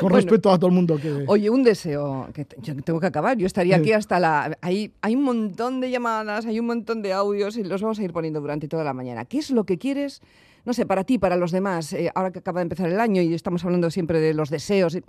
Con 0.00 0.10
Bueno. 0.10 0.16
respeto 0.16 0.50
a 0.52 0.56
todo 0.58 0.68
el 0.68 0.74
mundo 0.74 0.96
que... 0.96 1.24
Oye, 1.26 1.50
un 1.50 1.62
deseo, 1.62 2.28
que 2.32 2.46
yo 2.62 2.76
tengo 2.82 3.00
que 3.00 3.06
acabar. 3.06 3.36
Yo 3.36 3.46
estaría 3.46 3.76
aquí 3.76 3.92
hasta 3.92 4.20
la... 4.20 4.56
Hay, 4.60 4.92
hay 5.02 5.16
un 5.16 5.22
montón 5.24 5.80
de 5.80 5.90
llamadas, 5.90 6.46
hay 6.46 6.60
un 6.60 6.66
montón 6.66 7.02
de 7.02 7.12
audios 7.12 7.56
y 7.56 7.64
los 7.64 7.82
vamos 7.82 7.98
a 7.98 8.02
ir 8.04 8.12
poniendo 8.12 8.40
durante 8.40 8.68
toda 8.68 8.84
la 8.84 8.92
mañana. 8.94 9.24
¿Qué 9.24 9.38
es 9.38 9.50
lo 9.50 9.64
que 9.64 9.76
quieres, 9.78 10.20
no 10.64 10.72
sé, 10.72 10.86
para 10.86 11.02
ti, 11.04 11.18
para 11.18 11.36
los 11.36 11.50
demás? 11.50 11.92
eh, 11.92 12.10
ahora 12.14 12.30
que 12.30 12.38
acaba 12.38 12.60
de 12.60 12.64
empezar 12.64 12.88
el 12.88 13.00
año 13.00 13.20
y 13.22 13.34
estamos 13.34 13.64
hablando 13.64 13.90
siempre 13.90 14.20
de 14.20 14.34
los 14.34 14.50
deseos. 14.50 14.94
y- 14.94 15.02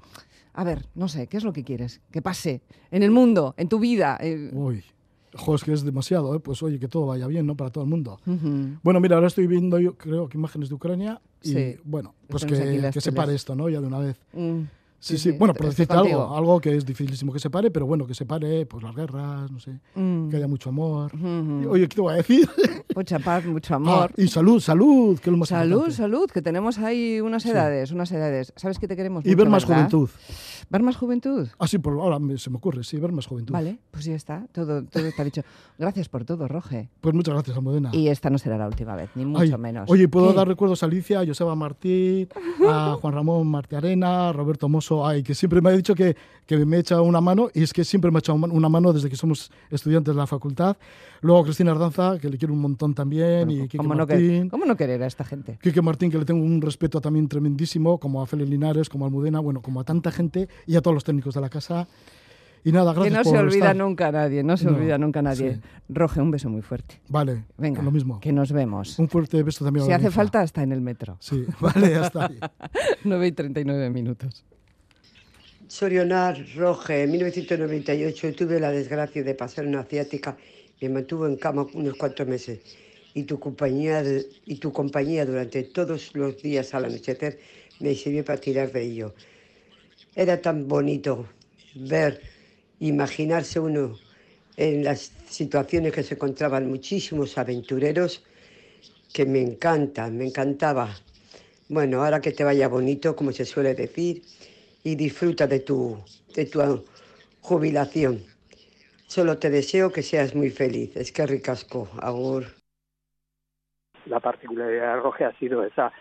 A 0.53 0.63
ver, 0.63 0.87
no 0.95 1.07
sé, 1.07 1.27
¿qué 1.27 1.37
es 1.37 1.43
lo 1.43 1.53
que 1.53 1.63
quieres? 1.63 2.01
Que 2.11 2.21
pase 2.23 2.61
en 2.89 3.03
el 3.03 3.11
mundo, 3.11 3.53
en 3.57 3.69
tu 3.69 3.77
vida. 3.79 4.17
eh, 4.19 4.49
Uy, 4.53 4.83
jo, 5.35 5.55
es 5.55 5.63
que 5.63 5.73
es 5.73 5.83
demasiado, 5.83 6.35
¿eh? 6.35 6.39
Pues 6.39 6.61
oye, 6.63 6.79
que 6.79 6.87
todo 6.87 7.07
vaya 7.07 7.27
bien, 7.27 7.45
¿no? 7.45 7.55
Para 7.55 7.69
todo 7.71 7.83
el 7.83 7.89
mundo. 7.89 8.19
Bueno, 8.83 8.99
mira, 8.99 9.15
ahora 9.15 9.27
estoy 9.27 9.47
viendo, 9.47 9.79
yo 9.79 9.95
creo 9.97 10.27
que 10.29 10.37
imágenes 10.37 10.69
de 10.69 10.75
Ucrania 10.75 11.21
y 11.41 11.53
Sí. 11.53 11.75
bueno, 11.83 12.15
pues 12.27 12.45
Tenemos 12.45 12.85
que, 12.85 12.91
que 12.91 13.01
se 13.01 13.11
pare 13.11 13.33
esto, 13.35 13.55
¿no? 13.55 13.69
Ya 13.69 13.79
de 13.81 13.87
una 13.87 13.99
vez. 13.99 14.19
Mm, 14.33 14.61
Sí, 14.99 15.17
sí, 15.17 15.31
sí, 15.31 15.37
bueno, 15.37 15.53
por 15.53 15.67
decirte 15.67 15.93
contigo. 15.95 16.21
algo, 16.23 16.35
algo 16.37 16.59
que 16.61 16.75
es 16.75 16.85
dificilísimo 16.85 17.31
que 17.31 17.39
se 17.39 17.49
pare, 17.49 17.71
pero 17.71 17.85
bueno, 17.85 18.05
que 18.05 18.13
se 18.13 18.25
pare, 18.25 18.65
pues 18.65 18.83
las 18.83 18.93
guerras, 18.95 19.49
no 19.49 19.59
sé, 19.59 19.79
Mm. 19.95 20.29
que 20.29 20.35
haya 20.37 20.47
mucho 20.47 20.69
amor. 20.69 21.11
Y, 21.15 21.65
Oye, 21.65 21.87
¿qué 21.87 21.95
te 21.95 22.01
voy 22.01 22.13
a 22.13 22.17
decir? 22.17 22.47
Mucha 22.95 23.19
paz, 23.19 23.45
mucho 23.45 23.75
Ah, 23.75 23.77
amor. 23.77 24.11
y 24.17 24.27
salud, 24.27 24.59
salud, 24.59 25.17
que 25.19 25.29
es 25.29 25.31
lo 25.31 25.37
más 25.37 25.49
Salud, 25.49 25.71
importante. 25.71 25.95
salud, 25.97 26.29
que 26.31 26.41
tenemos 26.41 26.79
ahí 26.79 27.21
unas 27.21 27.43
Sí. 27.43 27.49
edades, 27.51 27.91
unas 27.91 28.11
edades. 28.11 28.51
¿Sabes 28.57 28.77
que 28.79 28.87
te 28.87 28.95
queremos 28.97 29.23
Y 29.25 29.29
mucho, 29.29 29.37
ver 29.37 29.49
más 29.49 29.65
verdad? 29.65 29.83
juventud. 29.89 30.09
¿Ver 30.71 30.83
más 30.83 30.97
juventud? 30.97 31.47
Ah, 31.59 31.67
sí, 31.67 31.77
por 31.77 31.93
ahora 31.93 32.19
me- 32.19 32.37
se 32.37 32.49
me 32.49 32.57
ocurre, 32.57 32.83
sí, 32.83 32.97
ver 32.97 33.11
más 33.11 33.25
juventud. 33.27 33.53
Vale, 33.53 33.79
pues 33.91 34.05
ya 34.05 34.15
está, 34.15 34.45
todo, 34.51 34.83
todo 34.83 35.05
está 35.05 35.23
dicho. 35.23 35.41
Gracias 35.77 36.09
por 36.09 36.25
todo, 36.25 36.47
Roge. 36.47 36.89
Pues 36.99 37.15
muchas 37.15 37.33
gracias, 37.35 37.55
Almudena. 37.57 37.89
Y 37.93 38.07
esta 38.09 38.29
no 38.29 38.37
será 38.37 38.57
la 38.57 38.67
última 38.67 38.95
vez, 38.95 39.09
ni 39.15 39.23
mucho 39.25 39.41
Ay, 39.43 39.57
menos. 39.57 39.89
Oye, 39.89 40.07
¿puedo 40.07 40.29
¿Qué? 40.31 40.35
dar 40.35 40.47
recuerdos 40.47 40.83
a 40.83 40.87
Alicia, 40.87 41.21
a 41.21 41.25
Joseba 41.25 41.55
Martín, 41.55 42.27
a 42.67 42.97
Juan 43.01 43.13
Ramón 43.13 43.47
Martiarena, 43.47 44.29
a 44.29 44.33
Roberto 44.33 44.67
Mosso, 44.67 44.88
ay, 45.05 45.23
que 45.23 45.33
siempre 45.35 45.61
me 45.61 45.69
ha 45.69 45.73
dicho 45.73 45.93
que, 45.95 46.15
que 46.45 46.57
me 46.65 46.77
echa 46.79 47.01
una 47.01 47.21
mano, 47.21 47.49
y 47.53 47.63
es 47.63 47.71
que 47.73 47.83
siempre 47.83 48.09
me 48.11 48.17
ha 48.17 48.19
echado 48.19 48.37
una 48.37 48.69
mano 48.69 48.91
desde 48.93 49.09
que 49.09 49.15
somos 49.15 49.51
estudiantes 49.69 50.13
de 50.15 50.19
la 50.19 50.27
facultad. 50.27 50.77
Luego 51.21 51.41
a 51.41 51.43
Cristina 51.43 51.71
Ardanza, 51.71 52.17
que 52.19 52.29
le 52.29 52.37
quiero 52.37 52.53
un 52.53 52.61
montón 52.61 52.93
también, 52.93 53.49
y 53.51 53.61
Quique 53.63 53.77
¿Cómo 53.77 53.93
no, 53.95 54.05
Martín. 54.07 54.43
que- 54.45 54.49
¿Cómo 54.49 54.65
no 54.65 54.75
querer 54.75 55.03
a 55.03 55.07
esta 55.07 55.23
gente? 55.23 55.59
Quique 55.61 55.81
Martín, 55.81 56.09
que 56.11 56.17
le 56.17 56.25
tengo 56.25 56.43
un 56.43 56.61
respeto 56.61 56.99
también 57.01 57.27
tremendísimo, 57.27 57.99
como 57.99 58.21
a 58.21 58.25
Félix 58.25 58.49
Linares, 58.49 58.89
como 58.89 59.05
a 59.05 59.07
Almudena, 59.07 59.39
bueno, 59.39 59.61
como 59.61 59.79
a 59.79 59.83
tanta 59.83 60.11
gente 60.11 60.47
y 60.65 60.75
a 60.75 60.81
todos 60.81 60.93
los 60.95 61.03
técnicos 61.03 61.33
de 61.35 61.41
la 61.41 61.49
casa. 61.49 61.87
Y 62.61 62.73
nada, 62.73 62.93
Que 62.93 62.99
gracias 63.09 63.13
no 63.13 63.23
por 63.23 63.31
se 63.31 63.39
olvida 63.39 63.65
estar. 63.67 63.75
nunca 63.77 64.11
nadie, 64.11 64.43
no 64.43 64.57
se 64.57 64.65
No, 64.65 64.75
olvida 64.75 64.97
nunca 64.97 65.21
nadie. 65.21 65.53
sí. 65.55 65.61
Roge, 65.87 66.19
un 66.19 66.29
beso 66.29 66.49
muy 66.49 66.61
fuerte. 66.61 66.99
Vale, 67.07 67.45
Venga, 67.57 67.81
lo 67.81 67.89
mismo. 67.89 68.19
que 68.19 68.33
nos 68.33 68.51
vemos. 68.51 68.99
Un 68.99 69.07
fuerte 69.07 69.41
beso 69.43 69.63
también 69.63 69.83
a 69.83 69.85
Si 69.85 69.91
hace 69.93 70.01
Lorenza. 70.03 70.15
falta, 70.17 70.41
hasta 70.41 70.61
en 70.63 70.73
el 70.73 70.81
metro. 70.81 71.15
Sí, 71.21 71.45
vale, 71.61 71.95
hasta 71.95 72.25
ahí. 72.25 72.37
9 73.05 73.27
y 73.27 73.31
39 73.31 73.89
minutos. 73.91 74.43
Sorionar 75.69 76.43
Roge, 76.55 77.03
en 77.03 77.11
1998 77.11 78.33
tuve 78.33 78.59
la 78.59 78.71
desgracia 78.71 79.21
de 79.21 79.35
pasar 79.35 79.67
una 79.67 79.83
ciática, 79.83 80.35
me 80.81 80.89
mantuvo 80.89 81.27
en 81.27 81.35
cama 81.35 81.67
unos 81.73 81.93
cuantos 81.93 82.25
meses 82.25 82.59
y 83.13 83.21
tu 83.21 83.39
compañía, 83.39 84.03
y 84.47 84.55
tu 84.55 84.73
compañía 84.73 85.27
durante 85.27 85.61
todos 85.61 86.15
los 86.15 86.41
días 86.41 86.73
al 86.73 86.85
anochecer 86.85 87.37
me 87.79 87.93
sirvió 87.93 88.25
para 88.25 88.41
tirar 88.41 88.71
de 88.71 88.81
ello. 88.81 89.13
Era 90.15 90.41
tan 90.41 90.67
bonito 90.67 91.27
ver, 91.75 92.19
imaginarse 92.79 93.59
uno 93.59 93.95
en 94.57 94.83
las 94.83 95.11
situaciones 95.29 95.93
que 95.93 96.01
se 96.01 96.15
encontraban 96.15 96.67
muchísimos 96.67 97.37
aventureros 97.37 98.23
que 99.13 99.23
me 99.23 99.39
encanta, 99.39 100.09
me 100.09 100.25
encantaba. 100.25 100.99
Bueno, 101.67 102.03
ahora 102.03 102.21
que 102.21 102.31
te 102.31 102.43
vaya 102.43 102.67
bonito, 102.67 103.15
como 103.15 103.31
se 103.31 103.45
suele 103.45 103.75
decir, 103.75 104.23
y 104.83 104.95
disfruta 104.95 105.47
de 105.47 105.59
tu, 105.59 105.97
de 106.35 106.45
tu 106.45 106.59
jubilación. 107.41 108.19
Solo 109.07 109.37
te 109.37 109.49
deseo 109.49 109.91
que 109.91 110.03
seas 110.03 110.35
muy 110.35 110.51
feliz. 110.51 110.95
Es 110.95 111.11
que 111.11 111.25
ricasco, 111.25 111.89
Agur. 112.01 112.43
La 114.05 114.19
particularidad 114.19 114.95
de 114.95 115.01
Roge 115.01 115.25
ha 115.25 115.33
sido 115.39 115.63
esa, 115.63 115.91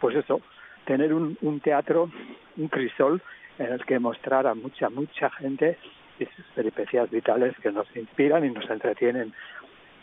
pues 0.00 0.16
eso, 0.16 0.40
tener 0.86 1.12
un, 1.12 1.36
un 1.42 1.60
teatro, 1.60 2.10
un 2.56 2.68
crisol 2.68 3.22
en 3.58 3.72
el 3.72 3.84
que 3.84 3.98
mostrar 3.98 4.46
a 4.46 4.54
mucha, 4.54 4.90
mucha 4.90 5.30
gente 5.30 5.78
y 6.18 6.26
sus 6.26 6.44
peripecias 6.54 7.10
vitales 7.10 7.54
que 7.62 7.72
nos 7.72 7.86
inspiran 7.96 8.44
y 8.44 8.50
nos 8.50 8.68
entretienen. 8.70 9.32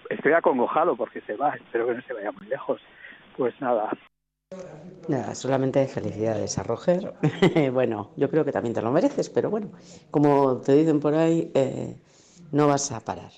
Estoy 0.09 0.33
acongojado 0.33 0.95
porque 0.95 1.21
se 1.21 1.35
va, 1.35 1.55
espero 1.55 1.87
que 1.87 1.95
no 1.95 2.01
se 2.01 2.13
vaya 2.13 2.31
muy 2.31 2.47
lejos. 2.47 2.81
Pues 3.37 3.53
nada. 3.61 3.91
Nada, 5.07 5.33
solamente 5.35 5.87
felicidades 5.87 6.57
a 6.57 6.63
Roger. 6.63 7.13
bueno, 7.73 8.11
yo 8.15 8.29
creo 8.29 8.45
que 8.45 8.51
también 8.51 8.73
te 8.73 8.81
lo 8.81 8.91
mereces, 8.91 9.29
pero 9.29 9.49
bueno, 9.49 9.71
como 10.11 10.57
te 10.57 10.73
dicen 10.73 10.99
por 10.99 11.15
ahí, 11.15 11.51
eh, 11.53 11.97
no 12.51 12.67
vas 12.67 12.91
a 12.91 12.99
parar. 12.99 13.31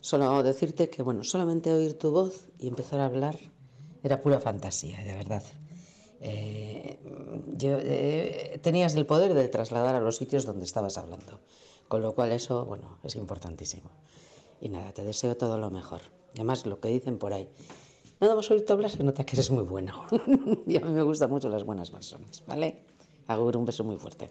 Solo 0.00 0.42
decirte 0.42 0.90
que, 0.90 1.02
bueno, 1.02 1.24
solamente 1.24 1.72
oír 1.72 1.98
tu 1.98 2.10
voz 2.10 2.48
y 2.58 2.68
empezar 2.68 3.00
a 3.00 3.06
hablar 3.06 3.36
era 4.02 4.22
pura 4.22 4.40
fantasía, 4.40 5.02
de 5.04 5.14
verdad. 5.14 5.42
Eh, 6.20 6.98
eh, 7.60 8.58
tenías 8.62 8.94
el 8.94 9.06
poder 9.06 9.34
de 9.34 9.48
trasladar 9.48 9.94
a 9.94 10.00
los 10.00 10.16
sitios 10.16 10.44
donde 10.44 10.64
estabas 10.64 10.98
hablando. 10.98 11.40
Con 11.88 12.02
lo 12.02 12.14
cual 12.14 12.32
eso, 12.32 12.64
bueno, 12.64 12.98
es 13.02 13.14
importantísimo. 13.16 13.90
Y 14.60 14.68
nada, 14.68 14.92
te 14.92 15.04
deseo 15.04 15.36
todo 15.36 15.58
lo 15.58 15.70
mejor. 15.70 16.00
además, 16.34 16.64
lo 16.66 16.80
que 16.80 16.88
dicen 16.88 17.18
por 17.18 17.34
ahí, 17.34 17.48
nada 18.24 18.36
más 18.36 18.50
oírte 18.50 18.72
hablar 18.72 18.90
se 18.90 19.02
nota 19.02 19.24
que 19.24 19.36
eres 19.36 19.50
muy 19.50 19.64
bueno. 19.64 20.06
y 20.66 20.76
a 20.76 20.80
mí 20.80 20.90
me 20.90 21.02
gustan 21.02 21.30
mucho 21.30 21.48
las 21.48 21.62
buenas 21.64 21.90
personas, 21.90 22.42
¿vale? 22.46 22.78
Agur, 23.26 23.56
un 23.56 23.66
beso 23.66 23.84
muy 23.84 23.96
fuerte. 23.96 24.30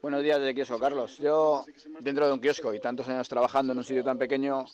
Buenos 0.00 0.22
días 0.22 0.40
de 0.40 0.54
Kiosco, 0.54 0.78
Carlos. 0.78 1.18
Yo, 1.18 1.64
dentro 2.00 2.26
de 2.26 2.32
un 2.32 2.40
kiosco 2.40 2.74
y 2.74 2.80
tantos 2.80 3.08
años 3.08 3.28
trabajando 3.28 3.72
en 3.72 3.78
un 3.78 3.84
sitio 3.84 4.02
tan 4.02 4.18
pequeño, 4.18 4.64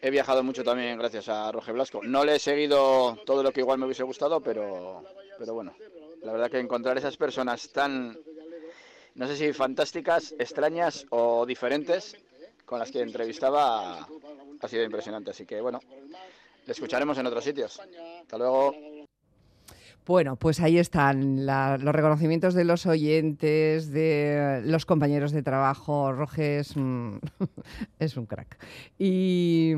he 0.00 0.10
viajado 0.10 0.44
mucho 0.44 0.62
también 0.62 0.96
gracias 0.96 1.28
a 1.28 1.50
Roger 1.50 1.74
Blasco. 1.74 2.02
No 2.04 2.24
le 2.24 2.36
he 2.36 2.38
seguido 2.38 3.16
todo 3.26 3.42
lo 3.42 3.50
que 3.50 3.60
igual 3.60 3.78
me 3.78 3.86
hubiese 3.86 4.04
gustado, 4.04 4.40
pero, 4.40 5.02
pero 5.38 5.54
bueno, 5.54 5.74
la 6.22 6.32
verdad 6.32 6.50
que 6.50 6.60
encontrar 6.60 6.96
esas 6.98 7.16
personas 7.16 7.70
tan 7.72 8.16
no 9.14 9.26
sé 9.26 9.36
si 9.36 9.52
fantásticas, 9.52 10.34
extrañas 10.38 11.06
o 11.10 11.46
diferentes 11.46 12.16
con 12.64 12.78
las 12.78 12.90
que 12.90 13.00
entrevistaba 13.00 14.08
ha 14.60 14.68
sido 14.68 14.84
impresionante. 14.84 15.30
Así 15.30 15.46
que 15.46 15.60
bueno, 15.60 15.80
le 16.66 16.72
escucharemos 16.72 17.16
en 17.18 17.26
otros 17.26 17.44
sitios. 17.44 17.80
Hasta 18.22 18.38
luego. 18.38 18.93
Bueno, 20.06 20.36
pues 20.36 20.60
ahí 20.60 20.76
están 20.76 21.46
los 21.46 21.94
reconocimientos 21.94 22.52
de 22.52 22.64
los 22.64 22.84
oyentes, 22.84 23.90
de 23.90 24.60
los 24.66 24.84
compañeros 24.84 25.32
de 25.32 25.42
trabajo. 25.42 26.12
Roges 26.12 26.74
es 27.98 28.16
un 28.18 28.26
crack. 28.26 28.58
Y 28.98 29.72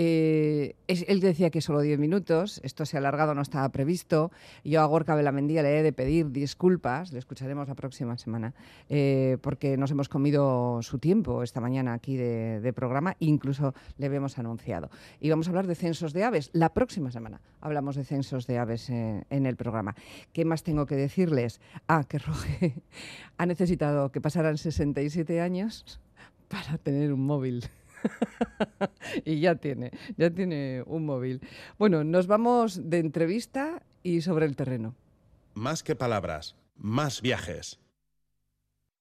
eh, 0.00 0.76
él 0.86 1.18
decía 1.18 1.50
que 1.50 1.60
solo 1.60 1.80
10 1.80 1.98
minutos, 1.98 2.60
esto 2.62 2.86
se 2.86 2.96
ha 2.96 3.00
alargado, 3.00 3.34
no 3.34 3.42
estaba 3.42 3.68
previsto. 3.70 4.30
Yo 4.62 4.80
a 4.80 4.84
Gorka 4.84 5.16
Belamendía 5.16 5.60
le 5.64 5.76
he 5.76 5.82
de 5.82 5.92
pedir 5.92 6.30
disculpas, 6.30 7.12
le 7.12 7.18
escucharemos 7.18 7.66
la 7.66 7.74
próxima 7.74 8.16
semana, 8.16 8.54
eh, 8.88 9.38
porque 9.42 9.76
nos 9.76 9.90
hemos 9.90 10.08
comido 10.08 10.80
su 10.82 11.00
tiempo 11.00 11.42
esta 11.42 11.60
mañana 11.60 11.94
aquí 11.94 12.16
de, 12.16 12.72
programa, 12.76 13.16
incluso 13.18 13.74
le 13.96 14.06
habíamos 14.06 14.38
anunciado. 14.38 14.88
Y 15.18 15.30
vamos 15.30 15.48
a 15.48 15.50
hablar 15.50 15.66
de 15.66 15.74
censos 15.74 16.12
de 16.12 16.22
aves. 16.22 16.50
La 16.52 16.72
próxima 16.72 17.10
semana 17.10 17.40
hablamos 17.60 17.96
de 17.96 18.04
censos 18.04 18.46
de 18.46 18.58
aves 18.58 18.90
eh, 18.90 19.24
en 19.30 19.46
el 19.46 19.56
programa. 19.58 19.94
¿Qué 20.32 20.46
más 20.46 20.62
tengo 20.62 20.86
que 20.86 20.96
decirles? 20.96 21.60
Ah, 21.86 22.04
que 22.08 22.18
Roge 22.18 22.76
ha 23.36 23.44
necesitado 23.44 24.10
que 24.10 24.22
pasaran 24.22 24.56
67 24.56 25.42
años 25.42 26.00
para 26.48 26.78
tener 26.78 27.12
un 27.12 27.26
móvil. 27.26 27.66
y 29.26 29.40
ya 29.40 29.56
tiene, 29.56 29.90
ya 30.16 30.30
tiene 30.30 30.82
un 30.86 31.04
móvil. 31.04 31.40
Bueno, 31.78 32.04
nos 32.04 32.26
vamos 32.26 32.88
de 32.88 32.98
entrevista 32.98 33.82
y 34.02 34.22
sobre 34.22 34.46
el 34.46 34.56
terreno. 34.56 34.94
Más 35.54 35.82
que 35.82 35.94
palabras, 35.94 36.56
más 36.76 37.20
viajes. 37.20 37.80